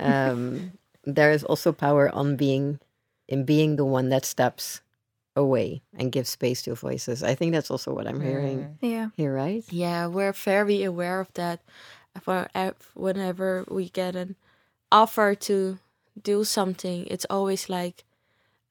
Um, 0.00 0.72
there 1.04 1.30
is 1.30 1.44
also 1.44 1.70
power 1.72 2.10
on 2.14 2.36
being 2.36 2.80
in 3.28 3.44
being 3.44 3.76
the 3.76 3.84
one 3.84 4.08
that 4.10 4.24
steps 4.24 4.80
away 5.36 5.82
and 5.98 6.10
gives 6.12 6.28
space 6.30 6.62
to 6.62 6.74
voices. 6.74 7.22
I 7.22 7.34
think 7.34 7.52
that's 7.52 7.70
also 7.70 7.94
what 7.94 8.06
I'm 8.06 8.20
hearing 8.20 8.58
Mm. 8.58 8.76
Yeah. 8.82 9.08
here, 9.16 9.32
right? 9.34 9.64
yeah 9.70 10.06
we're 10.06 10.32
very 10.34 10.82
aware 10.84 11.20
of 11.20 11.32
that 11.34 11.60
for 12.20 12.48
whenever 12.94 13.64
we 13.68 13.88
get 13.88 14.16
an 14.16 14.34
offer 14.92 15.34
to 15.34 15.78
do 16.22 16.44
something, 16.44 17.06
it's 17.08 17.26
always 17.30 17.68
like, 17.68 18.04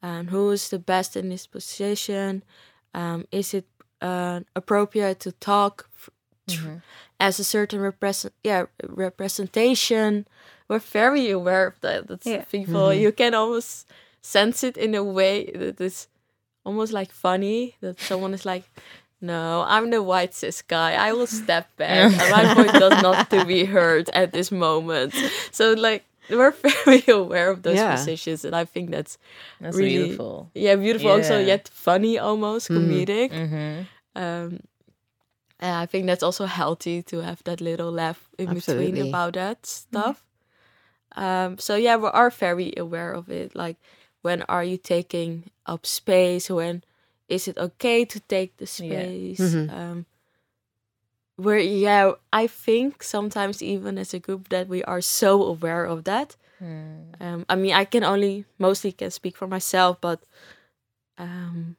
um, 0.04 0.28
who 0.28 0.52
is 0.52 0.70
the 0.70 0.80
best 0.80 1.16
in 1.18 1.30
this 1.30 1.48
position? 1.48 2.44
Um, 2.94 3.26
is 3.32 3.54
it 3.54 3.66
uh, 4.02 4.42
appropriate 4.56 5.20
to 5.22 5.32
talk 5.34 5.90
f- 5.96 6.10
tr- 6.50 6.82
as 7.20 7.40
a 7.40 7.44
certain 7.44 7.80
represent 7.82 8.34
yeah 8.44 8.66
representation? 8.88 10.28
We're 10.68 10.80
very 10.80 11.30
aware 11.32 11.68
of 11.68 11.80
that. 11.82 12.08
That's 12.08 12.26
Yeah. 12.28 12.44
people 12.46 12.94
you 12.94 13.12
can 13.12 13.34
almost 13.34 13.88
sense 14.22 14.64
it 14.64 14.78
in 14.78 14.96
a 14.96 15.04
way 15.04 15.52
that 15.52 15.82
is 15.82 16.08
almost 16.66 16.94
like 16.94 17.12
funny 17.12 17.76
that 17.82 18.00
someone 18.00 18.34
is 18.34 18.46
like. 18.46 18.64
No, 19.24 19.64
I'm 19.68 19.92
the 19.92 20.02
white 20.02 20.34
cis 20.34 20.64
guy. 20.64 20.94
I 20.94 21.14
will 21.14 21.28
step 21.28 21.70
back. 21.78 22.12
and 22.20 22.32
my 22.32 22.54
voice 22.56 22.72
does 22.74 23.04
not 23.04 23.30
to 23.30 23.46
be 23.46 23.66
heard 23.66 24.10
at 24.16 24.32
this 24.34 24.52
moment. 24.52 25.14
So 25.52 25.74
like 25.74 26.04
we're 26.32 26.52
very 26.86 27.04
aware 27.08 27.50
of 27.52 27.62
those 27.64 27.76
Yeah. 27.78 27.96
positions, 27.96 28.46
and 28.46 28.56
I 28.56 28.66
think 28.66 28.92
that's 28.92 29.18
That's 29.60 29.78
really 29.78 29.98
beautiful. 30.08 30.50
yeah 30.54 30.76
beautiful. 30.76 31.12
Also 31.12 31.40
yet 31.40 31.70
funny, 31.74 32.18
almost 32.20 32.70
comedic. 32.70 33.32
Mm-hmm. 33.32 33.84
Um, 34.16 34.60
and 35.60 35.76
I 35.76 35.86
think 35.86 36.08
that's 36.08 36.24
also 36.24 36.46
healthy 36.46 37.04
to 37.04 37.22
have 37.22 37.44
that 37.44 37.62
little 37.62 37.92
laugh 37.92 38.30
in 38.38 38.50
Absolutely. 38.50 38.92
between 38.92 39.10
about 39.10 39.34
that 39.34 39.66
stuff. 39.66 40.26
Um, 41.16 41.58
so 41.58 41.76
yeah, 41.76 41.98
we 41.98 42.08
are 42.08 42.30
very 42.30 42.74
aware 42.78 43.14
of 43.14 43.30
it. 43.30 43.56
Like, 43.56 43.78
when 44.22 44.42
are 44.44 44.64
you 44.64 44.78
taking 44.78 45.52
up 45.66 45.86
space? 45.86 46.50
When 46.50 46.84
is 47.28 47.48
it 47.48 47.58
okay 47.58 48.06
to 48.06 48.20
take 48.20 48.58
the 48.58 48.66
Yeah. 48.66 49.04
space? 49.06 49.40
Mhm. 49.40 49.70
Um, 49.70 50.06
we're 51.44 51.58
yeah, 51.60 52.14
I 52.32 52.48
think 52.48 53.04
sometimes 53.04 53.62
even 53.62 53.98
as 53.98 54.14
a 54.14 54.20
group 54.20 54.50
that 54.50 54.68
we 54.68 54.84
are 54.84 55.02
so 55.02 55.44
aware 55.44 55.86
of 55.86 56.04
that. 56.04 56.36
Mm. 56.64 57.22
Um, 57.22 57.46
I 57.50 57.56
mean, 57.56 57.74
I 57.74 57.86
can 57.86 58.04
only 58.04 58.46
mostly 58.58 58.92
can 58.92 59.12
speak 59.12 59.36
for 59.38 59.48
myself, 59.48 59.98
but 60.02 60.20
um, 61.18 61.76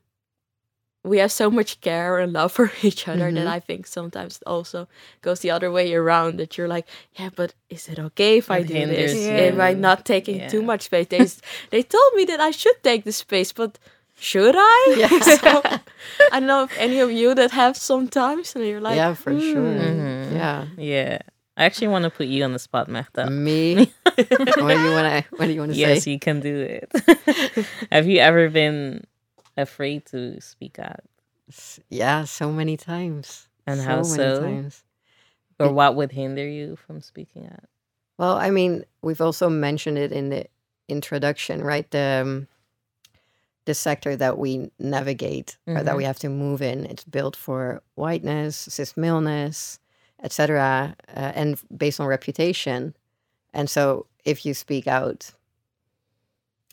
we 1.04 1.18
have 1.18 1.32
so 1.32 1.50
much 1.50 1.80
care 1.80 2.18
and 2.18 2.32
love 2.32 2.52
for 2.58 2.70
each 2.82 3.08
other 3.08 3.32
that 3.32 3.46
Mhm. 3.46 3.56
I 3.56 3.60
think 3.60 3.86
sometimes 3.86 4.36
it 4.36 4.46
also 4.46 4.88
goes 5.20 5.40
the 5.40 5.50
other 5.50 5.70
way 5.70 5.94
around. 5.94 6.38
That 6.38 6.56
you're 6.56 6.68
like, 6.76 6.86
yeah, 7.18 7.30
but 7.34 7.54
is 7.68 7.88
it 7.88 7.98
okay 7.98 8.38
if 8.38 8.50
I 8.50 8.62
do 8.62 8.86
this? 8.86 9.14
Am 9.30 9.60
I 9.60 9.72
not 9.74 10.04
taking 10.04 10.38
too 10.50 10.62
much 10.62 10.82
space? 10.82 11.08
They 11.08 11.26
they 11.70 11.82
told 11.82 12.14
me 12.14 12.24
that 12.26 12.40
I 12.40 12.52
should 12.52 12.82
take 12.82 13.02
the 13.04 13.12
space, 13.12 13.52
but 13.52 13.78
should 14.18 14.54
I? 14.56 14.94
Yes. 14.98 15.40
so, 15.40 15.62
I 16.32 16.38
don't 16.40 16.46
know 16.46 16.64
if 16.64 16.76
any 16.78 17.00
of 17.00 17.10
you 17.10 17.34
that 17.34 17.50
have 17.52 17.76
sometimes, 17.76 18.54
and 18.54 18.64
you're 18.66 18.80
like, 18.80 18.96
yeah, 18.96 19.14
for 19.14 19.38
sure. 19.38 19.72
"Hmm." 19.72 20.00
Mhm. 20.00 20.32
Yeah. 20.32 20.66
Yeah. 20.76 21.18
I 21.56 21.64
actually 21.64 21.88
want 21.88 22.04
to 22.04 22.10
put 22.10 22.26
you 22.26 22.44
on 22.44 22.52
the 22.52 22.58
spot, 22.58 22.88
Mehta. 22.88 23.26
Me. 23.30 23.92
what 24.04 24.16
do 24.16 24.24
you 24.82 24.92
want 24.92 25.06
to? 25.12 25.24
What 25.36 25.46
do 25.46 25.52
you 25.52 25.60
want 25.60 25.72
to 25.72 25.78
Yes, 25.78 25.88
say? 25.88 25.94
Yes, 25.94 26.06
you 26.06 26.18
can 26.18 26.40
do 26.40 26.56
it. 26.60 26.90
Have 27.92 28.06
you 28.08 28.18
ever 28.20 28.48
been 28.48 29.04
afraid 29.56 30.06
to 30.06 30.40
speak 30.40 30.78
out? 30.78 31.00
Yeah, 31.90 32.24
so 32.24 32.50
many 32.50 32.76
times. 32.78 33.48
And 33.66 33.78
so 33.80 33.84
how 33.84 33.96
many 33.96 34.06
so? 34.16 34.40
times. 34.40 34.82
Or 35.60 35.66
It- 35.66 35.72
what 35.72 35.94
would 35.94 36.12
hinder 36.12 36.46
you 36.48 36.76
from 36.76 37.02
speaking 37.02 37.46
out? 37.46 37.64
Well, 38.18 38.36
I 38.36 38.50
mean, 38.50 38.84
we've 39.02 39.20
also 39.20 39.48
mentioned 39.50 39.98
it 39.98 40.10
in 40.12 40.30
the 40.30 40.46
introduction, 40.88 41.62
right? 41.62 41.88
The 41.90 42.22
um, 42.24 42.48
the 43.64 43.74
sector 43.74 44.16
that 44.16 44.38
we 44.38 44.70
navigate 44.78 45.56
or 45.66 45.82
that 45.84 45.96
we 45.96 46.04
have 46.04 46.18
to 46.20 46.28
move 46.28 46.60
in, 46.62 46.84
it's 46.86 47.04
built 47.04 47.36
for 47.36 47.82
whiteness, 47.94 48.56
cis 48.56 48.96
maleness, 48.96 49.78
etc., 50.22 50.96
uh, 51.08 51.32
and 51.34 51.60
based 51.76 52.00
on 52.00 52.06
reputation. 52.06 52.94
And 53.54 53.68
so, 53.70 54.06
if 54.24 54.44
you 54.46 54.54
speak 54.54 54.86
out, 54.86 55.30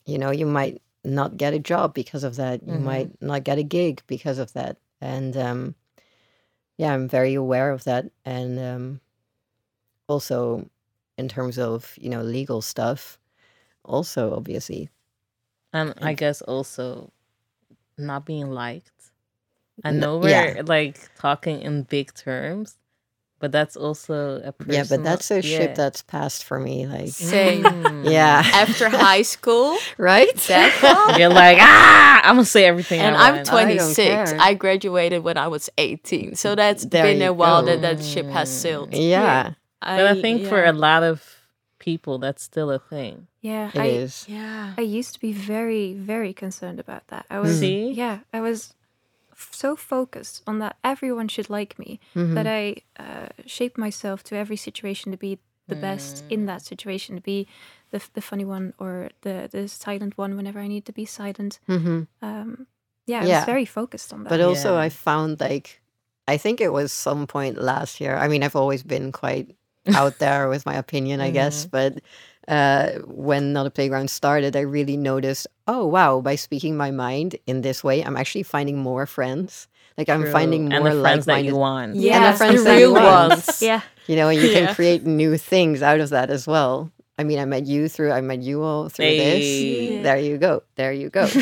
you 0.06 0.18
know, 0.18 0.32
you 0.32 0.46
might 0.46 0.82
not 1.04 1.38
get 1.38 1.54
a 1.54 1.60
job 1.60 1.94
because 1.94 2.24
of 2.24 2.36
that. 2.38 2.62
You 2.64 2.74
Mhm. 2.80 2.84
might 2.84 3.22
not 3.22 3.44
get 3.44 3.58
a 3.58 3.64
gig 3.64 4.02
because 4.08 4.40
of 4.40 4.54
that. 4.54 4.78
And 5.02 5.36
um, 5.38 5.76
yeah, 6.78 6.94
I'm 6.94 7.08
very 7.08 7.34
aware 7.34 7.72
of 7.72 7.84
that. 7.84 8.06
And 8.26 8.60
um, 8.60 9.02
also, 10.08 10.70
in 11.18 11.28
terms 11.28 11.58
of 11.60 11.94
you 12.00 12.10
know 12.10 12.22
legal 12.22 12.62
stuff, 12.62 13.20
also 13.84 14.36
obviously, 14.36 14.90
And 15.74 15.94
I 16.02 16.14
guess 16.14 16.42
also 16.42 17.12
not 17.98 18.26
being 18.26 18.50
liked. 18.50 18.92
I 19.84 19.92
know 19.92 20.18
we're 20.18 20.30
yeah. 20.30 20.62
like 20.66 20.98
talking 21.16 21.62
in 21.62 21.84
big 21.84 22.14
terms, 22.14 22.78
but 23.40 23.54
that's 23.54 23.78
also 23.78 24.42
a 24.44 24.52
personal, 24.52 24.76
yeah. 24.76 24.84
But 24.90 25.04
that's 25.04 25.32
a 25.32 25.42
ship 25.42 25.70
yeah. 25.70 25.74
that's 25.74 26.02
passed 26.02 26.44
for 26.44 26.60
me. 26.60 26.86
Like, 26.86 27.10
Same. 27.10 28.04
Yeah, 28.04 28.42
After 28.46 28.90
high 28.90 29.22
school, 29.22 29.78
right. 29.98 30.50
You're 31.18 31.30
like, 31.30 31.58
ah, 31.60 32.22
I'm 32.24 32.36
gonna 32.36 32.46
say 32.46 32.66
everything. 32.66 33.00
and 33.00 33.16
I 33.16 33.30
I'm 33.30 33.36
want. 33.36 33.50
I 33.50 33.64
26. 33.66 34.34
I, 34.34 34.54
graduated 34.54 35.24
when 35.24 35.38
I 35.38 35.48
was 35.48 35.70
18, 35.78 36.36
so 36.36 36.56
that's 36.56 36.86
There 36.86 37.04
been 37.04 37.22
a 37.22 37.32
while 37.34 37.62
go. 37.62 37.68
that 37.68 37.82
that 37.82 38.04
ship 38.04 38.26
has 38.28 38.50
sailed. 38.50 38.94
yeah, 38.94 39.54
But 39.82 40.08
I 40.08 40.22
think 40.22 40.48
for 40.48 40.64
a 40.64 40.74
lot 40.74 41.04
of 41.04 41.24
people, 41.80 42.18
that's 42.20 42.44
still 42.44 42.72
a 42.72 42.80
thing. 42.80 43.28
Yeah, 43.42 43.72
it 43.74 43.80
I 43.80 43.86
is. 43.88 44.26
yeah, 44.28 44.74
I 44.78 44.82
used 44.82 45.14
to 45.14 45.20
be 45.20 45.32
very 45.34 45.94
very 45.94 46.34
concerned 46.34 46.80
about 46.80 47.08
that. 47.08 47.26
I 47.30 47.40
was 47.40 47.60
See? 47.60 47.92
yeah, 47.92 48.20
I 48.34 48.42
was 48.42 48.74
f- 49.32 49.50
so 49.54 49.76
focused 49.76 50.44
on 50.46 50.60
that 50.60 50.76
everyone 50.84 51.28
should 51.30 51.50
like 51.50 51.80
me 51.80 52.00
Mhm. 52.16 52.34
that 52.36 52.48
I 52.48 52.76
uh, 53.02 53.28
shaped 53.46 53.78
myself 53.78 54.24
to 54.24 54.36
every 54.36 54.58
situation 54.58 55.12
to 55.12 55.18
be 55.18 55.40
the 55.68 55.76
best 55.76 56.24
in 56.30 56.48
that 56.48 56.62
situation, 56.66 57.16
to 57.16 57.22
be 57.22 57.48
the 57.92 57.98
f- 57.98 58.12
the 58.14 58.22
funny 58.22 58.46
one 58.46 58.74
or 58.78 59.10
the 59.22 59.48
the 59.52 59.68
silent 59.68 60.18
one 60.18 60.36
whenever 60.36 60.60
I 60.60 60.68
need 60.68 60.86
to 60.86 60.94
be 60.94 61.06
silent. 61.06 61.60
Mhm. 61.68 62.08
Um, 62.22 62.68
yeah, 63.08 63.22
I 63.24 63.28
Yeah. 63.28 63.40
was 63.40 63.46
very 63.46 63.66
focused 63.66 64.12
on 64.14 64.24
that. 64.24 64.30
But 64.30 64.42
also, 64.42 64.74
Yeah. 64.74 64.86
I 64.86 64.90
found 64.90 65.40
like, 65.40 65.82
I 66.28 66.38
think 66.38 66.60
it 66.62 66.74
was 66.74 66.92
some 66.92 67.26
point 67.28 67.58
last 67.62 68.02
year. 68.02 68.18
I 68.18 68.28
mean, 68.28 68.44
I've 68.44 68.56
always 68.60 68.84
been 68.84 69.12
quite 69.12 69.56
out 70.04 70.20
there 70.20 70.50
with 70.50 70.66
my 70.66 70.76
opinion, 70.76 71.22
I 71.22 71.32
guess. 71.32 71.66
But 71.72 72.02
uh, 72.50 73.00
when 73.06 73.54
Not 73.54 73.66
a 73.68 73.70
Playground 73.72 74.10
started, 74.10 74.56
I 74.56 74.62
really 74.62 74.98
noticed, 74.98 75.48
oh, 75.68 75.86
wow, 75.86 76.20
by 76.22 76.36
speaking 76.36 76.76
my 76.76 76.92
mind 76.92 77.38
in 77.48 77.62
this 77.62 77.84
way, 77.84 78.02
I'm 78.04 78.18
actually 78.18 78.44
finding 78.44 78.78
more 78.80 79.06
friends. 79.06 79.68
Like, 79.98 80.10
I'm 80.10 80.26
finding 80.32 80.70
more 80.70 80.88
and 80.88 80.98
the 80.98 81.02
friends 81.02 81.26
that 81.26 81.34
like-minded 81.34 81.52
you 81.54 81.56
want. 81.60 81.92
and 81.92 82.02
yeah, 82.04 82.32
the 82.32 82.38
friends 82.38 82.64
the 82.64 82.70
that 82.70 82.78
real 82.78 82.90
you 82.90 82.96
want. 82.96 83.32
ones. 83.36 83.62
yeah, 83.70 83.82
you 84.08 84.16
know, 84.16 84.30
and 84.30 84.40
you 84.42 84.48
Yeah. 84.50 84.66
can 84.68 84.76
create 84.76 85.06
new 85.06 85.38
things 85.38 85.82
out 85.82 86.00
of 86.00 86.10
that 86.10 86.30
as 86.30 86.48
well. 86.48 86.92
I 87.20 87.24
mean, 87.24 87.38
I 87.40 87.46
met 87.46 87.66
you 87.68 87.90
through, 87.90 88.12
I 88.12 88.22
met 88.22 88.42
you 88.42 88.64
all 88.64 88.88
through 88.90 89.16
this. 89.16 89.44
Hey. 89.44 90.02
There 90.02 90.18
you 90.18 90.38
go. 90.38 90.64
There 90.76 90.94
you 90.94 91.10
go. 91.10 91.28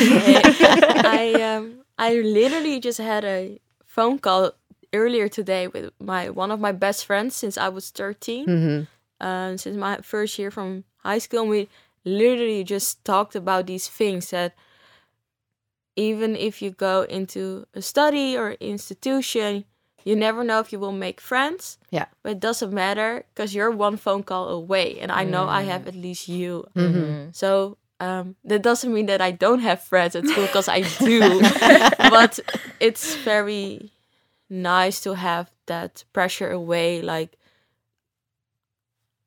I 1.06 1.42
um 1.56 1.84
I 1.98 2.16
literally 2.16 2.80
just 2.80 2.98
had 3.00 3.24
a 3.26 3.60
phone 3.86 4.20
call 4.20 4.52
earlier 4.94 5.28
today 5.30 5.68
with 5.68 5.92
my 6.00 6.30
one 6.30 6.52
of 6.52 6.60
my 6.60 6.72
best 6.72 7.06
friends 7.06 7.36
since 7.36 7.58
I 7.58 7.70
was 7.70 7.90
13. 7.92 8.46
hmm 8.46 8.82
um, 9.20 9.58
since 9.58 9.76
my 9.76 9.98
first 10.04 10.38
year 10.38 10.52
from 10.52 10.84
high 11.08 11.20
school. 11.20 11.42
And 11.42 11.50
we 11.50 11.68
literally 12.04 12.64
just 12.64 13.04
talked 13.04 13.36
about 13.36 13.68
these 13.68 13.88
things 13.88 14.30
that 14.30 14.54
even 15.96 16.36
if 16.36 16.62
you 16.62 16.70
go 16.72 17.02
into 17.04 17.66
a 17.74 17.82
study 17.82 18.38
or 18.38 18.52
institution, 18.60 19.66
you 20.04 20.16
never 20.16 20.44
know 20.44 20.60
if 20.60 20.72
you 20.72 20.80
will 20.80 20.92
make 20.94 21.20
friends. 21.20 21.78
Yeah. 21.90 22.06
But 22.24 22.34
it 22.34 22.40
doesn't 22.40 22.72
matter 22.72 23.26
because 23.34 23.56
you're 23.56 23.72
one 23.72 23.98
phone 23.98 24.24
call 24.24 24.50
away. 24.50 25.00
And 25.02 25.12
I 25.12 25.24
know 25.24 25.48
I 25.48 25.64
have 25.64 25.88
at 25.88 25.96
least 25.96 26.28
you. 26.28 26.66
hmm 26.76 27.30
So 27.32 27.78
um, 28.00 28.36
that 28.46 28.62
doesn't 28.62 28.94
mean 28.94 29.08
that 29.08 29.22
I 29.22 29.32
don't 29.32 29.62
have 29.62 29.82
friends 29.82 30.16
at 30.16 30.28
school 30.28 30.46
because 30.46 30.70
I 30.70 30.82
do. 31.00 31.42
but 31.98 32.40
it's 32.80 33.16
very 33.26 33.92
nice 34.50 35.02
to 35.02 35.16
have 35.16 35.50
that 35.66 36.06
pressure 36.14 36.52
away. 36.52 37.02
Like, 37.02 37.38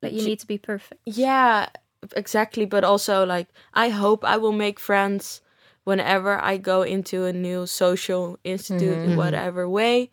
that 0.01 0.13
you 0.13 0.21
J- 0.21 0.25
need 0.27 0.39
to 0.39 0.47
be 0.47 0.57
perfect. 0.57 1.01
yeah, 1.05 1.69
exactly. 2.15 2.65
But 2.65 2.83
also, 2.83 3.25
like, 3.25 3.47
I 3.73 3.89
hope 3.89 4.23
I 4.25 4.37
will 4.37 4.51
make 4.51 4.79
friends 4.79 5.41
whenever 5.83 6.39
I 6.39 6.57
go 6.57 6.83
into 6.83 7.25
a 7.25 7.33
new 7.33 7.65
social 7.65 8.37
institute 8.43 9.03
in 9.05 9.11
Mhm. 9.11 9.15
whatever 9.17 9.67
way. 9.69 10.11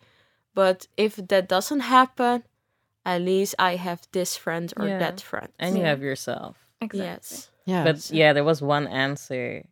But 0.55 0.87
if 0.97 1.15
that 1.17 1.47
doesn't 1.47 1.81
happen, 1.81 2.43
at 3.05 3.21
least 3.21 3.55
I 3.59 3.75
have 3.75 4.01
this 4.11 4.35
friend 4.35 4.73
or 4.77 4.87
Yeah. 4.87 4.99
that 4.99 5.21
friend. 5.21 5.49
And 5.59 5.75
you 5.77 5.83
Yeah. 5.83 5.89
have 5.89 6.01
yourself. 6.01 6.57
Exactly. 6.81 7.01
Yes. 7.05 7.51
Yeah. 7.65 7.83
But 7.83 8.09
yeah, 8.11 8.33
there 8.33 8.43
was 8.43 8.61
one 8.61 8.87
answer. 8.87 9.63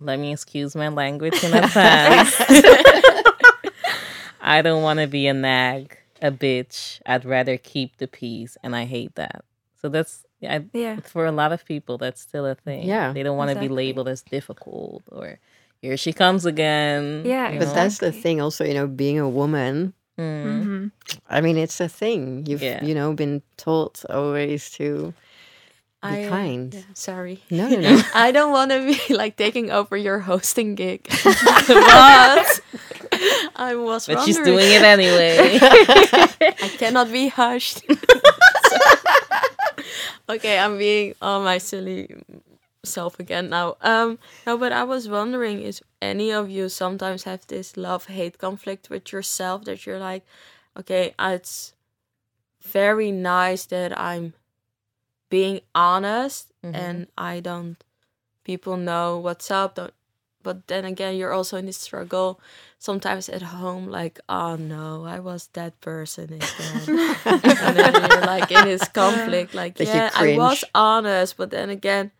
Let 0.00 0.18
me 0.18 0.32
excuse 0.32 0.74
my 0.74 0.88
language 0.88 1.44
in 1.44 1.52
advance. 1.54 2.34
I 4.40 4.62
don't 4.62 4.82
want 4.82 4.98
to 5.00 5.06
be 5.06 5.26
a 5.28 5.34
nag, 5.34 5.96
a 6.22 6.30
bitch. 6.30 7.00
I'd 7.04 7.24
rather 7.24 7.58
keep 7.58 7.96
the 7.98 8.06
peace, 8.08 8.56
and 8.62 8.74
I 8.76 8.84
hate 8.84 9.14
that. 9.16 9.44
So 9.80 9.88
that's 9.88 10.24
I, 10.42 10.64
Yeah. 10.72 10.96
for 11.00 11.26
a 11.26 11.32
lot 11.32 11.52
of 11.52 11.64
people, 11.64 11.98
that's 11.98 12.20
still 12.20 12.46
a 12.46 12.54
thing. 12.54 12.82
Yeah. 12.86 13.12
they 13.12 13.22
don't 13.22 13.36
want 13.36 13.50
to 13.52 13.58
be 13.60 13.68
labeled 13.68 14.08
as 14.08 14.22
difficult 14.22 15.02
or 15.12 15.38
here 15.80 15.96
she 15.96 16.12
comes 16.12 16.46
again. 16.46 17.22
Yeah, 17.26 17.58
But 17.58 17.68
know? 17.68 17.74
that's 17.74 17.98
the 17.98 18.10
thing, 18.12 18.40
also, 18.40 18.64
you 18.64 18.74
know, 18.74 18.86
being 18.86 19.18
a 19.18 19.28
woman, 19.28 19.92
Mm. 20.18 20.62
hmm 20.62 20.86
I 21.30 21.40
mean, 21.40 21.56
it's 21.56 21.80
a 21.80 21.88
thing. 21.88 22.44
You've 22.46 22.62
Yeah. 22.62 22.84
you 22.84 22.94
know 22.94 23.14
been 23.14 23.40
told 23.56 24.02
always 24.10 24.68
to 24.78 25.14
be 26.02 26.26
I, 26.26 26.28
kind. 26.28 26.74
yeah, 26.74 26.82
sorry. 26.94 27.40
No, 27.50 27.66
no, 27.68 27.78
no. 27.88 28.02
I 28.14 28.30
don't 28.30 28.52
want 28.52 28.70
to 28.72 28.80
be 28.84 29.14
like 29.14 29.36
taking 29.36 29.70
over 29.70 29.96
your 29.96 30.18
hosting 30.20 30.74
gig, 30.74 31.08
but 31.24 32.60
I 33.56 33.74
was 33.74 34.06
But 34.06 34.22
she's 34.24 34.38
doing 34.38 34.70
it 34.70 34.82
anyway. 34.82 35.58
I 35.60 36.70
cannot 36.78 37.10
be 37.12 37.28
hushed. 37.28 37.82
okay, 40.28 40.58
I'm 40.58 40.78
being 40.78 41.14
all 41.20 41.42
my 41.42 41.58
silly 41.58 42.08
self 42.84 43.18
again 43.20 43.50
now. 43.50 43.76
Um, 43.80 44.18
no, 44.46 44.56
but 44.58 44.72
I 44.72 44.84
was 44.84 45.08
wondering, 45.08 45.62
is 45.62 45.82
any 46.00 46.32
of 46.32 46.50
you 46.50 46.68
sometimes 46.68 47.24
have 47.24 47.46
this 47.46 47.76
love 47.76 48.06
hate 48.06 48.38
conflict 48.38 48.90
with 48.90 49.12
yourself 49.12 49.64
that 49.64 49.86
you're 49.86 49.98
like, 50.00 50.24
okay, 50.78 51.14
it's 51.18 51.74
very 52.62 53.10
nice 53.10 53.66
that 53.66 53.98
I'm 53.98 54.34
being 55.28 55.60
honest 55.74 56.52
Mhm. 56.64 56.74
and 56.74 57.06
I 57.16 57.40
don't. 57.40 57.82
People 58.44 58.76
know 58.76 59.18
what's 59.18 59.50
up. 59.50 59.76
Don't, 59.76 59.94
but 60.42 60.66
then 60.66 60.84
again, 60.84 61.16
you're 61.16 61.32
also 61.32 61.56
in 61.56 61.66
this 61.66 61.76
struggle 61.78 62.40
sometimes 62.78 63.28
at 63.28 63.42
home, 63.42 63.86
like, 63.86 64.18
oh 64.28 64.56
no, 64.56 65.04
I 65.04 65.20
was 65.20 65.48
that 65.52 65.80
person 65.80 66.32
again. 66.32 67.16
and 67.24 67.76
then 67.76 67.94
you're 67.94 68.20
like 68.22 68.50
in 68.50 68.64
this 68.64 68.86
conflict, 68.88 69.54
like, 69.54 69.76
That 69.76 69.86
yeah, 69.86 70.10
I 70.14 70.36
was 70.36 70.64
honest, 70.74 71.36
but 71.36 71.50
then 71.50 71.70
again, 71.70 72.10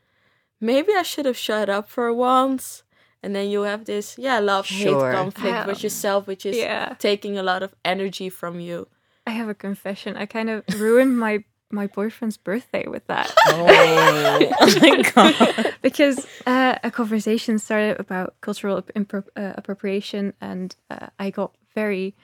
maybe 0.61 0.93
I 0.95 1.03
should 1.03 1.27
have 1.27 1.37
shut 1.37 1.69
up 1.69 1.89
for 1.89 2.13
once. 2.15 2.85
And 3.25 3.37
then 3.37 3.51
you 3.51 3.63
have 3.63 3.85
this, 3.85 4.19
yeah, 4.19 4.41
love 4.41 4.67
hate 4.67 4.89
Sure. 4.89 5.13
conflict 5.13 5.67
with 5.67 5.83
yourself, 5.85 6.27
which 6.27 6.45
is 6.45 6.57
yeah. 6.57 6.95
taking 6.99 7.39
a 7.39 7.43
lot 7.43 7.63
of 7.63 7.75
energy 7.85 8.29
from 8.29 8.59
you. 8.59 8.89
I 9.27 9.31
have 9.31 9.49
a 9.49 9.55
confession. 9.55 10.17
I 10.17 10.27
kind 10.27 10.51
of 10.51 10.65
ruined 10.75 11.17
my 11.19 11.45
my 11.73 11.87
boyfriend's 11.87 12.37
birthday 12.37 12.87
with 12.87 13.07
that. 13.09 13.33
oh, 13.49 14.53
oh 14.61 14.79
my 14.81 15.03
god. 15.15 15.75
because 15.83 16.27
uh, 16.47 16.77
a 16.85 16.91
conversation 16.91 17.59
started 17.59 17.99
about 17.99 18.35
cultural 18.41 18.83
impro- 18.95 19.25
uh, 19.37 19.53
appropriation, 19.57 20.35
and 20.41 20.77
uh, 20.91 21.07
I 21.19 21.31
got 21.31 21.55
very, 21.75 22.15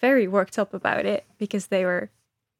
very 0.00 0.26
worked 0.28 0.58
up 0.58 0.74
about 0.74 1.06
it 1.06 1.24
because 1.38 1.68
they 1.68 1.84
were 1.84 2.10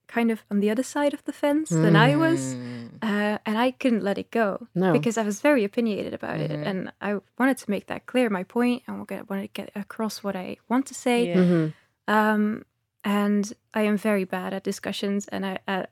kind 0.08 0.30
of 0.30 0.44
on 0.52 0.60
the 0.60 0.70
other 0.70 0.84
side 0.84 1.12
of 1.12 1.24
the 1.24 1.32
fence 1.32 1.68
than 1.70 1.96
I 1.96 2.14
was, 2.14 2.54
Mm. 2.54 2.90
uh, 3.02 3.38
and 3.44 3.58
I 3.58 3.72
couldn't 3.72 4.04
let 4.04 4.18
it 4.18 4.30
go 4.30 4.68
No. 4.72 4.92
because 4.92 5.18
I 5.18 5.24
was 5.24 5.40
very 5.40 5.64
opinionated 5.64 6.14
about 6.14 6.36
Mhm. 6.38 6.44
it, 6.50 6.66
and 6.66 6.92
I 7.00 7.18
wanted 7.36 7.58
to 7.58 7.70
make 7.70 7.86
that 7.88 8.06
clear, 8.06 8.30
my 8.30 8.44
point, 8.44 8.84
and 8.86 9.04
I 9.10 9.22
wanted 9.28 9.52
to 9.52 9.62
get 9.62 9.72
across 9.74 10.22
what 10.22 10.36
I 10.36 10.58
want 10.68 10.86
to 10.86 10.94
say. 10.94 11.26
Yeah. 11.28 11.34
Mhm. 11.36 11.72
Um, 12.06 12.64
and 13.02 13.52
I 13.74 13.82
am 13.82 13.96
very 13.96 14.22
bad 14.24 14.54
at 14.54 14.62
discussions 14.62 15.26
and 15.28 15.44
I, 15.44 15.58
at 15.66 15.90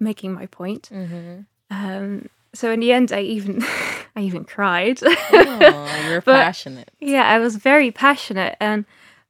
making 0.00 0.32
my 0.34 0.46
point. 0.46 0.88
Mhm. 0.92 1.46
Um, 1.70 2.28
so 2.54 2.70
in 2.70 2.80
the 2.80 2.92
end, 2.92 3.12
I 3.12 3.20
even 3.20 3.62
I 4.16 4.20
even 4.20 4.44
cried. 4.44 5.00
Oh, 5.32 6.04
you're 6.08 6.20
But- 6.20 6.42
passionate. 6.44 6.90
yeah, 7.00 7.24
I 7.28 7.38
was 7.38 7.56
very 7.56 7.90
passionate, 7.90 8.56
and 8.60 8.84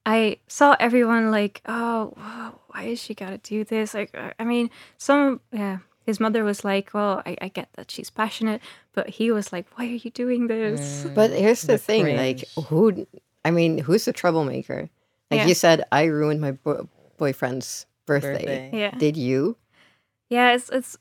I 0.05 0.39
saw 0.49 0.75
everyone 0.81 1.31
like, 1.31 1.63
oh, 1.67 2.13
wow, 2.17 2.59
why 2.71 2.85
is 2.85 3.01
she 3.01 3.15
gotta 3.15 3.39
do 3.39 3.63
this? 3.65 3.95
Like, 3.95 4.11
uh, 4.17 4.33
I 4.39 4.45
mean, 4.45 4.71
some 4.99 5.41
yeah. 5.53 5.79
His 6.05 6.19
mother 6.19 6.43
was 6.43 6.65
like, 6.65 6.91
"Well, 6.95 7.23
I, 7.25 7.37
I 7.41 7.47
get 7.47 7.69
that 7.75 7.89
she's 7.89 8.11
passionate," 8.11 8.61
but 8.93 9.09
he 9.09 9.31
was 9.31 9.53
like, 9.53 9.67
"Why 9.79 9.85
are 9.87 10.01
you 10.03 10.11
doing 10.11 10.49
this?" 10.49 11.05
Mm, 11.07 11.15
But 11.15 11.31
here's 11.31 11.63
the, 11.63 11.75
the 11.75 11.79
thing, 11.79 12.17
like 12.17 12.43
who? 12.59 13.07
I 13.45 13.53
mean, 13.53 13.79
who's 13.79 14.05
the 14.07 14.13
troublemaker? 14.13 14.91
Like 15.31 15.43
Yeah. 15.43 15.47
you 15.47 15.55
said, 15.55 15.85
I 15.93 16.11
ruined 16.11 16.41
my 16.41 16.53
bo- 16.59 16.89
boyfriend's 17.19 17.87
birthday. 18.05 18.33
birthday. 18.33 18.71
Yeah, 18.75 18.99
Did 18.99 19.17
you? 19.17 19.57
Yeah. 20.33 20.55
It's 20.57 20.69
it's. 20.79 20.97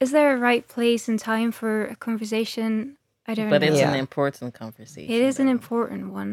Is 0.00 0.10
there 0.12 0.30
a 0.36 0.38
right 0.38 0.64
place 0.76 1.08
and 1.10 1.18
time 1.18 1.50
for 1.52 1.72
a 1.94 1.96
conversation? 1.96 2.96
I 3.26 3.34
don't 3.34 3.50
But 3.50 3.60
know. 3.62 3.68
it's 3.68 3.80
Yeah. 3.80 3.90
an 3.92 3.98
important 4.06 4.54
conversation. 4.54 5.10
It 5.16 5.22
is 5.30 5.40
an 5.40 5.48
important 5.48 6.12
one. 6.20 6.32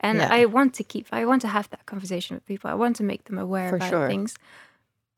And 0.00 0.18
Yeah. 0.18 0.38
I 0.38 0.46
want 0.56 0.70
to 0.78 0.84
keep, 0.92 1.06
I 1.12 1.24
want 1.30 1.42
to 1.42 1.48
have 1.48 1.66
that 1.70 1.84
conversation 1.92 2.36
with 2.36 2.44
people. 2.46 2.70
I 2.70 2.74
want 2.74 2.94
to 2.96 3.04
make 3.12 3.22
them 3.24 3.38
aware 3.38 3.70
For 3.70 3.76
about 3.76 3.90
sure. 3.90 4.08
things. 4.08 4.30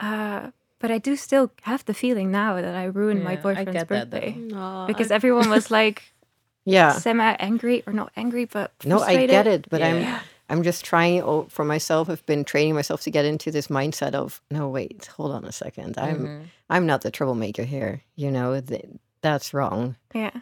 Uh, 0.01 0.51
but 0.81 0.91
I 0.91 0.99
do 0.99 1.17
still 1.17 1.47
have 1.63 1.85
the 1.85 1.95
feeling 1.95 2.31
now 2.31 2.51
that 2.61 2.75
I 2.75 2.85
ruined 2.85 3.23
my 3.23 3.33
Yeah, 3.33 3.39
I 3.39 3.43
boyfriend's 3.43 3.73
get 3.73 3.89
that, 3.89 4.11
though. 4.11 4.21
birthday. 4.21 4.35
No, 4.57 4.85
Because 4.87 5.11
I- 5.11 5.15
everyone 5.15 5.49
was 5.51 5.71
like 5.71 5.99
Yeah. 6.77 6.93
semi 6.99 7.33
angry 7.39 7.83
or 7.87 7.93
not 7.93 8.11
angry, 8.17 8.45
but 8.47 8.73
No, 8.85 8.97
I 8.97 8.99
frustrated. 8.99 9.31
get 9.31 9.47
it, 9.47 9.63
but 9.71 9.81
Yeah. 9.81 9.89
I'm 9.89 10.21
I'm 10.51 10.63
just 10.63 10.85
trying 10.85 11.23
oh, 11.23 11.47
for 11.49 11.65
myself. 11.65 12.11
I've 12.11 12.25
been 12.27 12.45
training 12.45 12.75
myself 12.75 13.01
to 13.03 13.11
get 13.11 13.25
into 13.25 13.51
this 13.51 13.69
mindset 13.69 14.15
of 14.15 14.41
no, 14.51 14.69
wait, 14.69 15.07
hold 15.07 15.33
on 15.33 15.45
a 15.45 15.53
second. 15.53 15.97
I'm 15.99 16.19
Mhm. 16.27 16.45
I'm 16.71 16.87
not 16.87 17.01
the 17.03 17.11
troublemaker 17.11 17.65
here. 17.65 18.03
You 18.17 18.31
know, 18.31 18.61
th- 18.61 18.85
that's 19.23 19.55
wrong. 19.55 19.97
Yeah. 20.15 20.33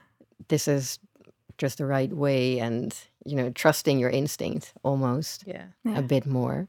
This 0.48 0.66
is 0.68 0.98
just 1.58 1.78
the 1.78 1.86
right 1.86 2.12
way, 2.12 2.58
and 2.58 2.94
you 3.24 3.36
know, 3.36 3.50
trusting 3.50 3.98
your 4.00 4.10
instinct 4.10 4.72
almost 4.82 5.44
Yeah. 5.46 5.66
Yeah. 5.84 5.98
a 5.98 6.02
bit 6.02 6.26
more. 6.26 6.66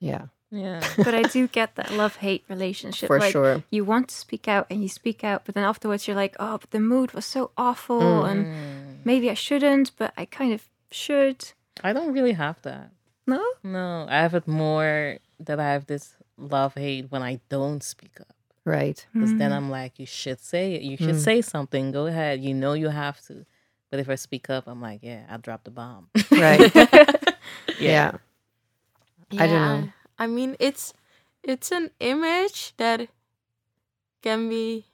Yeah, 0.00 0.26
Yeah. 0.50 0.80
but 0.96 1.14
I 1.14 1.22
do 1.22 1.46
get 1.48 1.74
that 1.74 1.90
love 1.92 2.16
hate 2.16 2.44
relationship. 2.48 3.08
for 3.08 3.18
like, 3.18 3.32
sure. 3.32 3.62
You 3.70 3.84
want 3.84 4.08
to 4.08 4.14
speak 4.14 4.48
out 4.48 4.66
and 4.70 4.80
you 4.82 4.88
speak 4.88 5.24
out, 5.24 5.42
but 5.44 5.54
then 5.54 5.64
afterwards 5.64 6.06
you're 6.06 6.16
like, 6.16 6.36
oh, 6.40 6.58
but 6.58 6.70
the 6.70 6.80
mood 6.80 7.12
was 7.12 7.26
so 7.26 7.50
awful, 7.58 8.00
Mm. 8.00 8.30
and 8.30 9.04
maybe 9.04 9.28
I 9.28 9.34
shouldn't, 9.34 9.90
but 9.98 10.12
I 10.16 10.24
kind 10.24 10.52
of 10.54 10.68
should. 10.90 11.52
I 11.84 11.92
don't 11.92 12.12
really 12.12 12.32
have 12.32 12.60
that. 12.62 12.90
No? 13.26 13.42
No, 13.62 14.06
I 14.08 14.16
have 14.22 14.34
it 14.34 14.46
more 14.48 15.18
that 15.40 15.60
I 15.60 15.72
have 15.72 15.86
this 15.86 16.16
love 16.36 16.74
hate 16.74 17.10
when 17.10 17.22
I 17.22 17.40
don't 17.48 17.82
speak 17.82 18.20
up. 18.20 18.34
Right. 18.64 19.04
Because 19.12 19.34
then 19.36 19.50
Mm. 19.50 19.56
I'm 19.56 19.70
like, 19.70 19.98
you 19.98 20.06
should 20.06 20.40
say 20.40 20.74
it. 20.74 20.82
You 20.82 20.96
should 20.96 21.16
Mm. 21.16 21.24
say 21.24 21.42
something. 21.42 21.90
Go 21.92 22.06
ahead. 22.06 22.40
You 22.42 22.54
know 22.54 22.72
you 22.74 22.88
have 22.88 23.20
to. 23.28 23.44
But 23.90 24.00
if 24.00 24.08
I 24.10 24.16
speak 24.16 24.50
up, 24.50 24.64
I'm 24.66 24.80
like, 24.82 25.00
yeah, 25.02 25.24
I 25.30 25.36
dropped 25.38 25.64
the 25.64 25.70
bomb. 25.70 26.08
Right. 26.30 26.72
yeah. 27.78 28.12
I 29.32 29.46
don't 29.46 29.62
know. 29.62 29.88
I 30.18 30.26
mean, 30.26 30.56
it's 30.58 30.92
it's 31.42 31.70
an 31.72 31.90
image 32.00 32.74
that 32.76 33.08
can 34.22 34.48
be 34.48 34.84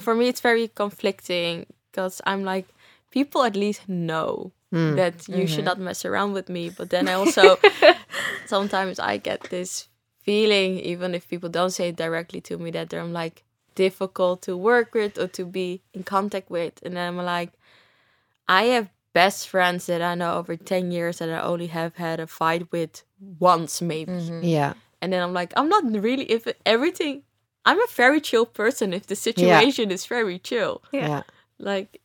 for 0.00 0.14
me. 0.14 0.28
It's 0.28 0.40
very 0.40 0.68
conflicting 0.68 1.66
because 1.90 2.20
I'm 2.26 2.44
like, 2.44 2.66
people 3.10 3.42
at 3.44 3.56
least 3.56 3.88
know 3.88 4.52
Hmm. 4.74 4.96
that 4.96 5.28
you 5.28 5.46
should 5.46 5.64
Mhm. 5.64 5.70
not 5.70 5.78
mess 5.78 6.04
around 6.04 6.32
with 6.34 6.48
me. 6.48 6.68
But 6.78 6.90
then 6.90 7.06
I 7.08 7.14
also 7.14 7.58
sometimes 8.46 8.98
I 8.98 9.16
get 9.18 9.40
this 9.50 9.88
feeling, 10.22 10.78
even 10.80 11.14
if 11.14 11.28
people 11.28 11.48
don't 11.48 11.70
say 11.70 11.88
it 11.90 11.96
directly 11.96 12.40
to 12.42 12.58
me, 12.58 12.70
that 12.72 12.88
they're 12.90 13.04
like 13.04 13.44
difficult 13.74 14.42
to 14.42 14.56
work 14.56 14.94
with 14.94 15.18
or 15.18 15.28
to 15.28 15.44
be 15.44 15.82
in 15.92 16.02
contact 16.02 16.50
with. 16.50 16.72
And 16.82 16.98
I'm 16.98 17.16
like, 17.16 17.52
I 18.48 18.64
have 18.74 18.88
best 19.12 19.48
friends 19.48 19.86
that 19.86 20.02
I 20.02 20.14
know 20.14 20.34
over 20.38 20.56
10 20.56 20.90
years 20.90 21.18
that 21.18 21.28
I 21.30 21.40
only 21.40 21.68
have 21.68 21.94
had 21.96 22.20
a 22.20 22.26
fight 22.26 22.70
with 22.72 23.04
once, 23.38 23.80
maybe. 23.80 24.12
Mhm. 24.12 24.40
Yeah. 24.42 24.74
And 25.00 25.12
then 25.12 25.22
I'm 25.22 25.32
like, 25.34 25.52
I'm 25.56 25.68
not 25.68 25.84
really, 26.02 26.24
if 26.30 26.46
everything, 26.66 27.22
I'm 27.64 27.78
a 27.80 27.86
very 27.94 28.20
chill 28.20 28.46
person 28.46 28.92
if 28.92 29.06
the 29.06 29.14
situation 29.16 29.90
is 29.90 30.06
very 30.06 30.38
chill. 30.38 30.82
Yeah. 30.92 31.08
Yeah. 31.08 31.22
Like, 31.58 32.00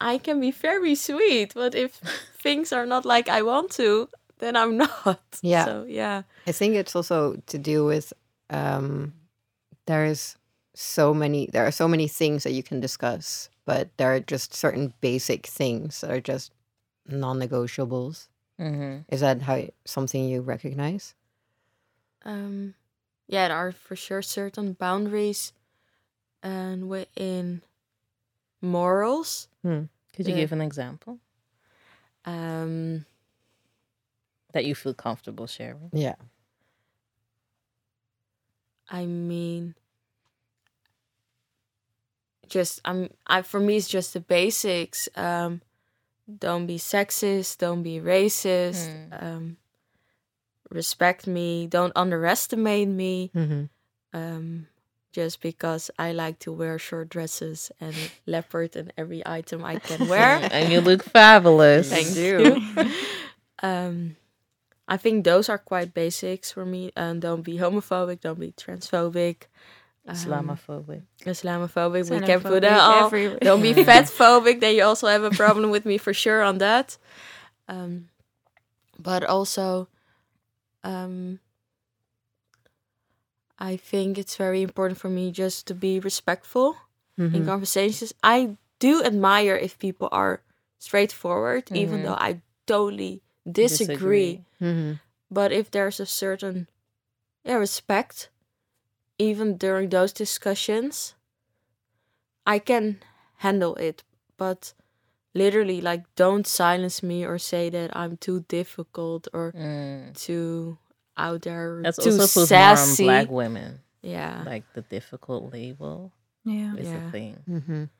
I 0.00 0.18
can 0.18 0.40
be 0.40 0.50
very 0.50 0.94
sweet, 0.94 1.54
but 1.54 1.74
if 1.74 2.00
things 2.42 2.72
are 2.72 2.86
not 2.86 3.04
like 3.04 3.28
I 3.28 3.42
want 3.42 3.70
to, 3.72 4.08
then 4.38 4.56
I'm 4.56 4.76
not. 4.84 5.20
Yeah. 5.42 5.64
So, 5.64 5.84
yeah. 5.88 6.22
I 6.46 6.52
think 6.52 6.74
it's 6.74 6.94
also 6.96 7.36
to 7.46 7.58
do 7.58 7.84
with 7.84 8.12
um, 8.50 9.12
there 9.86 10.04
is 10.04 10.36
so 10.74 11.12
many 11.12 11.48
there 11.52 11.66
are 11.66 11.72
so 11.72 11.88
many 11.88 12.06
things 12.08 12.44
that 12.44 12.52
you 12.52 12.62
can 12.62 12.80
discuss, 12.80 13.50
but 13.64 13.88
there 13.96 14.14
are 14.14 14.20
just 14.20 14.54
certain 14.54 14.94
basic 15.00 15.46
things 15.46 16.00
that 16.00 16.10
are 16.10 16.20
just 16.20 16.52
non-negotiables. 17.06 18.28
Mhm. 18.60 19.04
Is 19.08 19.20
that 19.20 19.42
how 19.42 19.64
something 19.84 20.28
you 20.28 20.40
recognize? 20.40 21.14
Um, 22.24 22.74
yeah, 23.26 23.48
there 23.48 23.56
are 23.56 23.72
for 23.72 23.96
sure 23.96 24.22
certain 24.22 24.72
boundaries 24.74 25.52
and 26.42 26.88
within 26.88 27.62
morals. 28.60 29.48
Could 29.62 30.26
you 30.26 30.34
Yeah. 30.34 30.40
give 30.40 30.52
an 30.52 30.60
example 30.60 31.18
Um, 32.24 33.04
that 34.52 34.64
you 34.64 34.74
feel 34.74 34.94
comfortable 34.94 35.46
sharing? 35.46 35.90
Yeah. 35.92 36.16
I 38.90 39.04
mean, 39.06 39.74
just 42.48 42.80
I'm 42.84 43.10
I 43.26 43.42
for 43.42 43.60
me 43.60 43.76
it's 43.76 43.88
just 43.88 44.14
the 44.14 44.20
basics. 44.20 45.08
Um, 45.14 45.60
don't 46.38 46.66
be 46.66 46.76
sexist. 46.78 47.58
Don't 47.58 47.82
be 47.82 48.00
racist. 48.00 48.88
Hmm. 49.10 49.24
Um, 49.26 49.56
respect 50.70 51.26
me. 51.26 51.66
Don't 51.66 51.92
underestimate 51.96 52.88
me. 52.88 53.30
hmm 53.32 53.64
Um, 54.12 54.66
just 55.12 55.40
because 55.40 55.90
I 55.98 56.12
like 56.12 56.38
to 56.40 56.52
wear 56.52 56.78
short 56.78 57.08
dresses 57.08 57.72
and 57.80 57.94
leopard 58.26 58.76
and 58.76 58.92
every 58.96 59.22
item 59.26 59.64
I 59.64 59.78
can 59.78 60.08
wear. 60.12 60.48
and 60.50 60.72
you 60.72 60.80
look 60.80 61.02
fabulous. 61.02 61.90
Thank 61.90 62.16
you. 62.16 62.62
um, 63.62 64.16
I 64.86 64.96
think 64.96 65.24
those 65.24 65.48
are 65.48 65.58
quite 65.58 65.92
basics 65.94 66.52
for 66.52 66.64
me. 66.64 66.92
And 66.96 67.20
don't 67.20 67.42
be 67.42 67.58
homophobic, 67.58 68.20
don't 68.20 68.40
be 68.40 68.52
transphobic, 68.52 69.44
um, 70.06 70.14
Islamophobic. 70.14 71.02
Islamophobic. 71.24 72.10
We 72.10 72.20
can 72.26 72.40
put 72.40 72.62
that 72.62 72.80
all. 72.80 73.10
Don't 73.10 73.62
be 73.62 73.74
fatphobic. 73.74 74.60
Then 74.60 74.74
you 74.76 74.84
also 74.84 75.06
have 75.08 75.24
a 75.24 75.30
problem 75.30 75.70
with 75.70 75.84
me 75.84 75.98
for 75.98 76.14
sure 76.14 76.42
on 76.42 76.58
that. 76.58 76.96
Um, 77.68 78.08
but 78.98 79.22
also, 79.24 79.88
um, 80.82 81.38
I 83.58 83.76
think 83.76 84.18
it's 84.18 84.36
very 84.36 84.62
important 84.62 84.98
for 85.00 85.08
me 85.10 85.32
just 85.32 85.66
to 85.66 85.74
be 85.74 85.98
respectful 86.00 86.76
in 87.16 87.30
Mhm. 87.42 87.46
conversations. 87.46 88.14
I 88.22 88.56
do 88.78 89.02
admire 89.02 89.56
if 89.56 89.78
people 89.78 90.08
are 90.12 90.40
straightforward, 90.78 91.70
even 91.72 92.00
Mhm. 92.00 92.04
though 92.04 92.14
I 92.18 92.40
totally 92.66 93.22
disagree. 93.50 94.44
Mhm. 94.60 95.00
But 95.30 95.52
if 95.52 95.70
there's 95.70 96.00
a 96.00 96.06
certain 96.06 96.68
yeah, 97.44 97.54
respect, 97.56 98.28
even 99.18 99.56
during 99.56 99.88
those 99.88 100.12
discussions, 100.12 101.14
I 102.46 102.58
can 102.58 103.00
handle 103.38 103.74
it. 103.76 104.04
But 104.36 104.74
literally, 105.34 105.80
like, 105.80 106.04
don't 106.14 106.46
silence 106.46 107.02
me 107.02 107.24
or 107.24 107.38
say 107.38 107.70
that 107.70 107.96
I'm 107.96 108.16
too 108.16 108.44
difficult 108.48 109.28
or 109.32 109.52
Mm. 109.52 110.14
too 110.14 110.78
out 111.18 111.42
there, 111.42 111.80
That's 111.82 111.98
too 111.98 112.10
also 112.10 112.26
put 112.26 112.50
more 112.50 112.60
on 112.60 112.76
sassy. 112.76 113.04
black 113.04 113.30
women. 113.30 113.80
Yeah, 114.02 114.42
Like 114.46 114.64
the 114.74 114.82
difficult 114.82 115.52
label 115.52 116.12
Yeah. 116.44 116.74
is 116.76 116.86
Yeah. 116.88 117.08
a 117.08 117.10
thing. 117.10 117.36
Mhm. 117.48 117.90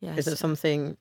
yeah. 0.00 0.14
Is 0.16 0.26
it 0.28 0.38
something? 0.38 0.96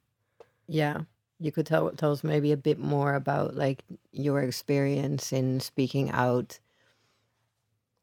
Yeah, 0.67 1.01
you 1.39 1.51
could 1.51 1.65
tell 1.65 1.89
tell 1.91 2.11
us 2.11 2.23
maybe 2.23 2.51
a 2.51 2.57
bit 2.57 2.77
more 2.79 3.13
about 3.15 3.55
like 3.55 3.83
your 4.11 4.41
experience 4.41 5.31
in 5.31 5.59
speaking 5.61 6.11
out. 6.11 6.59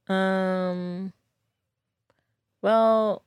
Um. 0.09 1.13
Well, 2.63 3.23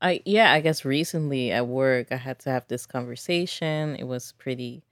I 0.00 0.22
yeah, 0.24 0.52
I 0.52 0.60
guess 0.60 0.84
recently 0.84 1.50
at 1.52 1.66
work 1.66 2.12
I 2.12 2.16
had 2.16 2.38
to 2.40 2.50
have 2.50 2.66
this 2.68 2.86
conversation. 2.86 3.96
It 3.96 4.04
was 4.04 4.32
pretty 4.38 4.82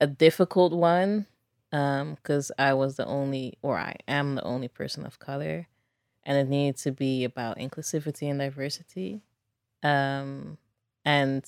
a 0.00 0.06
difficult 0.06 0.72
one 0.72 1.26
um 1.72 2.14
because 2.14 2.52
I 2.58 2.74
was 2.74 2.96
the 2.96 3.06
only 3.06 3.58
or 3.62 3.78
I 3.78 3.96
am 4.08 4.36
the 4.36 4.44
only 4.44 4.68
person 4.68 5.04
of 5.06 5.18
color 5.18 5.68
and 6.24 6.38
it 6.38 6.48
needed 6.48 6.76
to 6.78 6.92
be 6.92 7.24
about 7.24 7.58
inclusivity 7.58 8.30
and 8.30 8.40
diversity. 8.40 9.22
Um 9.82 10.58
and 11.04 11.44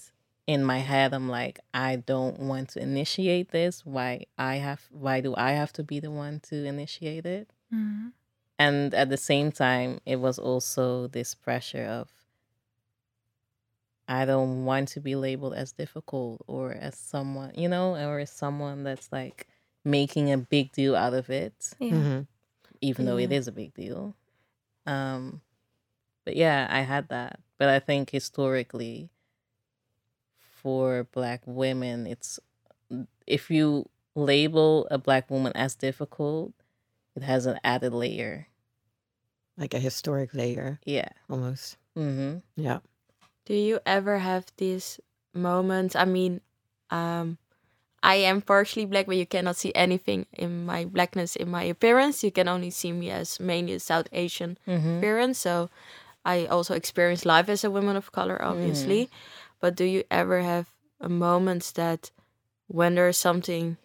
in 0.47 0.65
my 0.65 0.79
head 0.79 1.15
I'm 1.15 1.29
like 1.29 1.61
I 1.75 1.97
don't 1.97 2.39
want 2.41 2.71
to 2.71 2.81
initiate 2.83 3.51
this. 3.53 3.85
Why 3.87 4.27
I 4.39 4.57
have 4.57 4.87
why 4.91 5.21
do 5.21 5.35
I 5.37 5.53
have 5.53 5.73
to 5.75 5.85
be 5.85 6.01
the 6.01 6.11
one 6.11 6.41
to 6.51 6.65
initiate 6.65 7.27
it? 7.27 7.51
Mhm. 7.73 8.13
and 8.59 8.95
at 8.95 9.09
the 9.11 9.17
same 9.17 9.53
time 9.53 10.01
it 10.07 10.17
was 10.17 10.39
also 10.39 11.07
this 11.09 11.35
pressure 11.35 11.85
of 11.85 12.11
i 14.09 14.25
don't 14.25 14.65
want 14.65 14.89
to 14.89 15.01
be 15.01 15.15
labeled 15.15 15.55
as 15.55 15.73
difficult 15.73 16.43
or 16.47 16.73
as 16.73 16.97
someone 16.97 17.53
you 17.55 17.69
know 17.69 17.95
or 17.97 18.19
as 18.21 18.31
someone 18.31 18.83
that's 18.85 19.11
like 19.13 19.47
making 19.85 20.31
a 20.33 20.39
big 20.39 20.73
deal 20.73 20.95
out 20.97 21.15
of 21.15 21.31
it 21.31 21.55
Yeah. 21.79 21.91
Mhm. 21.93 22.27
even 22.81 23.07
though 23.07 23.17
it 23.19 23.31
Yeah. 23.31 23.39
is 23.39 23.49
a 23.49 23.53
big 23.53 23.75
deal 23.75 24.15
um 24.87 25.41
but 26.25 26.37
yeah 26.37 26.67
i 26.71 26.81
had 26.83 27.09
that 27.09 27.41
but 27.59 27.69
i 27.69 27.79
think 27.79 28.11
historically 28.11 29.11
for 30.41 31.05
black 31.13 31.43
women 31.47 32.07
it's 32.07 32.39
if 33.27 33.51
you 33.51 33.89
label 34.15 34.87
a 34.91 34.99
black 34.99 35.31
woman 35.31 35.53
as 35.55 35.75
difficult 35.75 36.53
it 37.15 37.23
has 37.23 37.47
an 37.47 37.59
added 37.65 37.93
layer 37.95 38.49
Like 39.57 39.75
a 39.75 39.81
historic 39.81 40.35
layer, 40.35 40.79
yeah 40.85 41.11
almost. 41.29 41.77
mm-hmm 41.97 42.39
Yeah. 42.57 42.79
Do 43.45 43.55
you 43.55 43.81
ever 43.87 44.19
have 44.19 44.47
these 44.57 45.01
moments? 45.35 45.97
I 45.97 46.05
mean, 46.05 46.41
um, 46.91 47.39
I 48.03 48.17
am 48.17 48.41
partially 48.43 48.87
black, 48.87 49.07
but 49.07 49.17
you 49.17 49.27
cannot 49.27 49.57
see 49.57 49.73
anything 49.75 50.27
in 50.33 50.65
my 50.65 50.85
blackness 50.85 51.35
in 51.37 51.51
my 51.51 51.65
appearance. 51.65 52.23
You 52.23 52.31
can 52.31 52.49
only 52.49 52.71
see 52.71 52.93
me 52.93 53.11
as 53.11 53.41
mainly 53.41 53.75
a 53.75 53.81
South 53.81 54.09
Asian 54.13 54.59
mm-hmm 54.67 54.99
appearance. 54.99 55.39
So 55.39 55.71
I 56.25 56.47
also 56.47 56.75
experience 56.75 57.25
life 57.25 57.49
as 57.49 57.65
a 57.65 57.71
woman 57.71 57.97
of 57.97 58.13
color, 58.13 58.41
obviously. 58.43 59.11
But 59.61 59.75
do 59.75 59.85
you 59.85 60.05
ever 60.11 60.41
have 60.41 60.67
a 61.01 61.09
moments 61.09 61.73
that 61.73 62.11
when 62.69 62.95
there's 62.95 63.17
something, 63.17 63.77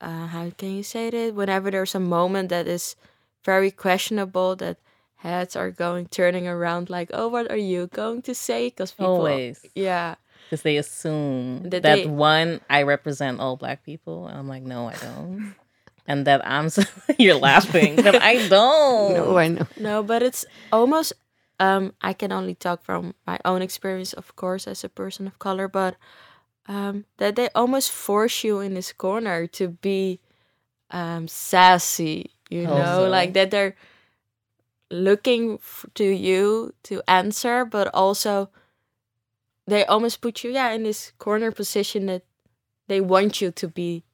uh, 0.00 0.26
how 0.26 0.50
can 0.50 0.76
you 0.76 0.82
say 0.82 1.08
it? 1.08 1.34
Whenever 1.34 1.70
there's 1.70 1.94
a 1.94 2.00
moment 2.00 2.50
that 2.50 2.66
is 2.66 2.96
very 3.44 3.70
questionable, 3.70 4.54
that 4.56 4.78
heads 5.16 5.56
are 5.56 5.70
going 5.70 6.06
turning 6.06 6.46
around, 6.46 6.90
like, 6.90 7.10
oh, 7.12 7.28
what 7.28 7.50
are 7.50 7.56
you 7.56 7.88
going 7.88 8.22
to 8.22 8.34
say? 8.34 8.68
Because 8.68 8.92
people, 8.92 9.26
always 9.26 9.64
yeah, 9.74 10.16
because 10.46 10.62
they 10.62 10.76
assume 10.78 11.62
That 11.70 11.82
that, 11.82 11.96
they- 12.02 12.06
one 12.06 12.60
I 12.70 12.82
represent 12.82 13.40
all 13.40 13.56
black 13.56 13.84
people, 13.84 14.26
and 14.26 14.38
I'm 14.38 14.48
like, 14.48 14.62
no, 14.62 14.88
I 14.88 14.94
don't, 14.96 15.54
and 16.06 16.26
that 16.26 16.46
I'm 16.46 16.68
so, 16.68 16.82
you're 17.18 17.34
laughing, 17.38 17.96
but 18.02 18.22
I 18.22 18.46
don't. 18.48 19.14
No, 19.14 19.36
I 19.38 19.48
know. 19.48 19.66
No, 19.76 20.02
but 20.02 20.22
it's 20.22 20.44
almost 20.72 21.12
um 21.58 21.94
I 22.02 22.12
can 22.12 22.32
only 22.32 22.54
talk 22.54 22.84
from 22.84 23.14
my 23.26 23.38
own 23.44 23.62
experience 23.62 24.12
of 24.12 24.36
course 24.36 24.66
as 24.68 24.84
a 24.84 24.88
person 24.88 25.26
of 25.26 25.38
color, 25.38 25.68
but 25.68 25.96
um 26.68 27.04
that 27.16 27.34
they 27.36 27.48
almost 27.54 27.90
force 27.90 28.44
you 28.44 28.60
in 28.60 28.74
this 28.74 28.92
corner 28.92 29.46
to 29.56 29.68
be 29.68 30.20
um 30.90 31.26
sassy, 31.28 32.30
you 32.50 32.66
know, 32.66 33.08
like 33.08 33.32
that 33.34 33.50
they're 33.50 33.74
looking 34.90 35.54
f- 35.54 35.86
to 35.94 36.04
you 36.04 36.72
to 36.84 37.02
answer, 37.08 37.64
but 37.64 37.88
also 37.94 38.50
they 39.66 39.84
almost 39.84 40.20
put 40.20 40.44
you 40.44 40.50
yeah 40.52 40.70
in 40.72 40.82
this 40.84 41.12
corner 41.18 41.50
position 41.52 42.06
that 42.06 42.22
they 42.88 43.00
want 43.00 43.40
you 43.40 43.50
to 43.50 43.68
be 43.68 44.04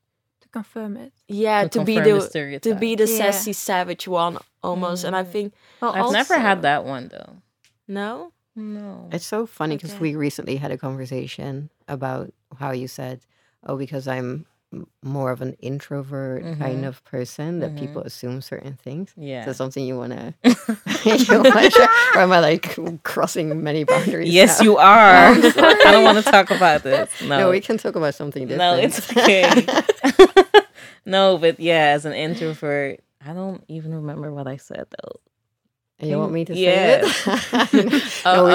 To 0.41 0.49
confirm 0.49 0.97
it. 0.97 1.12
yeah 1.29 1.62
To 1.65 1.79
to, 1.81 1.85
be 1.85 1.97
the 2.01 2.19
the 2.33 2.59
to 2.62 2.75
be 2.75 2.95
the 2.97 3.07
Yeah. 3.09 3.19
sassy 3.31 3.53
savage 3.53 4.09
one 4.09 4.38
almost 4.62 5.05
and 5.05 5.15
i 5.17 5.23
Mm. 5.23 5.31
think 5.33 5.55
Well, 5.81 5.93
I've 5.95 6.12
never 6.12 6.38
had 6.38 6.62
that 6.62 6.85
one 6.85 7.09
though. 7.09 7.37
no 7.88 8.33
No. 8.55 9.09
It's 9.11 9.25
so 9.27 9.47
funny 9.47 9.77
because 9.77 9.93
Okay. 9.97 10.01
we 10.12 10.15
recently 10.15 10.57
had 10.57 10.71
a 10.71 10.77
conversation 10.77 11.71
about 11.88 12.35
how 12.61 12.71
you 12.73 12.87
said, 12.87 13.25
"Oh, 13.65 13.77
because 13.79 14.07
I'm 14.07 14.19
m- 14.31 14.47
more 15.02 15.30
of 15.30 15.42
an 15.42 15.54
introvert 15.61 16.42
kind 16.58 16.85
Mhm. 16.85 16.88
of 16.88 17.04
person, 17.04 17.61
that 17.61 17.72
Mhm. 17.74 17.78
people 17.78 18.02
assume 18.02 18.40
certain 18.40 18.74
things." 18.82 19.12
yeah. 19.16 19.48
Is 19.48 19.56
something 19.56 19.85
you 19.85 19.96
wanna? 19.98 20.35
you 20.44 21.42
wanna 21.42 21.70
share? 21.70 21.88
or 22.14 22.20
am 22.22 22.32
I 22.32 22.40
like 22.40 22.76
crossing 23.04 23.62
many 23.62 23.85
boundaries? 23.92 24.32
yes, 24.32 24.58
now? 24.61 24.64
you 24.64 24.76
are. 24.78 25.32
I 25.37 25.90
don't 25.92 26.04
want 26.04 26.24
to 26.24 26.30
talk 26.30 26.50
about 26.50 26.82
this. 26.82 27.11
No. 27.22 27.38
No, 27.38 27.50
we 27.50 27.61
can 27.61 27.76
talk 27.78 27.96
about 27.96 28.14
something 28.14 28.46
different. 28.48 28.78
No, 28.78 28.82
it's 28.82 29.11
okay. 29.16 29.66
no, 31.04 31.38
but 31.38 31.58
yeah, 31.61 31.92
as 31.94 32.04
an 32.04 32.12
introvert, 32.12 33.00
I 33.24 33.32
don't 33.32 33.62
even 33.68 33.94
remember 33.94 34.32
what 34.32 34.46
I 34.46 34.56
said 34.56 34.87
though. 35.02 35.20
And 35.98 36.11
you 36.11 36.18
want 36.18 36.32
me 36.32 36.44
to 36.46 36.54
Yeah. 36.56 37.02
say 37.06 37.62
it? 37.72 38.24
no, 38.24 38.44
we, 38.44 38.50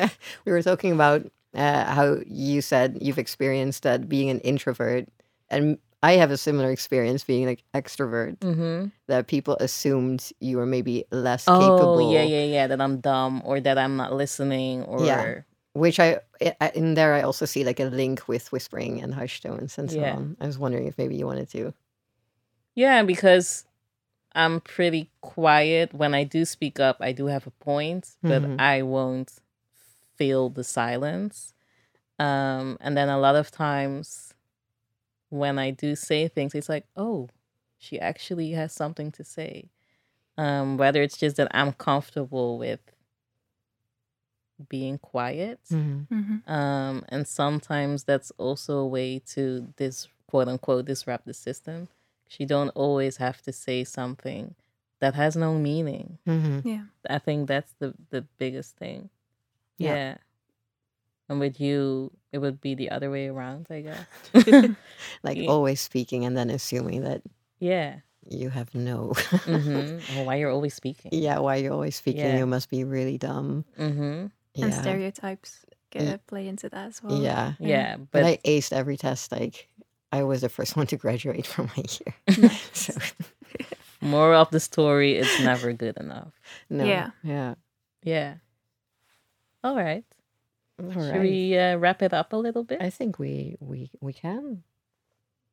were, 0.00 0.10
we 0.46 0.52
were 0.52 0.62
talking 0.62 0.90
about 0.92 1.22
uh, 1.54 1.84
how 1.84 2.16
you 2.26 2.60
said 2.62 2.98
you've 3.00 3.18
experienced 3.18 3.82
that 3.84 4.08
being 4.08 4.30
an 4.30 4.40
introvert, 4.40 5.06
and 5.52 5.78
I 6.02 6.14
have 6.18 6.32
a 6.32 6.36
similar 6.36 6.70
experience 6.72 7.22
being 7.22 7.46
an 7.48 7.56
extrovert. 7.74 8.38
Mm-hmm. 8.40 8.88
That 9.06 9.26
people 9.28 9.56
assumed 9.60 10.32
you 10.40 10.56
were 10.56 10.66
maybe 10.66 11.04
less 11.12 11.46
Oh, 11.46 11.58
capable. 11.58 12.12
yeah, 12.12 12.24
yeah, 12.24 12.44
yeah. 12.44 12.66
That 12.66 12.80
I'm 12.80 12.98
dumb 12.98 13.42
or 13.44 13.60
that 13.60 13.78
I'm 13.78 13.96
not 13.96 14.12
listening 14.12 14.82
or 14.84 15.04
Yeah. 15.06 15.40
Which 15.74 15.98
I 16.00 16.20
in 16.74 16.94
there 16.94 17.14
I 17.14 17.22
also 17.22 17.46
see 17.46 17.64
like 17.64 17.80
a 17.80 17.84
link 17.84 18.26
with 18.28 18.50
whispering 18.52 19.00
and 19.00 19.14
hushed 19.14 19.42
tones 19.44 19.78
and 19.78 19.88
so 19.90 19.96
Yeah. 20.00 20.16
on. 20.16 20.36
I 20.40 20.46
was 20.46 20.58
wondering 20.58 20.86
if 20.88 20.98
maybe 20.98 21.16
you 21.16 21.26
wanted 21.26 21.48
to. 21.50 21.72
Yeah, 22.74 23.02
because 23.04 23.64
I'm 24.34 24.60
pretty 24.60 25.10
quiet. 25.20 25.94
When 25.94 26.14
I 26.14 26.24
do 26.24 26.44
speak 26.44 26.80
up, 26.80 26.96
I 27.00 27.12
do 27.12 27.26
have 27.26 27.46
a 27.46 27.50
point, 27.64 28.16
but 28.22 28.42
Mhm. 28.42 28.60
I 28.60 28.82
won't 28.82 29.32
feel 30.16 30.48
the 30.50 30.64
silence. 30.64 31.54
Um, 32.18 32.76
and 32.80 32.96
then 32.96 33.08
a 33.08 33.18
lot 33.18 33.36
of 33.36 33.50
times 33.50 34.31
when 35.32 35.58
I 35.58 35.70
do 35.70 35.96
say 35.96 36.28
things, 36.28 36.54
it's 36.54 36.68
like, 36.68 36.84
oh, 36.94 37.28
she 37.78 37.98
actually 37.98 38.50
has 38.52 38.72
something 38.72 39.10
to 39.12 39.24
say. 39.24 39.70
Um, 40.36 40.76
whether 40.76 41.02
it's 41.02 41.16
just 41.16 41.36
that 41.36 41.48
I'm 41.52 41.72
comfortable 41.72 42.58
with 42.58 42.80
being 44.68 44.98
quiet. 44.98 45.60
Mhm. 45.70 46.46
Um, 46.48 47.04
and 47.08 47.26
sometimes 47.26 48.04
that's 48.04 48.30
also 48.38 48.78
a 48.78 48.86
way 48.86 49.18
to 49.34 49.72
this 49.76 50.06
quote 50.26 50.48
unquote 50.48 50.84
disrupt 50.84 51.24
the 51.26 51.34
system. 51.34 51.88
She 52.28 52.44
don't 52.44 52.68
always 52.70 53.16
have 53.16 53.42
to 53.42 53.52
say 53.52 53.84
something 53.84 54.54
that 55.00 55.14
has 55.14 55.34
no 55.36 55.58
meaning. 55.58 56.18
Mhm. 56.26 56.64
Yeah. 56.64 56.84
I 57.08 57.18
think 57.18 57.48
that's 57.48 57.72
the 57.78 57.94
the 58.10 58.22
biggest 58.38 58.76
thing. 58.76 59.10
Yeah. 59.78 59.94
Yeah. 59.94 60.16
And 61.32 61.40
with 61.40 61.60
you, 61.60 62.12
it 62.30 62.38
would 62.38 62.60
be 62.60 62.74
the 62.76 62.90
other 62.90 63.10
way 63.10 63.28
around, 63.28 63.66
I 63.70 63.80
guess. 63.80 64.04
like 65.22 65.38
Yeah. 65.40 65.48
always 65.50 65.80
speaking 65.80 66.24
and 66.24 66.36
then 66.36 66.50
assuming 66.50 67.02
that 67.04 67.22
yeah. 67.58 68.00
you 68.28 68.50
have 68.50 68.74
no. 68.74 69.12
hmm 69.48 69.98
Oh, 70.16 70.22
why 70.24 70.36
you're 70.36 70.50
always 70.50 70.74
speaking. 70.74 71.10
yeah, 71.12 71.38
why 71.38 71.56
you're 71.56 71.72
always 71.72 71.96
speaking, 71.96 72.20
Yeah. 72.20 72.38
you 72.38 72.46
must 72.46 72.68
be 72.68 72.84
really 72.84 73.16
dumb. 73.18 73.64
Mm-hmm. 73.78 74.26
Yeah. 74.54 74.64
And 74.64 74.74
stereotypes 74.74 75.64
get, 75.90 76.02
Ye- 76.02 76.18
play 76.26 76.48
into 76.48 76.68
that 76.68 76.88
as 76.88 77.02
well. 77.02 77.16
Yeah. 77.20 77.54
Yeah, 77.58 77.96
But, 77.96 78.10
but 78.12 78.24
I 78.24 78.36
aced 78.44 78.72
every 78.72 78.96
test. 78.98 79.32
Like, 79.32 79.68
I 80.12 80.22
was 80.24 80.42
the 80.42 80.50
first 80.50 80.76
one 80.76 80.86
to 80.88 80.96
graduate 80.98 81.46
from 81.46 81.70
my 81.76 81.84
year. 81.88 82.50
so, 82.74 82.92
moral 84.02 84.42
of 84.42 84.50
the 84.50 84.60
story, 84.60 85.16
it's 85.16 85.40
never 85.40 85.72
good 85.72 85.96
enough. 85.96 86.32
no. 86.68 86.84
Yeah. 86.84 87.10
Yeah. 87.24 87.54
Yeah. 88.04 88.34
All 89.64 89.76
right. 89.76 90.04
All 90.82 90.90
Should 90.92 91.10
right. 91.10 91.20
we 91.20 91.56
uh, 91.56 91.76
wrap 91.76 92.02
it 92.02 92.12
up 92.12 92.32
a 92.32 92.36
little 92.36 92.64
bit? 92.64 92.80
I 92.82 92.90
think 92.90 93.18
we 93.18 93.56
we 93.60 93.90
we 94.00 94.12
can. 94.12 94.64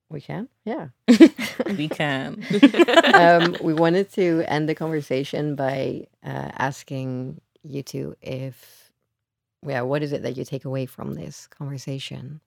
We 0.10 0.22
can. 0.22 0.50
Yeah. 0.66 0.88
we 1.78 1.88
can. 1.88 2.44
um, 3.14 3.56
we 3.62 3.74
wanted 3.74 4.12
to 4.14 4.44
end 4.48 4.68
the 4.68 4.74
conversation 4.74 5.56
by 5.56 6.08
uh, 6.26 6.50
asking 6.58 7.42
you 7.64 7.84
two 7.84 8.16
if, 8.22 8.92
yeah, 9.64 9.82
what 9.82 10.02
is 10.02 10.12
it 10.12 10.24
that 10.24 10.36
you 10.36 10.46
take 10.46 10.66
away 10.66 10.88
from 10.88 11.14
this 11.14 11.46
conversation? 11.46 12.42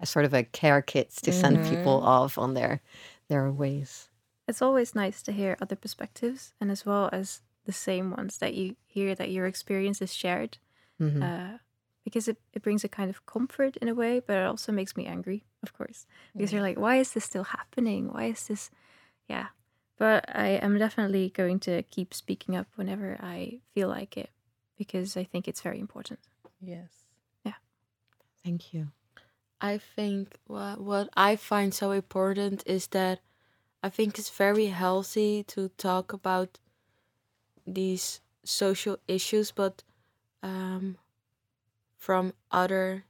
As 0.00 0.10
sort 0.10 0.26
of 0.26 0.34
a 0.34 0.44
care 0.44 0.82
kit 0.82 1.10
to 1.22 1.32
send 1.32 1.64
people 1.66 2.02
off 2.02 2.36
on 2.38 2.52
their 2.54 2.82
their 3.28 3.50
ways. 3.50 4.08
It's 4.46 4.62
always 4.62 4.94
nice 4.94 5.22
to 5.22 5.32
hear 5.32 5.56
other 5.60 5.76
perspectives 5.76 6.52
and 6.60 6.70
as 6.70 6.84
well 6.86 7.08
as 7.12 7.40
the 7.64 7.72
same 7.72 8.10
ones 8.12 8.38
that 8.38 8.54
you 8.54 8.76
hear 8.86 9.14
that 9.14 9.30
your 9.30 9.46
experience 9.46 10.00
is 10.00 10.14
shared. 10.14 10.58
Mhm. 11.00 11.22
Uh, 11.22 11.58
because 12.08 12.28
it, 12.28 12.38
it 12.54 12.62
brings 12.62 12.84
a 12.84 12.88
kind 12.88 13.10
of 13.10 13.26
comfort 13.26 13.76
in 13.76 13.88
a 13.88 13.94
way, 13.94 14.20
but 14.20 14.36
it 14.38 14.46
also 14.46 14.72
makes 14.72 14.96
me 14.96 15.06
angry, 15.06 15.44
of 15.62 15.72
course. 15.76 16.06
Because 16.32 16.52
you're 16.52 16.62
like, 16.62 16.78
why 16.78 16.96
is 16.96 17.12
this 17.12 17.24
still 17.24 17.44
happening? 17.44 18.12
Why 18.12 18.24
is 18.24 18.46
this 18.48 18.70
yeah. 19.28 19.48
But 19.98 20.24
I 20.34 20.58
am 20.62 20.78
definitely 20.78 21.30
going 21.30 21.60
to 21.60 21.82
keep 21.82 22.14
speaking 22.14 22.56
up 22.56 22.66
whenever 22.76 23.18
I 23.20 23.60
feel 23.74 23.88
like 23.88 24.16
it 24.16 24.30
because 24.76 25.16
I 25.16 25.24
think 25.24 25.48
it's 25.48 25.60
very 25.60 25.80
important. 25.80 26.20
yes. 26.60 27.04
Yeah. 27.44 27.58
Thank 28.44 28.72
you. 28.72 28.88
I 29.60 29.78
think 29.78 30.38
what 30.46 30.80
what 30.80 31.08
I 31.16 31.36
find 31.36 31.74
so 31.74 31.90
important 31.90 32.62
is 32.64 32.86
that 32.88 33.20
I 33.82 33.90
think 33.90 34.18
it's 34.18 34.30
very 34.30 34.66
healthy 34.66 35.42
to 35.54 35.68
talk 35.76 36.12
about 36.12 36.58
these 37.66 38.20
social 38.44 38.96
issues, 39.06 39.52
but 39.52 39.82
um, 40.42 40.96
from 41.98 42.32
other 42.50 43.04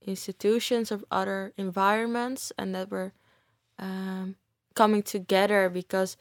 institutions 0.00 0.92
of 0.92 1.04
other 1.10 1.52
environments, 1.56 2.52
and 2.58 2.74
that 2.74 2.90
we're 2.90 3.12
um, 3.78 4.36
coming 4.74 5.02
together 5.02 5.68
because 5.68 6.16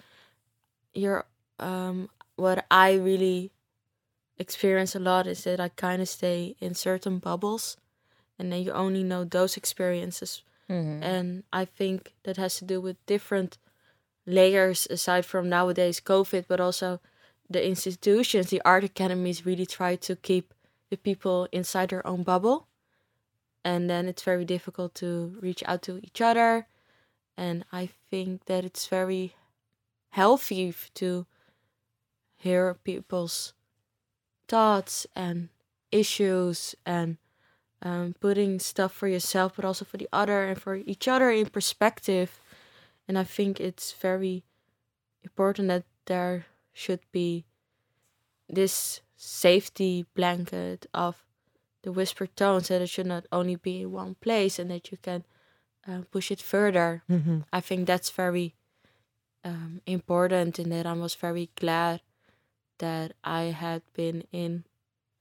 you're 0.94 1.26
um, 1.60 2.10
what 2.36 2.66
I 2.72 2.94
really 2.94 3.52
experience 4.38 4.96
a 4.96 5.00
lot 5.00 5.28
is 5.28 5.44
that 5.44 5.60
I 5.60 5.70
kind 5.70 6.02
of 6.02 6.10
stay 6.10 6.56
in 6.60 6.74
certain 6.74 7.20
bubbles 7.20 7.78
and 8.40 8.52
then 8.52 8.64
you 8.64 8.72
only 8.72 9.04
know 9.04 9.24
those 9.24 9.58
experiences 9.58 10.44
Mhm. 10.70 11.04
and 11.04 11.44
i 11.54 11.66
think 11.66 12.14
that 12.24 12.38
has 12.38 12.58
to 12.58 12.66
do 12.66 12.82
with 12.82 12.98
different 13.06 13.58
layers 14.26 14.88
aside 14.90 15.26
from 15.26 15.50
nowadays 15.50 16.00
covid 16.02 16.46
but 16.48 16.60
also 16.60 17.00
the 17.50 17.66
institutions 17.66 18.50
the 18.50 18.62
art 18.66 18.84
academies 18.84 19.46
really 19.46 19.66
try 19.66 19.96
to 19.96 20.16
keep 20.16 20.54
the 20.94 20.98
people 20.98 21.48
inside 21.52 21.90
their 21.90 22.06
own 22.06 22.24
bubble 22.24 22.68
and 23.66 23.90
then 23.90 24.08
it's 24.08 24.24
very 24.24 24.46
difficult 24.46 24.94
to 24.94 25.38
reach 25.42 25.64
out 25.66 25.82
to 25.82 26.00
each 26.04 26.22
other 26.22 26.68
and 27.36 27.66
i 27.72 27.90
think 28.10 28.46
that 28.46 28.64
it's 28.64 28.88
very 28.88 29.36
healthy 30.12 30.74
to 30.94 31.26
hear 32.36 32.76
people's 32.84 33.54
thoughts 34.48 35.08
and 35.16 35.50
issues 35.92 36.76
and 36.86 37.18
um, 37.82 38.16
putting 38.20 38.60
stuff 38.60 38.94
for 38.94 39.08
yourself, 39.08 39.54
but 39.56 39.66
also 39.66 39.86
for 39.86 39.98
the 39.98 40.10
other 40.12 40.44
and 40.48 40.62
for 40.62 40.76
each 40.76 41.08
other 41.08 41.30
in 41.30 41.48
perspective. 41.48 42.40
And 43.08 43.18
I 43.18 43.24
think 43.24 43.60
it's 43.60 43.92
very 43.94 44.44
important 45.24 45.68
that 45.68 45.84
there 46.06 46.46
should 46.74 47.02
be 47.12 47.46
this 48.50 49.02
safety 49.26 50.06
blanket 50.16 50.86
of 50.94 51.24
the 51.84 51.92
whispered 51.92 52.36
tones, 52.36 52.68
that 52.68 52.82
it 52.82 52.90
should 52.90 53.08
not 53.08 53.26
only 53.32 53.56
be 53.56 53.82
in 53.82 53.92
one 53.92 54.16
place 54.16 54.60
and 54.60 54.70
that 54.70 54.92
you 54.92 54.98
can 55.02 55.24
uh, 55.88 56.02
push 56.12 56.32
it 56.32 56.42
further. 56.42 57.04
Mm-hmm. 57.10 57.40
I 57.52 57.62
think 57.62 57.88
that's 57.88 58.10
very 58.10 58.56
um, 59.44 59.82
important, 59.86 60.60
and 60.60 60.72
that 60.72 60.86
I 60.86 60.94
was 60.94 61.16
very 61.16 61.50
glad 61.56 62.02
that 62.78 63.14
I 63.24 63.44
had 63.44 63.82
been 63.94 64.24
in 64.32 64.64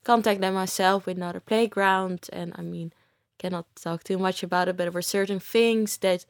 contact 0.04 0.40
then 0.40 0.54
myself 0.54 1.06
with 1.06 1.16
another 1.16 1.40
playground. 1.40 2.28
And 2.32 2.52
I 2.56 2.62
mean, 2.62 2.92
cannot 3.38 3.66
talk 3.76 4.04
too 4.04 4.18
much 4.18 4.42
about 4.42 4.68
it, 4.68 4.76
but 4.76 4.84
there 4.84 4.92
were 4.92 5.02
certain 5.02 5.40
things 5.40 5.98
that 5.98 6.26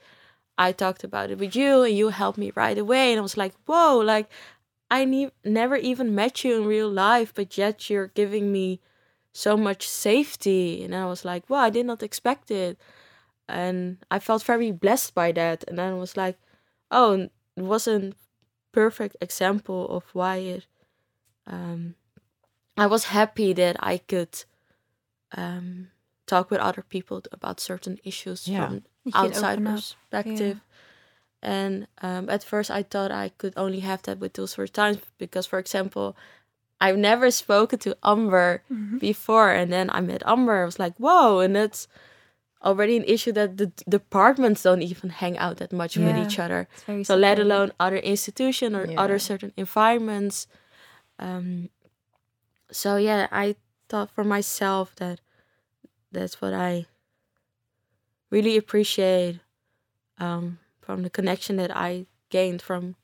I 0.58 0.72
talked 0.72 1.04
about 1.04 1.30
it 1.30 1.38
with 1.38 1.56
you, 1.56 1.82
and 1.82 1.96
you 1.96 2.08
helped 2.08 2.38
me 2.38 2.52
right 2.54 2.78
away. 2.78 3.12
And 3.12 3.18
I 3.18 3.22
was 3.22 3.36
like, 3.36 3.54
whoa, 3.66 3.98
like 3.98 4.28
I 4.92 5.06
ne- 5.06 5.32
never 5.42 5.76
even 5.76 6.14
met 6.14 6.44
you 6.44 6.58
in 6.60 6.66
real 6.68 6.90
life, 6.90 7.32
but 7.34 7.56
yet 7.56 7.88
you're 7.88 8.08
giving 8.08 8.52
me 8.52 8.78
so 9.32 9.56
much 9.56 9.88
safety. 9.88 10.84
And 10.84 10.94
I 10.94 11.06
was 11.06 11.24
like, 11.24 11.48
wow, 11.48 11.60
I 11.60 11.70
did 11.70 11.86
not 11.86 12.02
expect 12.02 12.50
it. 12.50 12.78
And 13.48 13.96
I 14.10 14.18
felt 14.18 14.42
very 14.44 14.70
blessed 14.70 15.14
by 15.14 15.32
that. 15.32 15.64
And 15.66 15.78
then 15.78 15.92
I 15.92 15.96
was 15.96 16.14
like, 16.16 16.38
oh, 16.90 17.12
it 17.56 17.62
was 17.62 17.88
a 17.88 18.12
perfect 18.72 19.16
example 19.22 19.88
of 19.88 20.04
why 20.12 20.36
it. 20.36 20.66
Um, 21.46 21.94
I 22.76 22.86
was 22.86 23.04
happy 23.04 23.54
that 23.54 23.76
I 23.80 23.96
could 23.96 24.44
um, 25.36 25.88
talk 26.26 26.50
with 26.50 26.60
other 26.60 26.82
people 26.82 27.22
about 27.32 27.60
certain 27.60 27.98
issues 28.04 28.46
Yeah. 28.46 28.66
from 28.68 28.82
outside 29.14 29.64
perspective. 29.64 30.60
And 31.42 31.86
um, 32.02 32.28
at 32.30 32.44
first, 32.44 32.70
I 32.70 32.82
thought 32.84 33.10
I 33.10 33.30
could 33.30 33.54
only 33.56 33.80
have 33.80 34.02
that 34.02 34.18
with 34.18 34.34
those 34.34 34.54
first 34.54 34.74
times 34.74 34.98
because, 35.18 35.46
for 35.46 35.58
example, 35.58 36.16
I've 36.80 36.96
never 36.98 37.30
spoken 37.30 37.78
to 37.80 37.96
Amber 38.04 38.62
Mhm. 38.70 38.98
before, 39.00 39.50
and 39.50 39.72
then 39.72 39.90
I 39.90 40.00
met 40.00 40.22
Amber. 40.26 40.62
I 40.62 40.64
was 40.64 40.78
like, 40.78 40.94
"Whoa!" 40.98 41.40
And 41.40 41.54
that's 41.56 41.88
already 42.64 42.96
an 42.96 43.04
issue 43.04 43.32
that 43.32 43.56
the 43.56 43.66
d- 43.66 43.84
departments 43.88 44.62
don't 44.62 44.82
even 44.82 45.10
hang 45.10 45.36
out 45.38 45.56
that 45.56 45.72
much 45.72 45.96
with 45.96 46.16
each 46.16 46.38
other. 46.38 46.68
So 47.06 47.16
let 47.16 47.38
alone 47.38 47.72
other 47.80 47.96
institution 47.98 48.74
or 48.76 48.86
Yeah. 48.86 49.02
other 49.02 49.18
certain 49.18 49.52
environments. 49.56 50.46
Um, 51.18 51.70
so 52.70 52.96
yeah, 52.96 53.26
I 53.32 53.56
thought 53.88 54.10
for 54.10 54.24
myself 54.24 54.94
that 54.96 55.20
that's 56.12 56.40
what 56.40 56.54
I 56.54 56.86
really 58.30 58.56
appreciate 58.56 59.40
um, 60.18 60.58
from 60.82 61.02
the 61.02 61.10
connection 61.10 61.56
that 61.56 61.74
I 61.74 62.06
gained 62.28 62.60
from 62.62 62.96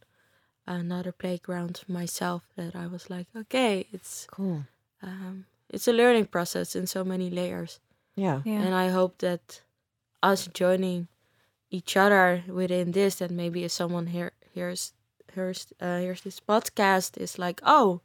another 0.66 1.12
playground 1.12 1.80
myself. 1.88 2.42
That 2.56 2.74
I 2.76 2.86
was 2.86 3.08
like, 3.08 3.26
okay, 3.36 3.86
it's 3.92 4.26
Cool. 4.30 4.64
um, 5.02 5.46
it's 5.70 5.88
a 5.88 5.92
learning 5.92 6.26
process 6.26 6.74
in 6.76 6.86
so 6.86 7.04
many 7.04 7.30
layers. 7.30 7.80
Yeah. 8.16 8.42
Yeah. 8.44 8.60
And 8.62 8.74
I 8.74 8.88
hope 8.88 9.18
that 9.18 9.62
us 10.22 10.48
joining 10.52 11.08
each 11.70 11.96
other 11.96 12.42
within 12.48 12.92
this, 12.92 13.16
that 13.16 13.30
maybe 13.30 13.64
if 13.64 13.72
someone 13.72 14.06
here 14.08 14.32
hears 14.54 14.92
hears 15.34 15.66
uh, 15.80 15.98
hears 16.00 16.22
this 16.22 16.40
podcast, 16.40 17.16
is 17.20 17.38
like, 17.38 17.60
oh, 17.64 18.00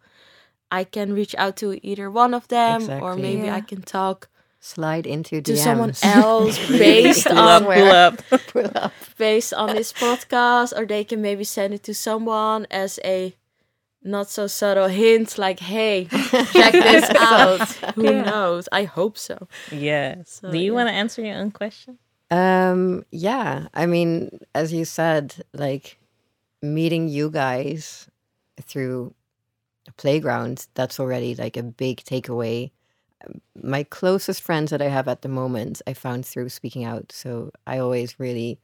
I 0.72 0.84
can 0.84 1.14
reach 1.14 1.36
out 1.36 1.56
to 1.58 1.80
either 1.82 2.12
one 2.12 2.34
of 2.36 2.48
them, 2.48 2.82
or 2.84 3.14
Exactly. 3.14 3.22
maybe 3.22 3.50
I 3.50 3.62
can 3.62 3.82
talk 3.82 4.30
Slide 4.66 5.06
into 5.06 5.42
to 5.42 5.52
DMs. 5.52 5.58
someone 5.58 5.94
else 6.04 6.58
based 6.70 7.28
on 7.28 7.38
up, 7.38 7.64
pull 7.66 7.92
up. 7.92 8.22
Pull 8.48 8.72
up. 8.76 8.94
based 9.18 9.54
on 9.54 9.76
this 9.76 9.92
podcast, 9.92 10.72
or 10.78 10.86
they 10.86 11.04
can 11.04 11.22
maybe 11.22 11.44
send 11.44 11.74
it 11.74 11.84
to 11.84 11.94
someone 11.94 12.66
as 12.72 12.98
a 13.04 13.36
not 14.04 14.30
so 14.30 14.48
subtle 14.48 14.88
hint, 14.88 15.38
like, 15.38 15.60
hey, 15.60 16.06
check 16.06 16.72
this 16.72 17.10
out. 17.20 17.68
Who 17.96 18.04
Yeah. 18.06 18.22
knows? 18.24 18.70
I 18.72 18.86
hope 18.86 19.18
so. 19.18 19.50
Yes. 19.70 20.40
So, 20.42 20.50
Do 20.52 20.58
you 20.58 20.72
yeah. 20.72 20.76
want 20.78 20.88
to 20.88 20.94
answer 20.94 21.22
your 21.22 21.36
own 21.36 21.52
question? 21.52 21.98
Um, 22.32 23.04
yeah. 23.12 23.68
I 23.74 23.86
mean, 23.86 24.40
as 24.56 24.72
you 24.72 24.86
said, 24.86 25.44
like 25.54 26.00
meeting 26.62 27.10
you 27.10 27.30
guys 27.30 28.08
through 28.62 29.14
a 29.90 29.92
playground, 29.94 30.68
that's 30.74 31.02
already 31.02 31.36
like 31.36 31.58
a 31.58 31.64
big 31.64 31.98
takeaway. 32.04 32.72
My 33.62 33.84
closest 33.84 34.42
friends 34.42 34.72
that 34.72 34.82
I 34.82 34.88
have 34.90 35.08
at 35.08 35.22
the 35.22 35.30
moment, 35.30 35.82
I 35.88 35.94
found 35.94 36.26
through 36.26 36.50
speaking 36.50 36.84
out. 36.84 37.12
So 37.12 37.52
I 37.66 37.78
always 37.80 38.20
really 38.20 38.60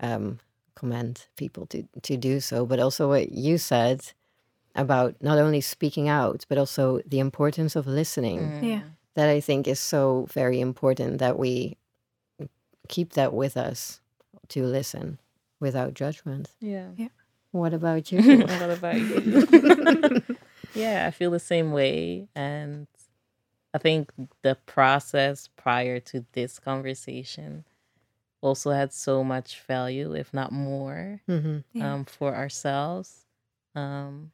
um, 0.00 0.38
commend 0.74 1.26
people 1.36 1.66
to, 1.66 1.84
to 2.02 2.16
do 2.16 2.40
so. 2.40 2.66
But 2.66 2.78
also 2.80 3.08
what 3.08 3.32
you 3.32 3.58
said 3.58 4.12
about 4.74 5.14
not 5.20 5.38
only 5.38 5.60
speaking 5.60 6.08
out, 6.08 6.44
but 6.48 6.58
also 6.58 7.00
the 7.06 7.18
importance 7.20 7.76
of 7.76 7.86
listening 7.86 8.62
Yeah. 8.64 8.82
that 9.14 9.28
I 9.28 9.40
think 9.40 9.68
is 9.68 9.78
so 9.80 10.26
very 10.32 10.60
important 10.60 11.18
that 11.18 11.38
we 11.38 11.76
keep 12.88 13.12
that 13.12 13.32
with 13.32 13.56
us 13.56 14.00
to 14.48 14.64
listen 14.64 15.18
without 15.60 15.94
judgment. 15.94 16.50
Yeah. 16.60 16.88
yeah. 16.96 17.08
What 17.52 17.72
about 17.72 18.10
you? 18.12 18.38
what 18.40 18.70
about 18.70 18.96
you? 18.98 20.22
yeah, 20.74 21.06
I 21.06 21.10
feel 21.12 21.30
the 21.30 21.38
same 21.38 21.70
way. 21.72 22.26
And 22.34 22.88
I 23.74 23.78
think 23.78 24.12
the 24.42 24.56
process 24.66 25.48
prior 25.56 26.00
to 26.00 26.26
this 26.32 26.60
conversation 26.60 27.66
also 28.42 28.70
had 28.72 28.92
so 28.92 29.24
much 29.24 29.60
value, 29.62 30.14
if 30.14 30.32
not 30.34 30.52
more, 30.52 31.22
hmm 31.26 31.60
Yeah. 31.72 31.94
um, 31.94 32.04
for 32.06 32.34
ourselves. 32.36 33.26
Um, 33.74 34.32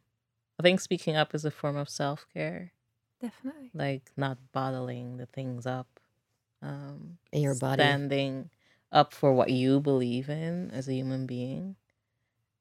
I 0.59 0.63
think 0.63 0.81
speaking 0.81 1.17
up 1.17 1.35
is 1.35 1.45
a 1.47 1.51
form 1.51 1.77
of 1.77 1.89
self 1.91 2.27
care, 2.35 2.73
Definitely. 3.21 3.71
like 3.75 4.11
not 4.17 4.39
bottling 4.53 5.17
the 5.19 5.27
things 5.27 5.67
up. 5.67 6.01
Um, 6.63 7.19
In 7.33 7.43
your 7.43 7.55
body. 7.57 7.83
standing 7.83 8.51
up 8.93 9.15
for 9.15 9.33
what 9.33 9.51
you 9.51 9.81
believe 9.81 10.29
in 10.31 10.71
as 10.73 10.89
a 10.89 10.95
human 10.95 11.27
being. 11.27 11.77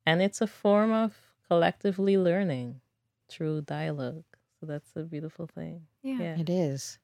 And 0.06 0.22
it's 0.22 0.42
a 0.42 0.48
form 0.48 0.92
of 0.94 1.18
collectively 1.48 2.18
learning 2.18 2.82
through 3.30 3.62
dialogue. 3.64 4.26
So 4.60 4.66
that's 4.68 4.96
a 4.96 5.04
beautiful 5.04 5.48
thing. 5.48 5.89
Yeah. 6.04 6.18
Yeah. 6.20 6.40
It 6.40 6.50
is. 6.50 6.98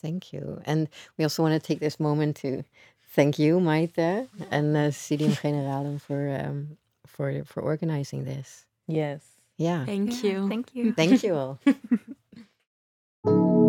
Thank 0.00 0.32
you. 0.32 0.60
And 0.64 0.88
we 1.18 1.24
also 1.24 1.42
want 1.42 1.60
to 1.60 1.66
take 1.66 1.80
this 1.80 2.00
moment 2.00 2.36
to 2.36 2.64
thank 3.12 3.38
you, 3.38 3.60
Maite, 3.60 4.28
and 4.50 4.76
uh, 4.76 4.90
Studium 4.90 5.32
Generalum 5.32 6.00
for 6.00 6.30
um, 6.42 6.76
for 7.06 7.44
for 7.44 7.62
organizing 7.62 8.24
this. 8.24 8.66
Yes. 8.86 9.22
Yeah. 9.58 9.84
Thank 9.84 10.22
Yeah, 10.22 10.30
you. 10.30 10.48
Thank 10.48 10.74
you. 10.74 10.92
Thank 10.92 11.22
you 11.22 11.34
all. 11.34 11.58